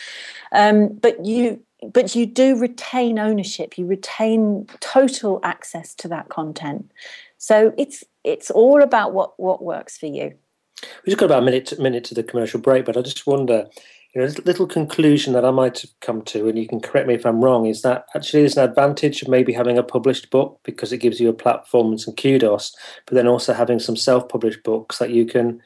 um, 0.52 0.86
but 0.86 1.24
you 1.24 1.60
but 1.92 2.14
you 2.14 2.26
do 2.26 2.58
retain 2.58 3.18
ownership 3.18 3.76
you 3.78 3.86
retain 3.86 4.66
total 4.80 5.40
access 5.42 5.94
to 5.96 6.08
that 6.08 6.28
content. 6.28 6.90
So 7.38 7.74
it's 7.76 8.04
it's 8.24 8.50
all 8.50 8.82
about 8.82 9.12
what 9.12 9.38
what 9.38 9.62
works 9.62 9.98
for 9.98 10.06
you. 10.06 10.34
We've 10.82 11.06
just 11.06 11.18
got 11.18 11.26
about 11.26 11.42
a 11.42 11.44
minute 11.44 11.78
minute 11.78 12.04
to 12.04 12.14
the 12.14 12.22
commercial 12.22 12.60
break 12.60 12.84
but 12.84 12.96
i 12.96 13.02
just 13.02 13.26
wonder 13.26 13.68
you 14.14 14.20
know 14.20 14.26
a 14.26 14.42
little 14.44 14.66
conclusion 14.66 15.32
that 15.32 15.44
i 15.44 15.50
might 15.50 15.80
have 15.80 15.90
come 16.00 16.22
to 16.22 16.48
and 16.48 16.58
you 16.58 16.66
can 16.66 16.80
correct 16.80 17.06
me 17.06 17.14
if 17.14 17.24
i'm 17.24 17.42
wrong 17.42 17.66
is 17.66 17.82
that 17.82 18.06
actually 18.16 18.40
there's 18.40 18.56
an 18.56 18.68
advantage 18.68 19.22
of 19.22 19.28
maybe 19.28 19.52
having 19.52 19.78
a 19.78 19.82
published 19.82 20.30
book 20.30 20.58
because 20.64 20.92
it 20.92 20.98
gives 20.98 21.20
you 21.20 21.28
a 21.28 21.34
platform 21.34 21.88
and 21.88 22.00
some 22.00 22.14
kudos 22.14 22.74
but 23.06 23.14
then 23.14 23.28
also 23.28 23.52
having 23.52 23.78
some 23.78 23.96
self-published 23.96 24.62
books 24.64 24.98
that 24.98 25.10
you 25.10 25.24
can 25.24 25.60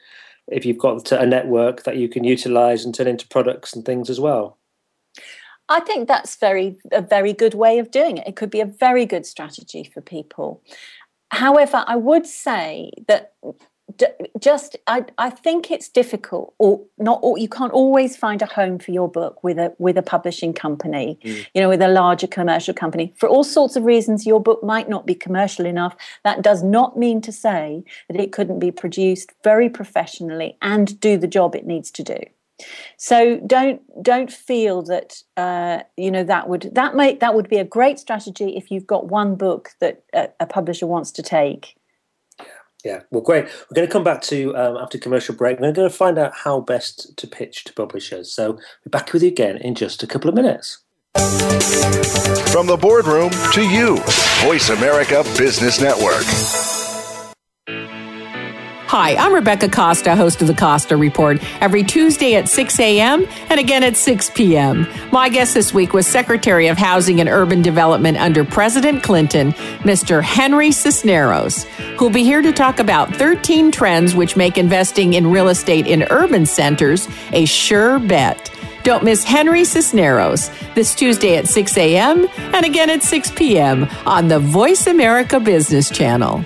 if 0.49 0.65
you've 0.65 0.77
got 0.77 1.11
a 1.11 1.25
network 1.25 1.83
that 1.83 1.97
you 1.97 2.07
can 2.07 2.23
utilize 2.23 2.85
and 2.85 2.93
turn 2.93 3.07
into 3.07 3.27
products 3.27 3.73
and 3.73 3.85
things 3.85 4.09
as 4.09 4.19
well 4.19 4.56
I 5.69 5.81
think 5.81 6.07
that's 6.07 6.35
very 6.37 6.77
a 6.91 7.01
very 7.01 7.33
good 7.33 7.53
way 7.53 7.79
of 7.79 7.91
doing 7.91 8.17
it. 8.17 8.27
It 8.27 8.35
could 8.35 8.49
be 8.49 8.61
a 8.61 8.65
very 8.65 9.05
good 9.05 9.25
strategy 9.25 9.83
for 9.83 10.01
people. 10.01 10.61
However, 11.31 11.83
I 11.87 11.97
would 11.97 12.25
say 12.25 12.91
that 13.07 13.33
just 14.39 14.75
I, 14.85 15.05
I 15.17 15.29
think 15.29 15.71
it's 15.71 15.87
difficult 15.87 16.53
or 16.59 16.81
not 16.97 17.19
or 17.23 17.37
you 17.37 17.47
can't 17.47 17.71
always 17.71 18.17
find 18.17 18.41
a 18.41 18.45
home 18.45 18.79
for 18.79 18.91
your 18.91 19.09
book 19.09 19.43
with 19.43 19.57
a 19.57 19.73
with 19.79 19.97
a 19.97 20.01
publishing 20.01 20.53
company 20.53 21.17
mm. 21.23 21.47
you 21.53 21.61
know 21.61 21.69
with 21.69 21.81
a 21.81 21.87
larger 21.87 22.27
commercial 22.27 22.73
company 22.73 23.13
for 23.15 23.29
all 23.29 23.45
sorts 23.45 23.75
of 23.77 23.85
reasons 23.85 24.25
your 24.25 24.41
book 24.41 24.61
might 24.63 24.89
not 24.89 25.05
be 25.05 25.15
commercial 25.15 25.65
enough 25.65 25.95
that 26.25 26.41
does 26.41 26.63
not 26.63 26.97
mean 26.97 27.21
to 27.21 27.31
say 27.31 27.83
that 28.09 28.19
it 28.19 28.33
couldn't 28.33 28.59
be 28.59 28.71
produced 28.71 29.31
very 29.43 29.69
professionally 29.69 30.57
and 30.61 30.99
do 30.99 31.17
the 31.17 31.27
job 31.27 31.55
it 31.55 31.65
needs 31.65 31.89
to 31.89 32.03
do 32.03 32.19
so 32.97 33.39
don't 33.45 33.81
don't 34.01 34.31
feel 34.31 34.81
that 34.83 35.21
uh, 35.35 35.79
you 35.95 36.11
know 36.11 36.23
that 36.23 36.49
would 36.49 36.69
that 36.73 36.95
make 36.95 37.19
that 37.19 37.35
would 37.35 37.49
be 37.49 37.57
a 37.57 37.63
great 37.63 37.99
strategy 37.99 38.55
if 38.57 38.71
you've 38.71 38.87
got 38.87 39.07
one 39.07 39.35
book 39.35 39.69
that 39.79 40.03
a, 40.13 40.29
a 40.39 40.45
publisher 40.45 40.87
wants 40.87 41.11
to 41.11 41.21
take. 41.21 41.75
Yeah, 42.85 43.01
well, 43.11 43.21
great. 43.21 43.45
We're 43.45 43.75
going 43.75 43.87
to 43.87 43.91
come 43.91 44.03
back 44.03 44.21
to 44.23 44.55
um, 44.55 44.77
after 44.77 44.97
commercial 44.97 45.35
break. 45.35 45.59
We're 45.59 45.71
going 45.73 45.89
to 45.89 45.95
find 45.95 46.17
out 46.17 46.33
how 46.33 46.61
best 46.61 47.17
to 47.17 47.27
pitch 47.27 47.65
to 47.65 47.73
publishers. 47.73 48.31
So 48.31 48.53
we're 48.53 48.91
back 48.91 49.11
with 49.11 49.23
you 49.23 49.29
again 49.29 49.57
in 49.57 49.75
just 49.75 50.03
a 50.03 50.07
couple 50.07 50.29
of 50.29 50.35
minutes. 50.35 50.83
From 52.51 52.67
the 52.67 52.77
boardroom 52.79 53.31
to 53.53 53.61
you, 53.61 53.97
Voice 54.41 54.69
America 54.69 55.23
Business 55.37 55.81
Network. 55.81 56.76
Hi, 58.89 59.17
I'm 59.17 59.33
Rebecca 59.33 59.67
Costa, 59.67 60.15
host 60.15 60.41
of 60.41 60.47
the 60.47 60.53
Costa 60.53 60.95
Report, 60.95 61.43
every 61.61 61.83
Tuesday 61.83 62.35
at 62.35 62.47
6 62.47 62.79
a.m. 62.79 63.27
and 63.49 63.59
again 63.59 63.83
at 63.83 63.97
6 63.97 64.29
p.m. 64.29 64.87
My 65.11 65.27
guest 65.27 65.53
this 65.53 65.73
week 65.73 65.91
was 65.91 66.07
Secretary 66.07 66.67
of 66.67 66.77
Housing 66.77 67.19
and 67.19 67.27
Urban 67.27 67.61
Development 67.61 68.15
under 68.15 68.45
President 68.45 69.03
Clinton, 69.03 69.51
Mr. 69.79 70.23
Henry 70.23 70.71
Cisneros, 70.71 71.65
who'll 71.97 72.09
be 72.09 72.23
here 72.23 72.41
to 72.41 72.53
talk 72.53 72.79
about 72.79 73.13
13 73.13 73.73
trends 73.73 74.15
which 74.15 74.37
make 74.37 74.57
investing 74.57 75.15
in 75.15 75.29
real 75.29 75.49
estate 75.49 75.85
in 75.85 76.03
urban 76.09 76.45
centers 76.45 77.09
a 77.33 77.43
sure 77.43 77.99
bet. 77.99 78.49
Don't 78.83 79.03
miss 79.03 79.25
Henry 79.25 79.65
Cisneros 79.65 80.49
this 80.75 80.95
Tuesday 80.95 81.35
at 81.35 81.49
6 81.49 81.77
a.m. 81.77 82.25
and 82.37 82.65
again 82.65 82.89
at 82.89 83.03
6 83.03 83.31
p.m. 83.31 83.83
on 84.05 84.29
the 84.29 84.39
Voice 84.39 84.87
America 84.87 85.41
Business 85.41 85.89
Channel. 85.89 86.45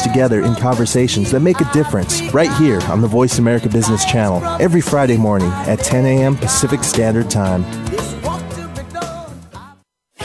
together 0.00 0.42
in 0.42 0.54
conversations 0.54 1.30
that 1.32 1.40
make 1.40 1.60
a 1.60 1.70
difference 1.72 2.22
right 2.32 2.52
here 2.54 2.80
on 2.82 3.02
the 3.02 3.08
Voice 3.08 3.38
America 3.38 3.68
Business 3.68 4.04
Channel 4.04 4.42
every 4.62 4.80
Friday 4.80 5.16
morning 5.16 5.50
at 5.66 5.80
10 5.80 6.06
a.m. 6.06 6.36
Pacific 6.36 6.82
Standard 6.82 7.28
Time. 7.28 7.64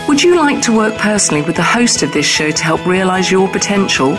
Would 0.08 0.24
you 0.24 0.38
like 0.38 0.62
to 0.64 0.76
work 0.76 0.96
personally 0.96 1.42
with 1.42 1.58
the 1.58 1.64
host 1.64 2.02
of 2.04 2.14
this 2.14 2.26
show 2.26 2.50
to 2.50 2.64
help 2.64 2.86
realize 2.86 3.30
your 3.30 3.50
potential? 3.50 4.16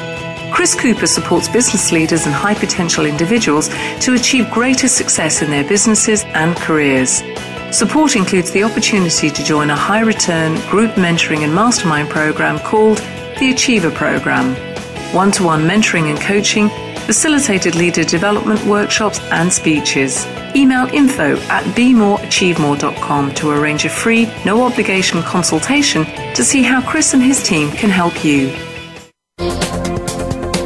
Chris 0.53 0.75
Cooper 0.75 1.07
supports 1.07 1.49
business 1.49 1.93
leaders 1.93 2.27
and 2.27 2.35
high 2.35 2.55
potential 2.55 3.07
individuals 3.07 3.69
to 4.01 4.15
achieve 4.15 4.51
greater 4.51 4.89
success 4.89 5.41
in 5.41 5.51
their 5.51 5.67
businesses 5.67 6.25
and 6.25 6.57
careers. 6.57 7.23
Support 7.71 8.17
includes 8.17 8.51
the 8.51 8.65
opportunity 8.65 9.31
to 9.31 9.45
join 9.45 9.71
a 9.71 9.77
high 9.77 10.01
return 10.01 10.55
group 10.69 10.93
mentoring 10.93 11.45
and 11.45 11.55
mastermind 11.55 12.11
program 12.11 12.59
called 12.59 12.99
the 13.39 13.51
Achiever 13.53 13.91
Program 13.91 14.68
one 15.13 15.31
to 15.33 15.43
one 15.43 15.63
mentoring 15.63 16.11
and 16.11 16.21
coaching, 16.21 16.69
facilitated 17.07 17.75
leader 17.75 18.05
development 18.05 18.63
workshops 18.65 19.21
and 19.33 19.53
speeches. 19.53 20.27
Email 20.55 20.87
info 20.93 21.37
at 21.49 21.65
bemoreachievemore.com 21.75 23.35
to 23.35 23.51
arrange 23.51 23.85
a 23.85 23.89
free, 23.89 24.31
no 24.45 24.63
obligation 24.63 25.23
consultation 25.23 26.05
to 26.35 26.45
see 26.45 26.63
how 26.63 26.83
Chris 26.83 27.15
and 27.15 27.23
his 27.23 27.43
team 27.43 27.71
can 27.71 27.91
help 27.91 28.25
you. 28.25 28.51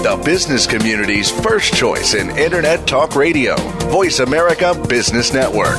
The 0.03 0.21
business 0.25 0.67
community's 0.67 1.31
first 1.31 1.75
choice 1.75 2.15
in 2.15 2.37
Internet 2.37 2.87
Talk 2.87 3.15
Radio, 3.15 3.57
Voice 3.89 4.19
America 4.19 4.75
Business 4.89 5.33
Network. 5.33 5.79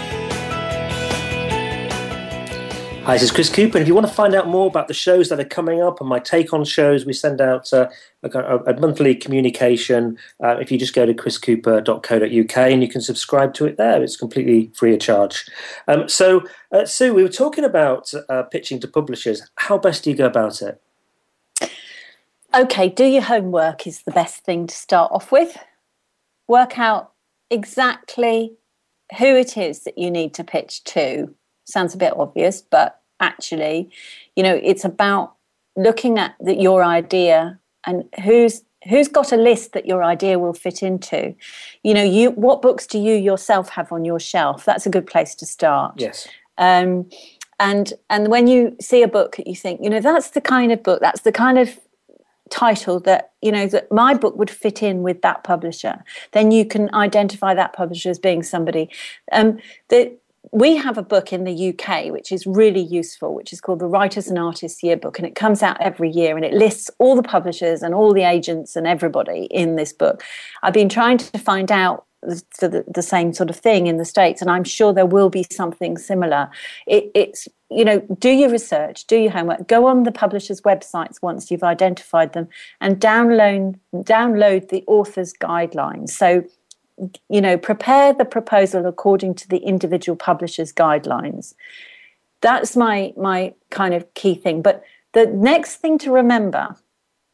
Hi, 3.03 3.13
this 3.15 3.23
is 3.23 3.31
Chris 3.31 3.49
Cooper. 3.49 3.79
And 3.79 3.81
if 3.81 3.87
you 3.87 3.95
want 3.95 4.05
to 4.05 4.13
find 4.13 4.35
out 4.35 4.47
more 4.47 4.67
about 4.67 4.87
the 4.87 4.93
shows 4.93 5.29
that 5.29 5.39
are 5.39 5.43
coming 5.43 5.81
up 5.81 5.99
and 5.99 6.07
my 6.07 6.19
take 6.19 6.53
on 6.53 6.63
shows, 6.63 7.03
we 7.03 7.13
send 7.13 7.41
out 7.41 7.73
uh, 7.73 7.89
a, 8.21 8.29
a, 8.29 8.79
monthly 8.79 9.15
communication. 9.15 10.19
Uh, 10.41 10.57
if 10.57 10.71
you 10.71 10.77
just 10.77 10.93
go 10.93 11.07
to 11.07 11.13
chriscooper.co.uk 11.13 12.57
and 12.57 12.83
you 12.83 12.87
can 12.87 13.01
subscribe 13.01 13.55
to 13.55 13.65
it 13.65 13.77
there, 13.77 14.03
it's 14.03 14.15
completely 14.15 14.71
free 14.75 14.93
of 14.93 14.99
charge. 14.99 15.49
Um, 15.87 16.07
so, 16.07 16.43
uh, 16.71 16.85
Sue, 16.85 17.11
we 17.11 17.23
were 17.23 17.29
talking 17.29 17.63
about 17.63 18.13
uh, 18.29 18.43
pitching 18.43 18.79
to 18.81 18.87
publishers. 18.87 19.49
How 19.55 19.79
best 19.79 20.03
do 20.03 20.11
you 20.11 20.15
go 20.15 20.27
about 20.27 20.61
it? 20.61 20.79
Okay, 22.53 22.87
do 22.87 23.05
your 23.05 23.23
homework 23.23 23.87
is 23.87 24.03
the 24.03 24.11
best 24.11 24.45
thing 24.45 24.67
to 24.67 24.75
start 24.75 25.11
off 25.11 25.31
with. 25.31 25.57
Work 26.47 26.77
out 26.77 27.13
exactly 27.49 28.57
who 29.17 29.25
it 29.25 29.57
is 29.57 29.85
that 29.85 29.97
you 29.97 30.11
need 30.11 30.35
to 30.35 30.43
pitch 30.43 30.83
to 30.83 31.33
sounds 31.71 31.93
a 31.93 31.97
bit 31.97 32.13
obvious, 32.15 32.61
but 32.61 33.01
actually, 33.19 33.89
you 34.35 34.43
know, 34.43 34.59
it's 34.61 34.83
about 34.83 35.35
looking 35.75 36.19
at 36.19 36.35
the, 36.39 36.55
your 36.55 36.83
idea 36.83 37.59
and 37.85 38.03
who's 38.23 38.63
who's 38.89 39.07
got 39.07 39.31
a 39.31 39.37
list 39.37 39.73
that 39.73 39.85
your 39.85 40.03
idea 40.03 40.39
will 40.39 40.53
fit 40.53 40.81
into. 40.81 41.35
You 41.83 41.93
know 41.93 42.03
you 42.03 42.31
what 42.31 42.61
books 42.61 42.87
do 42.87 42.99
you 42.99 43.15
yourself 43.15 43.69
have 43.69 43.91
on 43.91 44.05
your 44.05 44.19
shelf? 44.19 44.65
That's 44.65 44.85
a 44.85 44.89
good 44.89 45.07
place 45.07 45.35
to 45.35 45.45
start. 45.45 45.95
Yes. 45.97 46.27
Um, 46.57 47.09
and 47.59 47.93
and 48.09 48.27
when 48.27 48.47
you 48.47 48.75
see 48.81 49.03
a 49.03 49.07
book 49.07 49.37
that 49.37 49.47
you 49.47 49.55
think 49.55 49.81
you 49.83 49.89
know 49.89 50.01
that's 50.01 50.31
the 50.31 50.41
kind 50.41 50.71
of 50.71 50.83
book 50.83 50.99
that's 50.99 51.21
the 51.21 51.31
kind 51.31 51.59
of 51.59 51.79
title 52.49 52.99
that 52.99 53.31
you 53.41 53.51
know 53.51 53.67
that 53.67 53.89
my 53.91 54.13
book 54.13 54.35
would 54.35 54.49
fit 54.49 54.83
in 54.83 55.03
with 55.03 55.21
that 55.21 55.43
publisher 55.43 56.03
then 56.33 56.51
you 56.51 56.65
can 56.65 56.93
identify 56.93 57.53
that 57.53 57.71
publisher 57.71 58.09
as 58.09 58.19
being 58.19 58.43
somebody. 58.43 58.89
Um, 59.31 59.59
the 59.89 60.17
we 60.51 60.75
have 60.75 60.97
a 60.97 61.03
book 61.03 61.31
in 61.31 61.45
the 61.45 61.69
UK 61.69 62.11
which 62.11 62.31
is 62.31 62.45
really 62.45 62.81
useful, 62.81 63.33
which 63.33 63.53
is 63.53 63.61
called 63.61 63.79
the 63.79 63.87
Writers 63.87 64.27
and 64.27 64.37
Artists 64.37 64.83
Yearbook, 64.83 65.17
and 65.17 65.25
it 65.25 65.35
comes 65.35 65.63
out 65.63 65.79
every 65.79 66.09
year 66.09 66.35
and 66.35 66.45
it 66.45 66.53
lists 66.53 66.91
all 66.99 67.15
the 67.15 67.23
publishers 67.23 67.81
and 67.81 67.95
all 67.95 68.13
the 68.13 68.23
agents 68.23 68.75
and 68.75 68.85
everybody 68.85 69.45
in 69.45 69.77
this 69.77 69.93
book. 69.93 70.23
I've 70.61 70.73
been 70.73 70.89
trying 70.89 71.17
to 71.19 71.37
find 71.39 71.71
out 71.71 72.05
for 72.51 72.67
the, 72.67 72.83
the 72.87 73.01
same 73.01 73.33
sort 73.33 73.49
of 73.49 73.55
thing 73.55 73.87
in 73.87 73.97
the 73.97 74.05
states, 74.05 74.41
and 74.41 74.51
I'm 74.51 74.63
sure 74.63 74.93
there 74.93 75.05
will 75.05 75.29
be 75.29 75.45
something 75.51 75.97
similar. 75.97 76.49
It, 76.85 77.09
it's 77.15 77.47
you 77.69 77.85
know, 77.85 77.99
do 78.19 78.29
your 78.29 78.49
research, 78.49 79.07
do 79.07 79.17
your 79.17 79.31
homework, 79.31 79.67
go 79.67 79.87
on 79.87 80.03
the 80.03 80.11
publishers' 80.11 80.61
websites 80.61 81.21
once 81.21 81.49
you've 81.49 81.63
identified 81.63 82.33
them, 82.33 82.49
and 82.79 82.99
download 82.99 83.79
download 83.95 84.69
the 84.69 84.83
author's 84.87 85.33
guidelines. 85.33 86.09
So 86.09 86.43
you 87.29 87.41
know, 87.41 87.57
prepare 87.57 88.13
the 88.13 88.25
proposal 88.25 88.85
according 88.85 89.35
to 89.35 89.47
the 89.47 89.57
individual 89.57 90.15
publisher's 90.15 90.73
guidelines. 90.73 91.53
That's 92.41 92.75
my 92.75 93.13
my 93.17 93.53
kind 93.69 93.93
of 93.93 94.11
key 94.13 94.35
thing. 94.35 94.61
But 94.61 94.83
the 95.13 95.25
next 95.25 95.77
thing 95.77 95.97
to 95.99 96.11
remember 96.11 96.75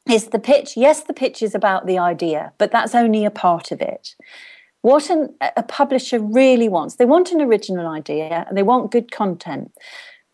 is 0.10 0.28
the 0.28 0.40
pitch. 0.40 0.78
Yes, 0.78 1.04
the 1.04 1.14
pitch 1.14 1.42
is 1.42 1.54
about 1.54 1.86
the 1.86 2.00
idea, 2.00 2.54
but 2.58 2.72
that's 2.72 2.96
only 2.96 3.26
a 3.26 3.32
part 3.32 3.72
of 3.72 3.82
it. 3.82 4.16
What 4.82 5.10
an, 5.10 5.36
a 5.42 5.64
publisher 5.64 6.20
really 6.20 6.70
wants, 6.70 6.96
they 6.96 7.06
want 7.06 7.32
an 7.32 7.42
original 7.42 7.88
idea 7.88 8.46
and 8.48 8.58
they 8.58 8.64
want 8.64 8.92
good 8.92 9.12
content. 9.12 9.74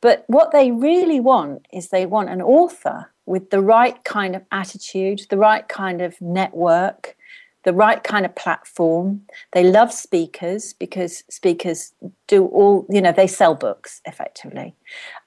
But 0.01 0.25
what 0.27 0.51
they 0.51 0.69
really 0.71 1.19
want 1.19 1.65
is 1.71 1.89
they 1.89 2.05
want 2.05 2.29
an 2.29 2.41
author 2.41 3.11
with 3.25 3.49
the 3.49 3.61
right 3.61 4.03
kind 4.03 4.35
of 4.35 4.43
attitude, 4.51 5.21
the 5.29 5.37
right 5.37 5.67
kind 5.67 6.01
of 6.01 6.19
network, 6.21 7.15
the 7.63 7.73
right 7.73 8.03
kind 8.03 8.25
of 8.25 8.35
platform. 8.35 9.21
They 9.53 9.63
love 9.63 9.91
speakers 9.91 10.73
because 10.73 11.23
speakers 11.29 11.93
do 12.27 12.45
all, 12.45 12.85
you 12.89 13.01
know, 13.01 13.11
they 13.11 13.27
sell 13.27 13.55
books 13.55 14.01
effectively. 14.05 14.75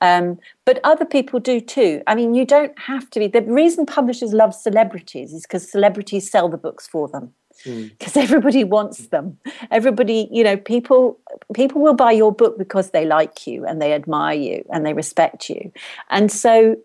Um, 0.01 0.39
but 0.65 0.81
other 0.85 1.05
people 1.05 1.41
do 1.41 1.61
too. 1.61 2.03
I 2.07 2.15
mean, 2.15 2.35
you 2.35 2.45
don't 2.45 2.79
have 2.79 3.11
to 3.11 3.21
be. 3.21 3.27
The 3.27 3.43
reason 3.43 3.87
publishers 3.87 4.33
love 4.33 4.55
celebrities 4.55 5.33
is 5.33 5.43
because 5.43 5.71
celebrities 5.71 6.31
sell 6.31 6.49
the 6.49 6.59
books 6.59 6.87
for 6.87 7.09
them. 7.09 7.33
Because 7.65 8.13
mm. 8.13 8.23
everybody 8.23 8.65
wants 8.65 9.09
them. 9.09 9.39
Everybody, 9.71 10.29
you 10.31 10.45
know, 10.45 10.59
people 10.59 11.19
people 11.55 11.81
will 11.81 11.95
buy 11.95 12.13
your 12.13 12.31
book 12.31 12.59
because 12.59 12.91
they 12.91 13.07
like 13.07 13.47
you 13.47 13.65
and 13.65 13.81
they 13.81 13.95
admire 13.95 14.37
you 14.37 14.65
and 14.71 14.85
they 14.85 14.93
respect 14.93 15.49
you. 15.49 15.73
And 16.11 16.31
so 16.31 16.77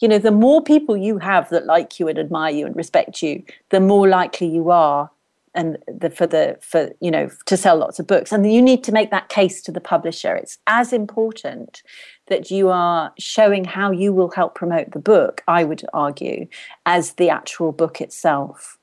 you 0.00 0.08
know, 0.08 0.18
the 0.18 0.32
more 0.32 0.62
people 0.62 0.96
you 0.96 1.18
have 1.18 1.50
that 1.50 1.66
like 1.66 2.00
you 2.00 2.08
and 2.08 2.18
admire 2.18 2.52
you 2.52 2.66
and 2.66 2.74
respect 2.74 3.22
you, 3.22 3.42
the 3.68 3.80
more 3.80 4.08
likely 4.08 4.46
you 4.46 4.70
are 4.70 5.10
and 5.54 5.78
the, 5.88 6.10
for 6.10 6.26
the 6.26 6.56
for 6.60 6.92
you 7.00 7.10
know 7.10 7.28
to 7.46 7.56
sell 7.56 7.76
lots 7.76 7.98
of 7.98 8.06
books. 8.06 8.32
And 8.32 8.50
you 8.50 8.62
need 8.62 8.82
to 8.84 8.92
make 8.92 9.10
that 9.10 9.28
case 9.28 9.60
to 9.62 9.72
the 9.72 9.80
publisher. 9.80 10.34
It's 10.34 10.58
as 10.66 10.92
important 10.92 11.82
that 12.28 12.50
you 12.50 12.68
are 12.68 13.12
showing 13.18 13.64
how 13.64 13.90
you 13.90 14.12
will 14.12 14.30
help 14.30 14.54
promote 14.54 14.92
the 14.92 15.00
book 15.00 15.42
i 15.48 15.64
would 15.64 15.84
argue 15.92 16.46
as 16.86 17.14
the 17.14 17.28
actual 17.28 17.72
book 17.72 18.00
itself. 18.00 18.78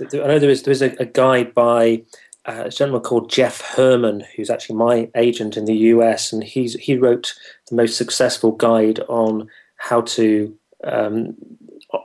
I 0.00 0.04
know 0.04 0.38
there 0.38 0.50
is 0.50 0.62
there 0.62 0.72
is 0.72 0.82
a, 0.82 0.94
a 1.00 1.06
guide 1.06 1.54
by 1.54 2.02
uh, 2.44 2.64
a 2.66 2.70
gentleman 2.70 3.02
called 3.02 3.30
Jeff 3.30 3.60
Herman, 3.60 4.24
who's 4.36 4.50
actually 4.50 4.76
my 4.76 5.10
agent 5.16 5.56
in 5.56 5.64
the 5.64 5.76
US, 5.92 6.32
and 6.32 6.44
he's 6.44 6.74
he 6.74 6.96
wrote 6.96 7.34
the 7.68 7.74
most 7.74 7.96
successful 7.96 8.52
guide 8.52 9.00
on 9.08 9.48
how 9.78 10.02
to 10.02 10.54
um, 10.84 11.34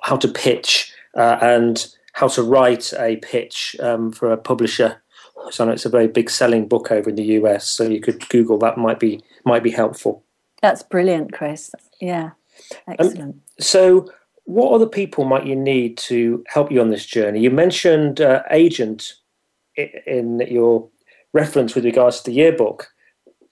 how 0.02 0.16
to 0.18 0.28
pitch 0.28 0.94
uh, 1.16 1.38
and 1.42 1.88
how 2.14 2.28
to 2.30 2.42
write 2.44 2.94
a 2.98 3.18
pitch 3.18 3.76
um, 3.80 4.12
for 4.12 4.32
a 4.32 4.38
publisher. 4.38 5.02
So 5.52 5.64
I 5.64 5.68
know 5.68 5.74
it's 5.74 5.86
a 5.86 5.90
very 5.90 6.08
big 6.08 6.30
selling 6.30 6.68
book 6.68 6.92
over 6.92 7.10
in 7.10 7.16
the 7.16 7.24
US. 7.42 7.68
So 7.68 7.84
you 7.84 8.00
could 8.00 8.28
Google 8.30 8.58
that 8.60 8.78
might 8.78 9.00
be 9.00 9.22
might 9.46 9.64
be 9.64 9.72
helpful. 9.72 10.24
That's 10.62 10.82
brilliant, 10.82 11.34
Chris. 11.34 11.72
Yeah, 12.00 12.32
excellent. 12.88 13.20
Um, 13.20 13.42
so, 13.60 14.10
what 14.46 14.72
other 14.72 14.88
people 14.88 15.26
might 15.26 15.46
you 15.46 15.58
need 15.58 15.98
to 15.98 16.44
help 16.48 16.72
you 16.72 16.80
on 16.80 16.90
this 16.90 17.06
journey? 17.06 17.42
You 17.42 17.52
mentioned 17.52 18.22
uh, 18.22 18.44
agent 18.50 19.14
in 19.76 20.40
your 20.48 20.88
reference 21.34 21.76
with 21.76 21.84
regards 21.84 22.22
to 22.22 22.32
the 22.32 22.36
yearbook. 22.38 22.94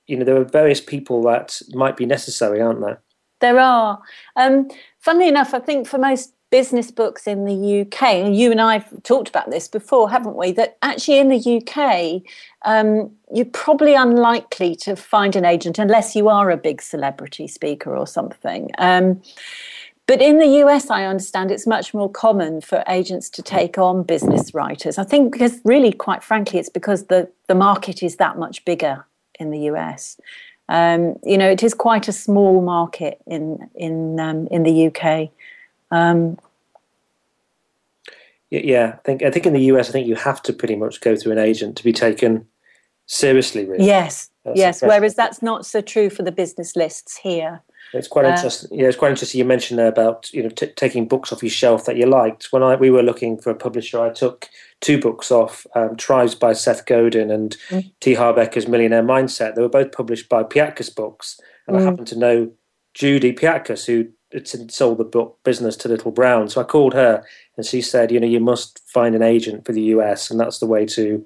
You 0.08 0.18
know, 0.18 0.26
there 0.26 0.38
are 0.38 0.46
various 0.46 0.80
people 0.80 1.22
that 1.24 1.62
might 1.74 1.98
be 1.98 2.06
necessary, 2.06 2.62
aren't 2.62 2.82
there? 2.82 3.02
There 3.42 3.60
are. 3.60 4.02
Um, 4.36 4.70
funnily 5.00 5.28
enough, 5.28 5.54
I 5.54 5.60
think 5.60 5.88
for 5.88 5.98
most 5.98 6.34
business 6.52 6.92
books 6.92 7.28
in 7.28 7.46
the 7.46 7.82
UK, 7.82 8.04
and 8.04 8.36
you 8.36 8.52
and 8.52 8.62
I 8.62 8.80
have 8.80 9.04
talked 9.04 9.30
about 9.30 9.50
this 9.50 9.68
before, 9.68 10.10
haven't 10.10 10.36
we? 10.36 10.52
That 10.52 10.78
actually 10.82 11.20
in 11.20 11.30
the 11.30 11.58
UK, 11.58 12.22
um, 12.64 13.12
you're 13.34 13.46
probably 13.46 13.96
unlikely 13.96 14.76
to 14.76 14.96
find 14.96 15.36
an 15.36 15.46
agent 15.46 15.80
unless 15.80 16.16
you 16.16 16.28
are 16.28 16.52
a 16.52 16.58
big 16.58 16.82
celebrity 16.82 17.48
speaker 17.48 17.96
or 17.96 18.06
something. 18.06 18.70
Um, 18.78 19.22
but 20.08 20.22
in 20.22 20.40
the 20.40 20.60
US, 20.66 20.90
I 20.90 21.06
understand 21.06 21.52
it's 21.52 21.66
much 21.66 21.94
more 21.94 22.12
common 22.12 22.60
for 22.60 22.84
agents 22.90 23.30
to 23.30 23.42
take 23.42 23.78
on 23.78 24.04
business 24.04 24.54
writers. 24.54 24.98
I 24.98 25.06
think 25.06 25.32
because 25.32 25.62
really, 25.64 25.94
quite 25.94 26.22
frankly, 26.22 26.60
it's 26.60 26.70
because 26.70 27.06
the, 27.06 27.30
the 27.48 27.56
market 27.56 28.04
is 28.04 28.18
that 28.18 28.38
much 28.38 28.66
bigger 28.66 29.06
in 29.40 29.52
the 29.52 29.60
US. 29.72 30.20
Um, 30.72 31.20
you 31.22 31.38
know, 31.38 31.50
it 31.50 31.64
is 31.64 31.74
quite 31.74 32.08
a 32.08 32.14
small 32.14 32.62
market 32.62 33.22
in 33.28 33.70
in 33.76 34.18
um, 34.22 34.48
in 34.48 34.64
the 34.64 34.88
UK. 34.88 35.30
Um, 35.92 36.40
yeah, 38.50 38.94
I 38.98 39.02
think 39.04 39.22
I 39.22 39.32
think 39.32 39.46
in 39.46 39.52
the 39.52 39.64
US, 39.74 39.90
I 39.90 39.92
think 39.92 40.08
you 40.08 40.16
have 40.16 40.42
to 40.44 40.54
pretty 40.54 40.78
much 40.78 41.02
go 41.02 41.18
through 41.18 41.34
an 41.34 41.40
agent 41.40 41.76
to 41.76 41.84
be 41.84 41.92
taken 41.92 42.48
seriously. 43.06 43.66
Really. 43.66 43.86
Yes, 43.86 44.31
that's 44.44 44.58
yes. 44.58 44.82
Whereas 44.82 45.16
that's 45.16 45.42
not 45.42 45.66
so 45.66 45.82
true 45.82 46.10
for 46.10 46.24
the 46.24 46.32
business 46.32 46.76
lists 46.76 47.18
here. 47.18 47.62
It's 47.94 48.08
quite 48.08 48.26
uh, 48.26 48.30
interesting. 48.30 48.80
Yeah, 48.80 48.88
it's 48.88 48.98
quite 48.98 49.12
interesting. 49.12 49.40
You 49.40 49.46
mentioned 49.46 49.80
there 49.80 49.88
about 49.88 50.32
you 50.34 50.44
know 50.44 50.50
t- 50.50 50.68
taking 50.76 51.08
books 51.08 51.32
off 51.32 51.44
your 51.44 51.50
shelf 51.50 51.86
that 51.86 51.98
you 51.98 52.06
liked. 52.06 52.48
When 52.52 52.64
I 52.64 52.76
we 52.76 52.90
were 52.90 53.04
looking 53.04 53.38
for 53.38 53.50
a 53.50 53.56
publisher, 53.56 54.02
I 54.02 54.10
took 54.10 54.50
two 54.80 55.00
books 55.00 55.32
off 55.32 55.68
um, 55.76 55.96
Tribes 55.96 56.36
by 56.36 56.54
Seth 56.54 56.86
Godin 56.86 57.30
and 57.30 57.58
mm. 57.70 57.92
T. 58.00 58.14
Harv 58.14 58.38
Eker's 58.38 58.68
Millionaire 58.68 59.04
Mindset. 59.04 59.56
They 59.56 59.62
were 59.62 59.70
both 59.70 59.92
published 59.92 60.30
by 60.30 60.44
Piatkus 60.44 60.96
Books. 60.96 61.40
And 61.68 61.78
mm. 61.78 61.82
I 61.82 61.84
happen 61.84 62.06
to 62.06 62.18
know 62.18 62.52
Judy 62.94 63.34
Piatkus, 63.34 63.86
who 63.86 64.08
sold 64.70 64.98
the 64.98 65.04
book 65.04 65.40
Business 65.44 65.76
to 65.78 65.90
Little 65.90 66.12
Brown. 66.12 66.50
So 66.50 66.62
I 66.62 66.64
called 66.64 66.94
her 66.94 67.24
and 67.58 67.66
she 67.66 67.82
said, 67.82 68.12
you 68.12 68.20
know, 68.20 68.28
you 68.28 68.40
must 68.40 68.82
find 68.88 69.14
an 69.16 69.22
agent 69.22 69.66
for 69.66 69.74
the 69.74 69.82
US, 69.82 70.32
and 70.32 70.40
that's 70.40 70.60
the 70.60 70.66
way 70.66 70.86
to 70.88 71.24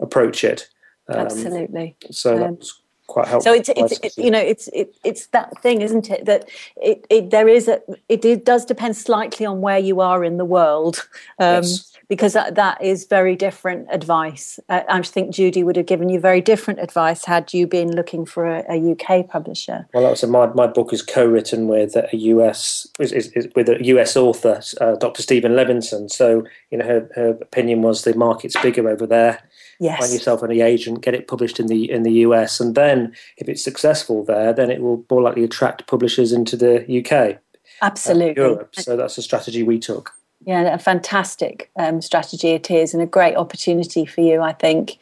approach 0.00 0.44
it. 0.44 0.68
Um, 1.08 1.20
Absolutely. 1.20 1.96
So 2.10 2.34
um, 2.34 2.54
that's 2.54 2.80
quite 3.06 3.26
helpful. 3.26 3.52
So 3.52 3.58
it's, 3.58 3.68
it's, 3.70 4.00
it's 4.02 4.18
you 4.18 4.30
know 4.30 4.38
it's 4.40 4.68
it, 4.68 4.94
it's 5.04 5.26
that 5.28 5.60
thing, 5.62 5.80
isn't 5.82 6.10
it? 6.10 6.24
That 6.26 6.48
it, 6.76 7.06
it 7.10 7.30
there 7.30 7.48
is 7.48 7.68
a 7.68 7.80
it, 8.08 8.24
it 8.24 8.44
does 8.44 8.64
depend 8.64 8.96
slightly 8.96 9.46
on 9.46 9.60
where 9.60 9.78
you 9.78 10.00
are 10.00 10.24
in 10.24 10.36
the 10.36 10.44
world. 10.44 11.08
Um, 11.40 11.62
yes 11.62 11.88
because 12.08 12.32
that, 12.32 12.54
that 12.54 12.82
is 12.82 13.04
very 13.04 13.36
different 13.36 13.86
advice. 13.90 14.58
Uh, 14.68 14.80
I 14.88 15.00
think 15.02 15.34
Judy 15.34 15.62
would 15.62 15.76
have 15.76 15.86
given 15.86 16.08
you 16.08 16.18
very 16.18 16.40
different 16.40 16.80
advice 16.80 17.24
had 17.26 17.52
you 17.52 17.66
been 17.66 17.94
looking 17.94 18.24
for 18.24 18.46
a, 18.46 18.64
a 18.68 18.92
UK 18.92 19.28
publisher. 19.28 19.86
Well, 19.92 20.04
like 20.04 20.12
I 20.12 20.14
said, 20.14 20.30
my, 20.30 20.46
my 20.46 20.66
book 20.66 20.92
is 20.92 21.02
co-written 21.02 21.68
with 21.68 21.96
a 21.96 22.08
US 22.12 22.86
is, 22.98 23.12
is, 23.12 23.28
is 23.32 23.48
with 23.54 23.68
a 23.68 23.84
US 23.84 24.16
author, 24.16 24.60
uh, 24.80 24.96
Dr. 24.96 25.22
Stephen 25.22 25.52
Levinson. 25.52 26.10
So 26.10 26.46
you 26.70 26.78
know, 26.78 26.86
her, 26.86 27.10
her 27.14 27.30
opinion 27.42 27.82
was 27.82 28.04
the 28.04 28.16
market's 28.16 28.56
bigger 28.60 28.88
over 28.88 29.06
there. 29.06 29.47
Yes. 29.80 30.00
Find 30.00 30.12
yourself 30.12 30.42
an 30.42 30.50
agent, 30.50 31.02
get 31.02 31.14
it 31.14 31.28
published 31.28 31.60
in 31.60 31.68
the 31.68 31.90
in 31.90 32.02
the 32.02 32.12
US, 32.24 32.58
and 32.58 32.74
then 32.74 33.14
if 33.36 33.48
it's 33.48 33.62
successful 33.62 34.24
there, 34.24 34.52
then 34.52 34.70
it 34.70 34.82
will 34.82 35.04
more 35.10 35.22
likely 35.22 35.44
attract 35.44 35.86
publishers 35.86 36.32
into 36.32 36.56
the 36.56 36.82
UK. 36.98 37.38
Absolutely. 37.80 38.42
Europe. 38.42 38.74
So 38.74 38.96
that's 38.96 39.18
a 39.18 39.22
strategy 39.22 39.62
we 39.62 39.78
took. 39.78 40.12
Yeah, 40.44 40.62
a 40.74 40.78
fantastic 40.78 41.70
um, 41.78 42.00
strategy 42.00 42.50
it 42.50 42.70
is, 42.70 42.92
and 42.92 43.02
a 43.02 43.06
great 43.06 43.36
opportunity 43.36 44.04
for 44.04 44.20
you, 44.20 44.40
I 44.40 44.52
think. 44.52 44.98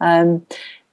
Um, 0.00 0.46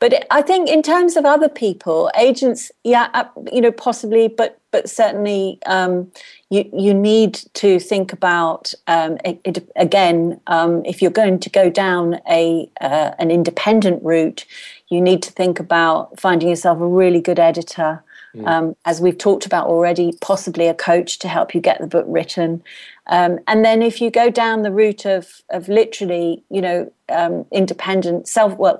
but 0.06 0.28
I 0.30 0.44
think 0.44 0.70
in 0.70 0.84
terms 0.84 1.18
of 1.18 1.26
other 1.26 1.50
people, 1.50 2.12
agents, 2.16 2.72
yeah, 2.84 3.28
you 3.52 3.60
know, 3.60 3.72
possibly, 3.72 4.28
but 4.28 4.60
but 4.70 4.88
certainly, 4.88 5.58
um, 5.66 6.12
you 6.52 6.70
you 6.72 6.94
need 6.94 7.34
to 7.56 7.80
think 7.80 8.14
about 8.14 8.72
um, 8.86 9.18
it, 9.26 9.42
it, 9.44 9.68
again. 9.76 10.40
Um, 10.46 10.86
if 10.86 11.02
you're 11.02 11.10
going 11.10 11.40
to 11.40 11.50
go 11.50 11.72
down 11.72 12.20
a 12.30 12.70
uh, 12.82 13.14
an 13.18 13.32
independent 13.32 14.04
route, 14.04 14.46
you 14.90 15.02
need 15.02 15.24
to 15.24 15.32
think 15.32 15.60
about 15.60 16.20
finding 16.20 16.50
yourself 16.50 16.80
a 16.80 16.88
really 16.88 17.20
good 17.20 17.40
editor. 17.40 18.04
Mm. 18.36 18.48
Um, 18.48 18.76
as 18.86 19.02
we've 19.02 19.18
talked 19.18 19.48
about 19.48 19.66
already, 19.66 20.14
possibly 20.22 20.68
a 20.68 20.76
coach 20.76 21.18
to 21.20 21.28
help 21.28 21.56
you 21.56 21.62
get 21.62 21.82
the 21.82 21.88
book 21.88 22.06
written. 22.08 22.62
Um, 23.08 23.40
and 23.48 23.64
then 23.64 23.84
if 23.84 24.02
you 24.02 24.10
go 24.10 24.30
down 24.30 24.64
the 24.64 24.72
route 24.72 25.06
of 25.06 25.42
of 25.52 25.68
literally, 25.70 26.44
you 26.50 26.60
know, 26.60 26.92
um, 27.10 27.46
independent 27.52 28.28
self, 28.28 28.58
well, 28.58 28.80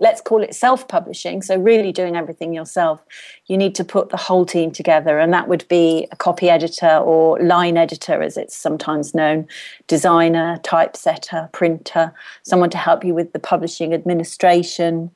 let's 0.00 0.20
call 0.22 0.42
it 0.42 0.54
self 0.54 0.88
publishing. 0.88 1.42
So 1.42 1.58
really 1.58 1.92
doing 1.92 2.16
everything 2.16 2.54
yourself. 2.54 3.02
You 3.46 3.58
need 3.58 3.74
to 3.74 3.84
put 3.84 4.08
the 4.08 4.16
whole 4.16 4.46
team 4.46 4.70
together, 4.70 5.18
and 5.18 5.32
that 5.34 5.48
would 5.48 5.68
be 5.68 6.08
a 6.10 6.16
copy 6.16 6.48
editor 6.48 6.96
or 6.96 7.38
line 7.40 7.76
editor, 7.76 8.22
as 8.22 8.38
it's 8.38 8.56
sometimes 8.56 9.14
known, 9.14 9.46
designer, 9.88 10.58
typesetter, 10.62 11.50
printer, 11.52 12.14
someone 12.44 12.70
to 12.70 12.78
help 12.78 13.04
you 13.04 13.14
with 13.14 13.32
the 13.32 13.38
publishing 13.38 13.92
administration. 13.92 15.10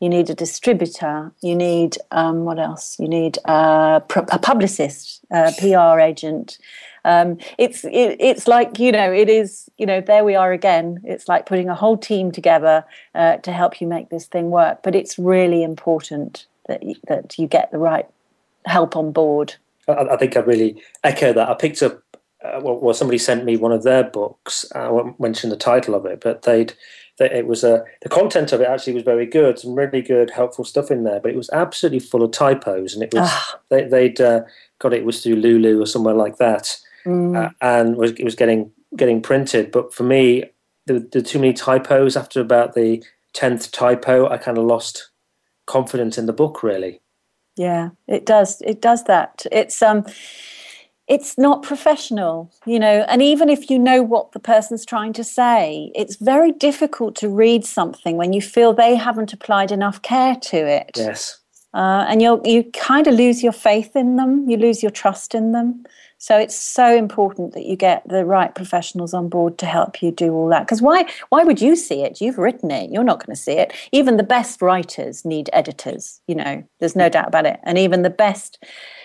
You 0.00 0.08
need 0.08 0.30
a 0.30 0.34
distributor. 0.34 1.32
You 1.42 1.56
need 1.56 1.98
um, 2.12 2.44
what 2.44 2.60
else? 2.60 2.96
You 3.00 3.08
need 3.08 3.38
uh, 3.48 3.98
a 4.14 4.38
publicist, 4.38 5.20
a 5.32 5.52
PR 5.58 5.98
agent 5.98 6.58
um, 7.08 7.38
it's 7.56 7.84
it, 7.84 8.16
it's 8.20 8.46
like 8.46 8.78
you 8.78 8.92
know 8.92 9.10
it 9.10 9.30
is 9.30 9.70
you 9.78 9.86
know 9.86 10.02
there 10.02 10.24
we 10.24 10.34
are 10.34 10.52
again. 10.52 11.00
It's 11.04 11.26
like 11.26 11.46
putting 11.46 11.70
a 11.70 11.74
whole 11.74 11.96
team 11.96 12.30
together 12.30 12.84
uh, 13.14 13.38
to 13.38 13.50
help 13.50 13.80
you 13.80 13.86
make 13.86 14.10
this 14.10 14.26
thing 14.26 14.50
work. 14.50 14.82
But 14.82 14.94
it's 14.94 15.18
really 15.18 15.62
important 15.62 16.44
that 16.66 16.82
you, 16.82 16.96
that 17.08 17.38
you 17.38 17.46
get 17.46 17.72
the 17.72 17.78
right 17.78 18.06
help 18.66 18.94
on 18.94 19.10
board. 19.10 19.54
I, 19.88 19.92
I 19.92 20.16
think 20.18 20.36
i 20.36 20.40
really 20.40 20.82
echo 21.02 21.32
that. 21.32 21.48
I 21.48 21.54
picked 21.54 21.82
up 21.82 22.02
uh, 22.44 22.60
well, 22.62 22.78
well, 22.78 22.94
somebody 22.94 23.18
sent 23.18 23.44
me 23.44 23.56
one 23.56 23.72
of 23.72 23.82
their 23.82 24.04
books 24.04 24.64
i 24.72 24.88
won't 24.88 25.18
mention 25.18 25.50
the 25.50 25.56
title 25.56 25.92
of 25.92 26.06
it 26.06 26.20
but 26.20 26.42
they'd 26.42 26.72
it 27.18 27.48
was 27.48 27.64
a 27.64 27.74
uh, 27.74 27.84
the 28.02 28.08
content 28.08 28.52
of 28.52 28.60
it 28.60 28.68
actually 28.68 28.92
was 28.92 29.02
very 29.02 29.26
good 29.26 29.58
some 29.58 29.74
really 29.74 30.00
good 30.00 30.30
helpful 30.30 30.64
stuff 30.64 30.88
in 30.88 31.02
there 31.02 31.18
but 31.18 31.32
it 31.32 31.36
was 31.36 31.50
absolutely 31.50 31.98
full 31.98 32.22
of 32.22 32.30
typos 32.30 32.94
and 32.94 33.02
it 33.02 33.12
was 33.12 33.28
ah. 33.28 33.60
they, 33.70 33.88
would 33.90 34.20
uh, 34.20 34.42
got 34.78 34.94
it 34.94 35.04
was 35.04 35.20
through 35.20 35.34
lulu 35.34 35.82
or 35.82 35.86
somewhere 35.86 36.14
like 36.14 36.36
that 36.36 36.78
mm. 37.04 37.36
uh, 37.36 37.50
and 37.60 37.96
was 37.96 38.12
it 38.12 38.24
was 38.24 38.34
getting 38.34 38.70
getting 38.96 39.22
printed. 39.22 39.70
But 39.70 39.92
for 39.94 40.02
me, 40.02 40.44
the, 40.86 41.00
the 41.12 41.22
too 41.22 41.38
many 41.38 41.52
typos. 41.52 42.16
After 42.16 42.40
about 42.40 42.74
the 42.74 43.02
tenth 43.32 43.70
typo, 43.72 44.28
I 44.28 44.38
kind 44.38 44.58
of 44.58 44.64
lost 44.64 45.10
confidence 45.66 46.18
in 46.18 46.26
the 46.26 46.32
book. 46.32 46.62
Really. 46.62 47.00
Yeah, 47.56 47.90
it 48.06 48.24
does. 48.24 48.60
It 48.62 48.80
does 48.80 49.04
that. 49.04 49.44
It's 49.50 49.82
um 49.82 50.04
it's 51.08 51.38
not 51.38 51.62
professional, 51.62 52.52
you 52.66 52.78
know, 52.78 53.04
and 53.08 53.22
even 53.22 53.48
if 53.48 53.70
you 53.70 53.78
know 53.78 54.02
what 54.02 54.32
the 54.32 54.38
person's 54.38 54.84
trying 54.84 55.14
to 55.14 55.24
say, 55.24 55.90
it's 55.94 56.16
very 56.16 56.52
difficult 56.52 57.16
to 57.16 57.30
read 57.30 57.64
something 57.64 58.18
when 58.18 58.34
you 58.34 58.42
feel 58.42 58.74
they 58.74 58.94
haven't 58.94 59.32
applied 59.32 59.72
enough 59.72 60.02
care 60.02 60.36
to 60.36 60.56
it. 60.56 60.90
Yes. 60.96 61.38
Uh, 61.74 62.04
and 62.08 62.20
you 62.22 62.40
you 62.44 62.64
kind 62.72 63.06
of 63.06 63.14
lose 63.14 63.42
your 63.42 63.52
faith 63.52 63.96
in 63.96 64.16
them, 64.16 64.48
you 64.48 64.56
lose 64.56 64.82
your 64.82 64.90
trust 64.90 65.34
in 65.34 65.52
them. 65.52 65.84
So 66.20 66.36
it's 66.36 66.56
so 66.56 66.96
important 66.96 67.54
that 67.54 67.64
you 67.64 67.76
get 67.76 68.06
the 68.08 68.24
right 68.24 68.52
professionals 68.52 69.14
on 69.14 69.28
board 69.28 69.56
to 69.58 69.66
help 69.66 70.02
you 70.02 70.10
do 70.10 70.32
all 70.34 70.48
that. 70.48 70.66
Because 70.66 70.82
why 70.82 71.06
why 71.28 71.44
would 71.44 71.60
you 71.60 71.76
see 71.76 72.02
it? 72.02 72.20
You've 72.20 72.38
written 72.38 72.72
it. 72.72 72.90
You're 72.90 73.04
not 73.04 73.24
going 73.24 73.34
to 73.34 73.40
see 73.40 73.52
it. 73.52 73.72
Even 73.92 74.16
the 74.16 74.24
best 74.24 74.60
writers 74.60 75.24
need 75.24 75.48
editors. 75.52 76.20
You 76.26 76.34
know, 76.34 76.64
there's 76.80 76.96
no 76.96 77.08
doubt 77.08 77.28
about 77.28 77.46
it. 77.46 77.60
And 77.62 77.78
even 77.78 78.02
the 78.02 78.10
best, 78.10 78.64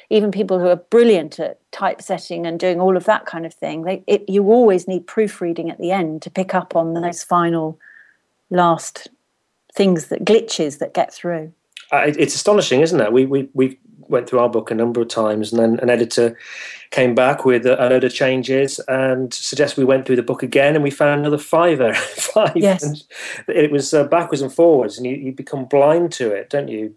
even 0.09 0.31
people 0.31 0.59
who 0.59 0.67
are 0.67 0.75
brilliant 0.75 1.39
at 1.39 1.59
typesetting 1.71 2.47
and 2.47 2.59
doing 2.59 2.81
all 2.81 2.97
of 2.97 3.05
that 3.05 3.27
kind 3.27 3.45
of 3.45 3.53
thing, 3.53 3.83
they, 3.83 4.03
it, 4.07 4.27
you 4.27 4.51
always 4.51 4.87
need 4.87 5.05
proofreading 5.05 5.69
at 5.69 5.77
the 5.77 5.91
end 5.91 6.23
to 6.23 6.31
pick 6.31 6.55
up 6.55 6.75
on 6.75 6.95
those 6.95 7.23
final, 7.23 7.79
last 8.49 9.09
things 9.71 10.07
that 10.07 10.25
glitches 10.25 10.79
that 10.79 10.95
get 10.95 11.13
through. 11.13 11.53
Uh, 11.91 12.05
it's 12.05 12.33
astonishing, 12.33 12.81
isn't 12.81 12.99
it? 12.99 13.11
We 13.13 13.27
we 13.27 13.49
we 13.53 13.77
went 14.07 14.29
through 14.29 14.39
our 14.39 14.49
book 14.49 14.71
a 14.71 14.75
number 14.75 15.01
of 15.01 15.07
times, 15.07 15.51
and 15.51 15.61
then 15.61 15.79
an 15.79 15.89
editor 15.89 16.37
came 16.91 17.15
back 17.15 17.45
with 17.45 17.65
a, 17.65 17.83
a 17.83 17.89
load 17.89 18.03
of 18.03 18.13
changes 18.13 18.79
and 18.87 19.33
suggested 19.33 19.79
we 19.79 19.85
went 19.85 20.05
through 20.05 20.15
the 20.15 20.23
book 20.23 20.43
again, 20.43 20.75
and 20.75 20.83
we 20.83 20.91
found 20.91 21.21
another 21.21 21.37
five 21.37 21.81
errors. 21.81 21.97
five. 22.33 22.55
Yes. 22.55 22.83
And 22.83 23.03
it 23.47 23.71
was 23.71 23.93
uh, 23.93 24.05
backwards 24.05 24.41
and 24.41 24.53
forwards, 24.53 24.97
and 24.97 25.05
you, 25.05 25.15
you 25.15 25.31
become 25.31 25.65
blind 25.65 26.11
to 26.13 26.31
it, 26.31 26.49
don't 26.49 26.67
you? 26.67 26.95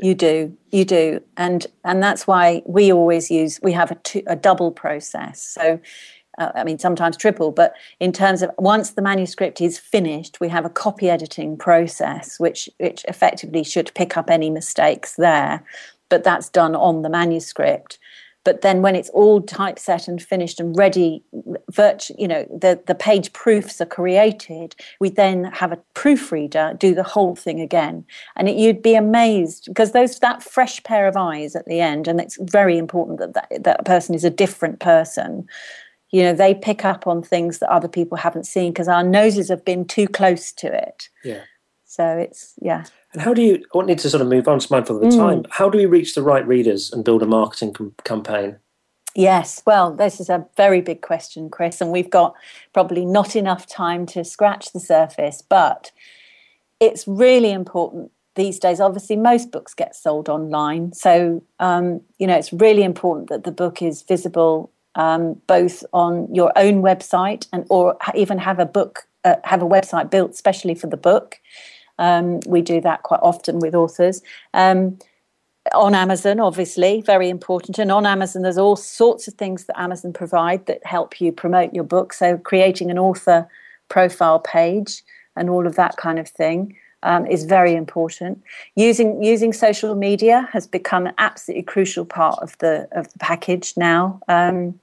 You 0.00 0.14
do, 0.14 0.56
you 0.72 0.84
do, 0.84 1.20
and 1.36 1.66
and 1.84 2.02
that's 2.02 2.26
why 2.26 2.62
we 2.66 2.92
always 2.92 3.30
use 3.30 3.60
we 3.62 3.72
have 3.72 3.92
a, 3.92 3.94
two, 3.96 4.22
a 4.26 4.34
double 4.34 4.72
process. 4.72 5.40
So 5.40 5.78
uh, 6.38 6.50
I 6.54 6.64
mean, 6.64 6.78
sometimes 6.78 7.16
triple, 7.16 7.52
but 7.52 7.74
in 8.00 8.12
terms 8.12 8.42
of 8.42 8.50
once 8.58 8.90
the 8.90 9.02
manuscript 9.02 9.60
is 9.60 9.78
finished, 9.78 10.40
we 10.40 10.48
have 10.48 10.64
a 10.64 10.70
copy 10.70 11.08
editing 11.08 11.56
process, 11.56 12.40
which 12.40 12.68
which 12.78 13.04
effectively 13.06 13.62
should 13.62 13.92
pick 13.94 14.16
up 14.16 14.30
any 14.30 14.50
mistakes 14.50 15.14
there 15.16 15.64
but 16.08 16.24
that's 16.24 16.48
done 16.48 16.74
on 16.74 17.02
the 17.02 17.08
manuscript. 17.08 17.98
But 18.44 18.60
then 18.60 18.82
when 18.82 18.94
it's 18.94 19.08
all 19.10 19.40
typeset 19.40 20.06
and 20.06 20.22
finished 20.22 20.60
and 20.60 20.76
ready, 20.76 21.24
virtu- 21.70 22.14
you 22.18 22.28
know, 22.28 22.44
the, 22.44 22.78
the 22.86 22.94
page 22.94 23.32
proofs 23.32 23.80
are 23.80 23.86
created, 23.86 24.76
we 25.00 25.08
then 25.08 25.44
have 25.44 25.72
a 25.72 25.80
proofreader 25.94 26.76
do 26.78 26.94
the 26.94 27.02
whole 27.02 27.34
thing 27.34 27.60
again. 27.60 28.04
And 28.36 28.48
it, 28.48 28.56
you'd 28.56 28.82
be 28.82 28.94
amazed 28.94 29.64
because 29.68 29.92
those 29.92 30.18
that 30.18 30.42
fresh 30.42 30.82
pair 30.82 31.08
of 31.08 31.16
eyes 31.16 31.56
at 31.56 31.64
the 31.64 31.80
end, 31.80 32.06
and 32.06 32.20
it's 32.20 32.38
very 32.40 32.76
important 32.76 33.18
that 33.18 33.32
that, 33.32 33.64
that 33.64 33.84
person 33.86 34.14
is 34.14 34.24
a 34.24 34.30
different 34.30 34.78
person 34.78 35.48
you 36.10 36.22
know 36.22 36.32
they 36.32 36.54
pick 36.54 36.84
up 36.84 37.08
on 37.08 37.22
things 37.22 37.58
that 37.58 37.70
other 37.70 37.88
people 37.88 38.16
haven't 38.16 38.44
seen 38.44 38.72
because 38.72 38.86
our 38.86 39.02
noses 39.02 39.48
have 39.48 39.64
been 39.64 39.84
too 39.84 40.06
close 40.06 40.52
to 40.52 40.72
it 40.72 41.08
yeah 41.24 41.40
so 41.94 42.16
it's 42.18 42.54
yeah 42.60 42.84
and 43.14 43.22
how 43.22 43.32
do 43.32 43.42
you? 43.42 43.64
I 43.72 43.78
want 43.78 43.88
to 43.96 44.10
sort 44.10 44.20
of 44.20 44.28
move 44.28 44.48
on, 44.48 44.58
to 44.58 44.72
mindful 44.72 44.96
of 44.96 45.02
the 45.02 45.08
mm. 45.08 45.16
time. 45.16 45.46
How 45.50 45.70
do 45.70 45.78
we 45.78 45.86
reach 45.86 46.14
the 46.16 46.22
right 46.22 46.46
readers 46.46 46.92
and 46.92 47.04
build 47.04 47.22
a 47.22 47.26
marketing 47.26 47.72
com- 47.72 47.94
campaign? 48.02 48.56
Yes, 49.14 49.62
well, 49.64 49.94
this 49.94 50.18
is 50.18 50.28
a 50.28 50.44
very 50.56 50.80
big 50.80 51.00
question, 51.00 51.48
Chris, 51.48 51.80
and 51.80 51.92
we've 51.92 52.10
got 52.10 52.34
probably 52.72 53.06
not 53.06 53.36
enough 53.36 53.68
time 53.68 54.04
to 54.06 54.24
scratch 54.24 54.72
the 54.72 54.80
surface, 54.80 55.40
but 55.40 55.92
it's 56.80 57.06
really 57.06 57.52
important 57.52 58.10
these 58.34 58.58
days. 58.58 58.80
Obviously, 58.80 59.14
most 59.14 59.52
books 59.52 59.72
get 59.74 59.94
sold 59.94 60.28
online, 60.28 60.92
so 60.92 61.40
um, 61.60 62.00
you 62.18 62.26
know 62.26 62.34
it's 62.34 62.52
really 62.52 62.82
important 62.82 63.28
that 63.28 63.44
the 63.44 63.52
book 63.52 63.80
is 63.80 64.02
visible 64.02 64.72
um, 64.96 65.40
both 65.46 65.84
on 65.92 66.34
your 66.34 66.52
own 66.56 66.82
website 66.82 67.46
and 67.52 67.64
or 67.70 67.96
even 68.16 68.38
have 68.38 68.58
a 68.58 68.66
book 68.66 69.06
uh, 69.22 69.36
have 69.44 69.62
a 69.62 69.66
website 69.66 70.10
built 70.10 70.34
specially 70.34 70.74
for 70.74 70.88
the 70.88 70.96
book. 70.96 71.38
Um, 71.98 72.40
we 72.46 72.62
do 72.62 72.80
that 72.80 73.02
quite 73.02 73.20
often 73.22 73.58
with 73.58 73.74
authors. 73.74 74.22
Um, 74.52 74.98
on 75.72 75.94
Amazon, 75.94 76.40
obviously, 76.40 77.00
very 77.00 77.28
important. 77.30 77.78
And 77.78 77.90
on 77.90 78.04
Amazon, 78.04 78.42
there's 78.42 78.58
all 78.58 78.76
sorts 78.76 79.28
of 79.28 79.34
things 79.34 79.64
that 79.64 79.80
Amazon 79.80 80.12
provide 80.12 80.66
that 80.66 80.84
help 80.84 81.20
you 81.20 81.32
promote 81.32 81.72
your 81.72 81.84
book. 81.84 82.12
So, 82.12 82.36
creating 82.36 82.90
an 82.90 82.98
author 82.98 83.48
profile 83.88 84.40
page 84.40 85.02
and 85.36 85.48
all 85.48 85.66
of 85.66 85.76
that 85.76 85.96
kind 85.96 86.18
of 86.18 86.28
thing 86.28 86.76
um, 87.02 87.26
is 87.26 87.44
very 87.44 87.74
important. 87.74 88.42
Using 88.76 89.22
using 89.22 89.52
social 89.52 89.94
media 89.94 90.48
has 90.52 90.66
become 90.66 91.06
an 91.06 91.14
absolutely 91.18 91.62
crucial 91.62 92.04
part 92.04 92.38
of 92.40 92.56
the 92.58 92.88
of 92.92 93.12
the 93.12 93.18
package 93.18 93.74
now. 93.76 94.20
Um, 94.28 94.78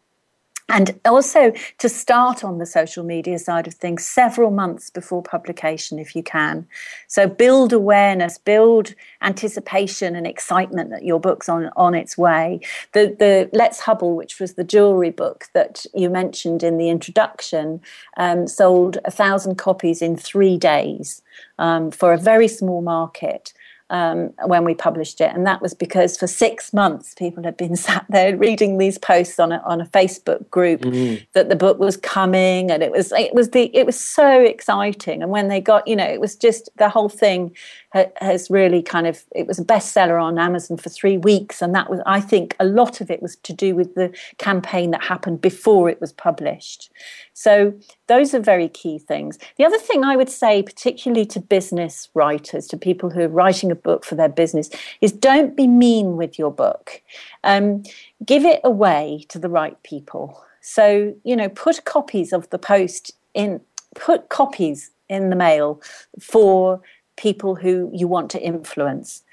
and 0.71 0.99
also 1.05 1.53
to 1.77 1.89
start 1.89 2.43
on 2.43 2.57
the 2.57 2.65
social 2.65 3.03
media 3.03 3.37
side 3.37 3.67
of 3.67 3.73
things 3.73 4.05
several 4.05 4.51
months 4.51 4.89
before 4.89 5.21
publication 5.21 5.99
if 5.99 6.15
you 6.15 6.23
can. 6.23 6.65
So 7.07 7.27
build 7.27 7.73
awareness 7.73 8.37
build 8.37 8.93
anticipation 9.21 10.15
and 10.15 10.25
excitement 10.25 10.89
that 10.89 11.03
your 11.03 11.19
book's 11.19 11.49
on 11.49 11.69
on 11.75 11.93
its 11.93 12.17
way. 12.17 12.59
The 12.93 13.15
the 13.19 13.49
let's 13.53 13.81
hubble 13.81 14.15
which 14.15 14.39
was 14.39 14.53
the 14.53 14.63
jewelry 14.63 15.11
book 15.11 15.45
that 15.53 15.85
you 15.93 16.09
mentioned 16.09 16.63
in 16.63 16.77
the 16.77 16.89
introduction 16.89 17.81
um, 18.17 18.47
sold 18.47 18.97
a 19.05 19.11
thousand 19.11 19.55
copies 19.55 20.01
in 20.01 20.15
three 20.15 20.57
days 20.57 21.21
um, 21.59 21.91
for 21.91 22.13
a 22.13 22.17
very 22.17 22.47
small 22.47 22.81
market 22.81 23.53
um, 23.91 24.33
when 24.45 24.63
we 24.63 24.73
published 24.73 25.21
it, 25.21 25.31
and 25.33 25.45
that 25.45 25.61
was 25.61 25.73
because 25.73 26.17
for 26.17 26.25
six 26.25 26.73
months 26.73 27.13
people 27.13 27.43
had 27.43 27.57
been 27.57 27.75
sat 27.87 28.05
there 28.09 28.35
reading 28.35 28.77
these 28.77 28.97
posts 28.97 29.39
on 29.39 29.51
a 29.51 29.61
on 29.65 29.81
a 29.81 29.85
Facebook 29.85 30.49
group 30.49 30.81
mm-hmm. 30.81 31.23
that 31.33 31.49
the 31.49 31.55
book 31.55 31.77
was 31.77 31.97
coming, 31.97 32.71
and 32.71 32.81
it 32.81 32.91
was 32.91 33.11
it 33.11 33.33
was 33.35 33.51
the 33.51 33.75
it 33.75 33.85
was 33.85 33.99
so 33.99 34.41
exciting. 34.41 35.21
And 35.21 35.29
when 35.29 35.49
they 35.49 35.61
got, 35.61 35.87
you 35.87 35.95
know, 35.95 36.07
it 36.07 36.19
was 36.19 36.35
just 36.35 36.69
the 36.77 36.89
whole 36.89 37.09
thing 37.09 37.55
has 37.93 38.49
really 38.49 38.81
kind 38.81 39.05
of 39.05 39.23
it 39.35 39.47
was 39.47 39.59
a 39.59 39.65
bestseller 39.65 40.21
on 40.21 40.39
Amazon 40.39 40.77
for 40.77 40.89
three 40.89 41.17
weeks, 41.17 41.61
and 41.61 41.75
that 41.75 41.89
was 41.89 41.99
I 42.05 42.21
think 42.21 42.55
a 42.59 42.65
lot 42.65 43.01
of 43.01 43.11
it 43.11 43.21
was 43.21 43.35
to 43.37 43.53
do 43.53 43.75
with 43.75 43.95
the 43.95 44.15
campaign 44.37 44.91
that 44.91 45.03
happened 45.03 45.41
before 45.41 45.89
it 45.89 45.99
was 45.99 46.13
published. 46.13 46.89
So 47.33 47.73
those 48.07 48.33
are 48.33 48.39
very 48.39 48.69
key 48.69 48.97
things. 48.97 49.37
The 49.57 49.65
other 49.65 49.77
thing 49.77 50.03
I 50.03 50.15
would 50.15 50.29
say, 50.29 50.63
particularly 50.63 51.25
to 51.27 51.39
business 51.39 52.07
writers, 52.13 52.67
to 52.67 52.77
people 52.77 53.09
who 53.09 53.21
are 53.21 53.27
writing 53.27 53.71
a 53.71 53.75
book 53.75 54.05
for 54.05 54.15
their 54.15 54.29
business, 54.29 54.69
is 55.01 55.11
don't 55.11 55.57
be 55.57 55.67
mean 55.67 56.15
with 56.15 56.39
your 56.39 56.51
book. 56.51 57.01
Um, 57.43 57.83
give 58.25 58.45
it 58.45 58.61
away 58.63 59.25
to 59.29 59.39
the 59.39 59.49
right 59.49 59.81
people. 59.83 60.41
So, 60.61 61.15
you 61.23 61.35
know, 61.35 61.49
put 61.49 61.85
copies 61.85 62.31
of 62.31 62.49
the 62.51 62.59
post 62.59 63.11
in, 63.33 63.59
put 63.95 64.29
copies 64.29 64.91
in 65.09 65.29
the 65.29 65.35
mail 65.35 65.81
for 66.21 66.81
people 67.21 67.55
who 67.55 67.89
you 67.93 68.07
want 68.07 68.31
to 68.31 68.41
influence. 68.41 69.23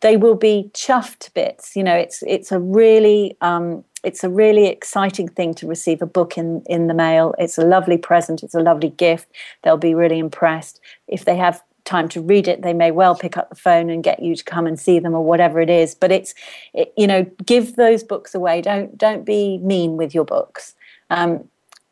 They 0.00 0.16
will 0.18 0.34
be 0.34 0.70
chuffed 0.74 1.32
bits. 1.32 1.74
You 1.74 1.82
know, 1.82 1.96
it's 1.96 2.22
it's 2.26 2.52
a 2.52 2.60
really 2.60 3.36
um, 3.40 3.82
it's 4.04 4.22
a 4.22 4.28
really 4.28 4.66
exciting 4.66 5.28
thing 5.28 5.54
to 5.54 5.66
receive 5.66 6.02
a 6.02 6.06
book 6.06 6.36
in, 6.36 6.62
in 6.66 6.86
the 6.86 6.94
mail. 6.94 7.34
It's 7.38 7.58
a 7.58 7.64
lovely 7.64 7.96
present, 7.96 8.42
it's 8.42 8.54
a 8.54 8.60
lovely 8.60 8.90
gift. 8.90 9.28
They'll 9.62 9.76
be 9.76 9.94
really 9.94 10.18
impressed. 10.18 10.80
If 11.08 11.24
they 11.24 11.36
have 11.36 11.62
time 11.84 12.08
to 12.10 12.20
read 12.20 12.46
it, 12.46 12.62
they 12.62 12.74
may 12.74 12.90
well 12.90 13.16
pick 13.16 13.36
up 13.36 13.48
the 13.48 13.56
phone 13.56 13.88
and 13.90 14.04
get 14.04 14.22
you 14.22 14.36
to 14.36 14.44
come 14.44 14.66
and 14.66 14.78
see 14.78 14.98
them 14.98 15.14
or 15.14 15.24
whatever 15.24 15.60
it 15.60 15.70
is. 15.70 15.94
But 15.94 16.12
it's, 16.12 16.34
it, 16.74 16.92
you 16.96 17.06
know, 17.06 17.24
give 17.44 17.76
those 17.76 18.02
books 18.02 18.34
away. 18.34 18.60
Don't 18.60 18.96
don't 18.98 19.24
be 19.24 19.58
mean 19.58 19.96
with 19.96 20.14
your 20.14 20.26
books. 20.26 20.74
Um, 21.08 21.48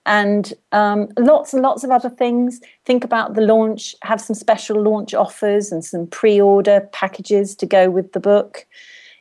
and 0.09 0.55
um, 0.73 1.09
lots 1.19 1.53
and 1.53 1.63
lots 1.63 1.85
of 1.85 1.91
other 1.91 2.09
things. 2.09 2.61
Think 2.87 3.05
about 3.05 3.35
the 3.35 3.43
launch. 3.43 3.95
Have 4.03 4.21
some 4.21 4.35
special 4.35 4.83
launch 4.83 5.13
offers 5.13 5.71
and 5.71 5.85
some 5.85 6.07
pre-order 6.07 6.89
packages 6.93 7.55
to 7.57 7.67
go 7.67 7.91
with 7.91 8.13
the 8.13 8.21
book. 8.21 8.67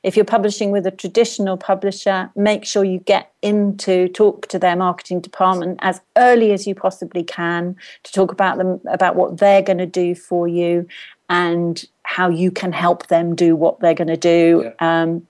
If 0.03 0.15
you're 0.15 0.23
publishing 0.25 0.71
with 0.71 0.88
a 0.88 0.91
traditional 0.91 1.57
publisher, 1.57 2.31
make 2.38 2.63
sure 2.63 2.85
you 2.85 2.99
get 2.99 3.33
into 3.41 4.07
talk 4.07 4.47
to 4.47 4.57
their 4.57 4.77
marketing 4.77 5.19
department 5.19 5.79
as 5.81 5.99
early 6.15 6.53
as 6.53 6.65
you 6.65 6.73
possibly 6.73 7.23
can 7.23 7.75
to 8.03 8.11
talk 8.13 8.31
about 8.31 8.57
them 8.57 8.79
about 8.89 9.17
what 9.17 9.38
they're 9.38 9.61
going 9.61 9.79
to 9.79 9.85
do 9.85 10.15
for 10.15 10.47
you 10.47 10.88
and 11.29 11.85
how 12.03 12.29
you 12.29 12.49
can 12.49 12.71
help 12.71 13.07
them 13.07 13.35
do 13.35 13.57
what 13.57 13.81
they're 13.81 13.93
going 13.93 14.07
to 14.07 14.15
do. 14.15 14.71
Yeah. 14.79 15.01
Um, 15.01 15.27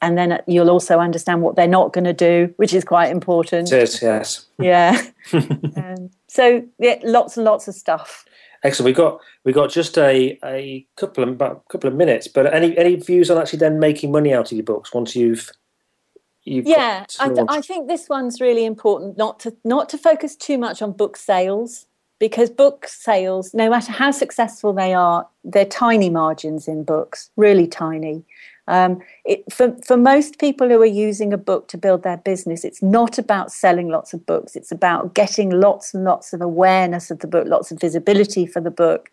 and 0.00 0.16
then 0.16 0.40
you'll 0.46 0.70
also 0.70 0.98
understand 0.98 1.42
what 1.42 1.56
they're 1.56 1.66
not 1.66 1.92
going 1.92 2.04
to 2.04 2.12
do, 2.12 2.52
which 2.56 2.72
is 2.72 2.84
quite 2.84 3.10
important. 3.10 3.72
It 3.72 3.82
is, 3.82 4.02
yes. 4.02 4.46
Yeah. 4.58 5.02
um, 5.32 6.10
so 6.28 6.64
yeah, 6.78 6.98
lots 7.02 7.36
and 7.36 7.44
lots 7.44 7.68
of 7.68 7.74
stuff. 7.74 8.24
Excellent. 8.62 8.86
We 8.86 8.92
got 8.92 9.20
we 9.44 9.52
got 9.52 9.70
just 9.70 9.96
a, 9.98 10.38
a 10.44 10.86
couple 10.96 11.22
of 11.22 11.30
about 11.30 11.62
a 11.66 11.72
couple 11.72 11.88
of 11.88 11.94
minutes, 11.94 12.28
but 12.28 12.52
any 12.52 12.76
any 12.76 12.96
views 12.96 13.30
on 13.30 13.38
actually 13.38 13.60
then 13.60 13.78
making 13.78 14.10
money 14.10 14.34
out 14.34 14.50
of 14.50 14.56
your 14.56 14.64
books 14.64 14.92
once 14.92 15.14
you've 15.14 15.50
you've 16.42 16.66
yeah, 16.66 17.04
I, 17.20 17.28
th- 17.28 17.46
I 17.48 17.60
think 17.60 17.86
this 17.88 18.08
one's 18.08 18.40
really 18.40 18.64
important 18.64 19.16
not 19.16 19.38
to 19.40 19.56
not 19.64 19.88
to 19.90 19.98
focus 19.98 20.34
too 20.34 20.58
much 20.58 20.82
on 20.82 20.92
book 20.92 21.16
sales 21.16 21.86
because 22.18 22.50
book 22.50 22.86
sales, 22.88 23.54
no 23.54 23.70
matter 23.70 23.92
how 23.92 24.10
successful 24.10 24.72
they 24.72 24.92
are, 24.92 25.28
they're 25.44 25.64
tiny 25.64 26.10
margins 26.10 26.66
in 26.66 26.82
books, 26.84 27.30
really 27.36 27.66
tiny. 27.66 28.24
Um, 28.68 29.00
it, 29.24 29.50
for, 29.50 29.74
for 29.84 29.96
most 29.96 30.38
people 30.38 30.68
who 30.68 30.80
are 30.82 30.86
using 30.86 31.32
a 31.32 31.38
book 31.38 31.68
to 31.68 31.78
build 31.78 32.02
their 32.02 32.18
business, 32.18 32.64
it's 32.64 32.82
not 32.82 33.18
about 33.18 33.50
selling 33.50 33.88
lots 33.88 34.12
of 34.12 34.26
books. 34.26 34.54
It's 34.54 34.70
about 34.70 35.14
getting 35.14 35.48
lots 35.48 35.94
and 35.94 36.04
lots 36.04 36.34
of 36.34 36.42
awareness 36.42 37.10
of 37.10 37.20
the 37.20 37.26
book, 37.26 37.48
lots 37.48 37.72
of 37.72 37.80
visibility 37.80 38.44
for 38.46 38.60
the 38.60 38.70
book. 38.70 39.10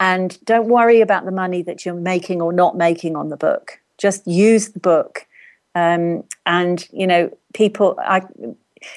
And 0.00 0.44
don't 0.44 0.68
worry 0.68 1.00
about 1.00 1.24
the 1.24 1.30
money 1.30 1.62
that 1.62 1.86
you're 1.86 1.94
making 1.94 2.42
or 2.42 2.52
not 2.52 2.76
making 2.76 3.14
on 3.14 3.28
the 3.28 3.36
book. 3.36 3.78
Just 3.96 4.26
use 4.26 4.70
the 4.70 4.80
book. 4.80 5.26
Um, 5.76 6.24
and, 6.44 6.86
you 6.92 7.06
know, 7.06 7.30
people, 7.54 7.96
I, 8.00 8.22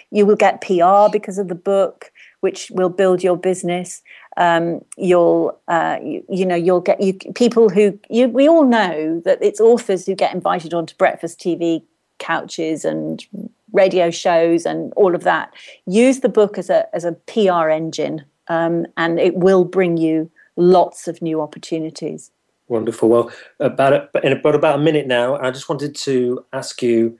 you 0.10 0.26
will 0.26 0.36
get 0.36 0.62
PR 0.62 1.12
because 1.12 1.38
of 1.38 1.50
the 1.50 1.56
book, 1.56 2.12
which 2.40 2.72
will 2.72 2.90
build 2.90 3.22
your 3.22 3.38
business 3.38 4.02
um, 4.38 4.84
you'll 4.98 5.58
uh, 5.68 5.98
you, 6.02 6.24
you, 6.30 6.46
know 6.46 6.56
you'll 6.56 6.82
get 6.82 7.02
you 7.02 7.14
people 7.36 7.70
who 7.70 7.98
you, 8.10 8.28
we 8.30 8.48
all 8.48 8.66
know 8.66 9.22
that 9.26 9.40
it's 9.42 9.60
authors 9.60 10.06
who 10.06 10.16
get 10.16 10.34
invited 10.34 10.74
onto 10.74 10.96
breakfast 10.96 11.40
TV 11.40 11.84
couches 12.20 12.86
and 12.86 13.26
radio 13.72 14.10
shows 14.10 14.66
and 14.66 14.94
all 14.94 15.16
of 15.16 15.24
that. 15.24 15.54
Use 15.86 16.22
the 16.22 16.30
book 16.30 16.58
as 16.58 16.70
a 16.70 16.88
as 16.96 17.06
a 17.06 17.14
PR 17.14 17.70
engine, 17.70 18.24
um, 18.48 18.86
and 18.98 19.20
it 19.20 19.36
will 19.36 19.66
bring 19.66 19.98
you 19.98 20.32
lots 20.56 21.08
of 21.08 21.22
new 21.22 21.42
opportunities. 21.42 22.32
Wonderful. 22.68 23.10
Well, 23.10 23.32
about 23.60 24.10
in 24.24 24.32
about 24.32 24.56
about 24.56 24.80
a 24.80 24.82
minute 24.82 25.06
now, 25.06 25.38
I 25.38 25.52
just 25.52 25.70
wanted 25.70 25.96
to 25.96 26.44
ask 26.54 26.82
you: 26.82 27.18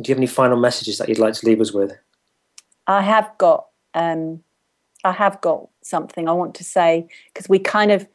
Do 0.00 0.08
you 0.08 0.14
have 0.14 0.18
any 0.18 0.26
final 0.26 0.56
messages 0.56 0.98
that 0.98 1.08
you'd 1.08 1.18
like 1.18 1.34
to 1.34 1.46
leave 1.46 1.60
us 1.60 1.72
with? 1.72 1.92
I 2.88 3.02
have 3.02 3.30
got 3.38 3.66
um, 3.94 4.42
I 5.06 5.12
have 5.12 5.40
got 5.40 5.68
something 5.82 6.28
I 6.28 6.32
want 6.32 6.54
to 6.56 6.64
say 6.64 7.08
because 7.32 7.48
we 7.48 7.58
kind 7.58 7.92
of 7.92 8.06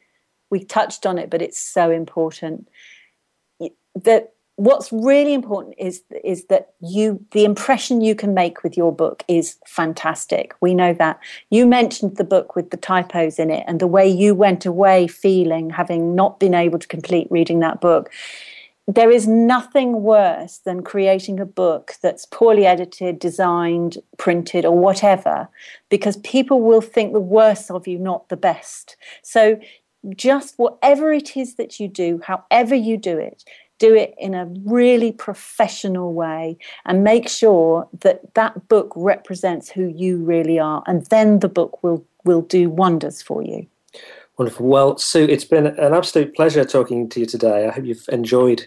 we 0.50 0.62
touched 0.62 1.06
on 1.06 1.18
it, 1.18 1.30
but 1.30 1.40
it's 1.40 1.58
so 1.58 1.90
important. 1.90 2.68
That 3.94 4.34
what's 4.56 4.92
really 4.92 5.32
important 5.32 5.74
is 5.78 6.02
is 6.22 6.44
that 6.46 6.74
you 6.80 7.24
the 7.30 7.44
impression 7.44 8.02
you 8.02 8.14
can 8.14 8.34
make 8.34 8.62
with 8.62 8.76
your 8.76 8.92
book 8.92 9.24
is 9.26 9.56
fantastic. 9.66 10.54
We 10.60 10.74
know 10.74 10.92
that. 10.94 11.18
You 11.50 11.66
mentioned 11.66 12.16
the 12.16 12.24
book 12.24 12.54
with 12.54 12.70
the 12.70 12.76
typos 12.76 13.38
in 13.38 13.50
it 13.50 13.64
and 13.66 13.80
the 13.80 13.86
way 13.86 14.06
you 14.06 14.34
went 14.34 14.66
away 14.66 15.06
feeling 15.06 15.70
having 15.70 16.14
not 16.14 16.38
been 16.38 16.54
able 16.54 16.78
to 16.78 16.86
complete 16.86 17.28
reading 17.30 17.60
that 17.60 17.80
book 17.80 18.10
there 18.94 19.10
is 19.10 19.26
nothing 19.26 20.02
worse 20.02 20.58
than 20.58 20.82
creating 20.82 21.40
a 21.40 21.46
book 21.46 21.94
that's 22.02 22.26
poorly 22.26 22.66
edited, 22.66 23.18
designed, 23.18 23.98
printed, 24.18 24.64
or 24.64 24.76
whatever, 24.76 25.48
because 25.88 26.16
people 26.18 26.60
will 26.60 26.80
think 26.80 27.12
the 27.12 27.20
worst 27.20 27.70
of 27.70 27.86
you, 27.86 27.98
not 27.98 28.28
the 28.28 28.36
best. 28.36 28.96
So, 29.22 29.58
just 30.16 30.58
whatever 30.58 31.12
it 31.12 31.36
is 31.36 31.54
that 31.54 31.78
you 31.78 31.86
do, 31.86 32.20
however 32.24 32.74
you 32.74 32.96
do 32.96 33.18
it, 33.18 33.44
do 33.78 33.94
it 33.94 34.14
in 34.18 34.34
a 34.34 34.46
really 34.64 35.12
professional 35.12 36.12
way 36.12 36.56
and 36.84 37.04
make 37.04 37.28
sure 37.28 37.88
that 38.00 38.34
that 38.34 38.68
book 38.68 38.92
represents 38.96 39.70
who 39.70 39.86
you 39.88 40.18
really 40.18 40.58
are. 40.58 40.82
And 40.86 41.06
then 41.06 41.38
the 41.38 41.48
book 41.48 41.82
will, 41.84 42.04
will 42.24 42.42
do 42.42 42.68
wonders 42.68 43.22
for 43.22 43.42
you. 43.42 43.66
Wonderful. 44.38 44.66
Well, 44.66 44.98
Sue, 44.98 45.24
it's 45.24 45.44
been 45.44 45.66
an 45.66 45.94
absolute 45.94 46.34
pleasure 46.34 46.64
talking 46.64 47.08
to 47.10 47.20
you 47.20 47.26
today. 47.26 47.68
I 47.68 47.70
hope 47.70 47.84
you've 47.84 48.08
enjoyed 48.08 48.66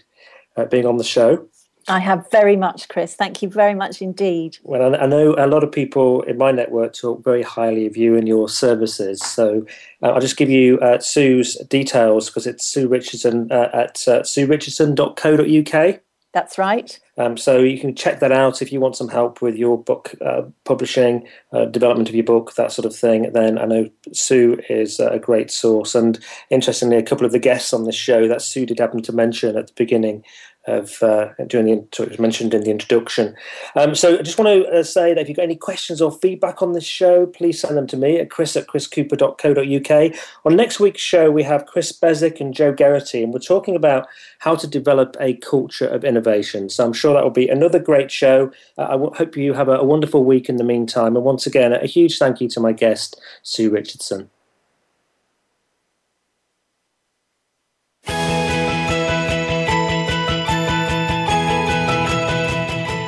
being 0.64 0.86
on 0.86 0.96
the 0.96 1.04
show. 1.04 1.46
I 1.88 2.00
have 2.00 2.28
very 2.32 2.56
much, 2.56 2.88
Chris. 2.88 3.14
Thank 3.14 3.42
you 3.42 3.48
very 3.48 3.74
much 3.74 4.02
indeed. 4.02 4.58
Well, 4.64 4.96
I 4.96 5.06
know 5.06 5.36
a 5.38 5.46
lot 5.46 5.62
of 5.62 5.70
people 5.70 6.22
in 6.22 6.36
my 6.36 6.50
network 6.50 6.94
talk 6.94 7.22
very 7.22 7.42
highly 7.42 7.86
of 7.86 7.96
you 7.96 8.16
and 8.16 8.26
your 8.26 8.48
services. 8.48 9.20
So 9.20 9.64
uh, 10.02 10.08
I'll 10.08 10.20
just 10.20 10.36
give 10.36 10.50
you 10.50 10.80
uh, 10.80 10.98
Sue's 10.98 11.54
details 11.68 12.28
because 12.28 12.46
it's 12.46 12.66
Sue 12.66 12.88
Richardson 12.88 13.52
uh, 13.52 13.70
at 13.72 14.02
uh, 14.08 14.22
suerichardson.co.uk. 14.22 16.00
That's 16.36 16.58
right. 16.58 17.00
Um, 17.16 17.38
so 17.38 17.60
you 17.60 17.80
can 17.80 17.94
check 17.94 18.20
that 18.20 18.30
out 18.30 18.60
if 18.60 18.70
you 18.70 18.78
want 18.78 18.94
some 18.94 19.08
help 19.08 19.40
with 19.40 19.56
your 19.56 19.82
book 19.82 20.14
uh, 20.20 20.42
publishing, 20.64 21.26
uh, 21.50 21.64
development 21.64 22.10
of 22.10 22.14
your 22.14 22.24
book, 22.24 22.52
that 22.56 22.72
sort 22.72 22.84
of 22.84 22.94
thing. 22.94 23.32
Then 23.32 23.58
I 23.58 23.64
know 23.64 23.88
Sue 24.12 24.60
is 24.68 25.00
a 25.00 25.18
great 25.18 25.50
source. 25.50 25.94
And 25.94 26.18
interestingly, 26.50 26.98
a 26.98 27.02
couple 27.02 27.24
of 27.24 27.32
the 27.32 27.38
guests 27.38 27.72
on 27.72 27.84
this 27.84 27.94
show 27.94 28.28
that 28.28 28.42
Sue 28.42 28.66
did 28.66 28.78
happen 28.78 29.00
to 29.04 29.14
mention 29.14 29.56
at 29.56 29.68
the 29.68 29.72
beginning 29.76 30.24
of 30.66 31.02
uh, 31.02 31.28
during 31.46 31.66
the 31.66 32.02
it 32.02 32.08
was 32.08 32.18
mentioned 32.18 32.54
in 32.54 32.62
the 32.62 32.70
introduction. 32.70 33.34
Um, 33.74 33.94
so 33.94 34.18
I 34.18 34.22
just 34.22 34.38
want 34.38 34.64
to 34.64 34.70
uh, 34.70 34.82
say 34.82 35.14
that 35.14 35.20
if 35.20 35.28
you've 35.28 35.36
got 35.36 35.44
any 35.44 35.56
questions 35.56 36.02
or 36.02 36.10
feedback 36.10 36.62
on 36.62 36.72
this 36.72 36.84
show, 36.84 37.26
please 37.26 37.60
send 37.60 37.76
them 37.76 37.86
to 37.88 37.96
me 37.96 38.18
at 38.18 38.30
chris 38.30 38.56
at 38.56 38.66
chriscooper.co.uk. 38.66 40.14
On 40.44 40.56
next 40.56 40.80
week's 40.80 41.00
show, 41.00 41.30
we 41.30 41.42
have 41.42 41.66
Chris 41.66 41.92
Bezick 41.92 42.40
and 42.40 42.54
Joe 42.54 42.72
Geraghty, 42.72 43.22
and 43.22 43.32
we're 43.32 43.40
talking 43.40 43.76
about 43.76 44.08
how 44.38 44.54
to 44.54 44.66
develop 44.66 45.16
a 45.20 45.34
culture 45.34 45.86
of 45.86 46.04
innovation. 46.04 46.68
So 46.68 46.84
I'm 46.84 46.92
sure 46.92 47.14
that 47.14 47.22
will 47.22 47.30
be 47.30 47.48
another 47.48 47.78
great 47.78 48.10
show. 48.10 48.50
Uh, 48.76 48.82
I 48.82 48.92
w- 48.92 49.12
hope 49.14 49.36
you 49.36 49.52
have 49.54 49.68
a, 49.68 49.78
a 49.78 49.84
wonderful 49.84 50.24
week 50.24 50.48
in 50.48 50.56
the 50.56 50.64
meantime. 50.64 51.16
And 51.16 51.24
once 51.24 51.46
again, 51.46 51.72
a 51.72 51.86
huge 51.86 52.18
thank 52.18 52.40
you 52.40 52.48
to 52.48 52.60
my 52.60 52.72
guest, 52.72 53.20
Sue 53.42 53.70
Richardson. 53.70 54.30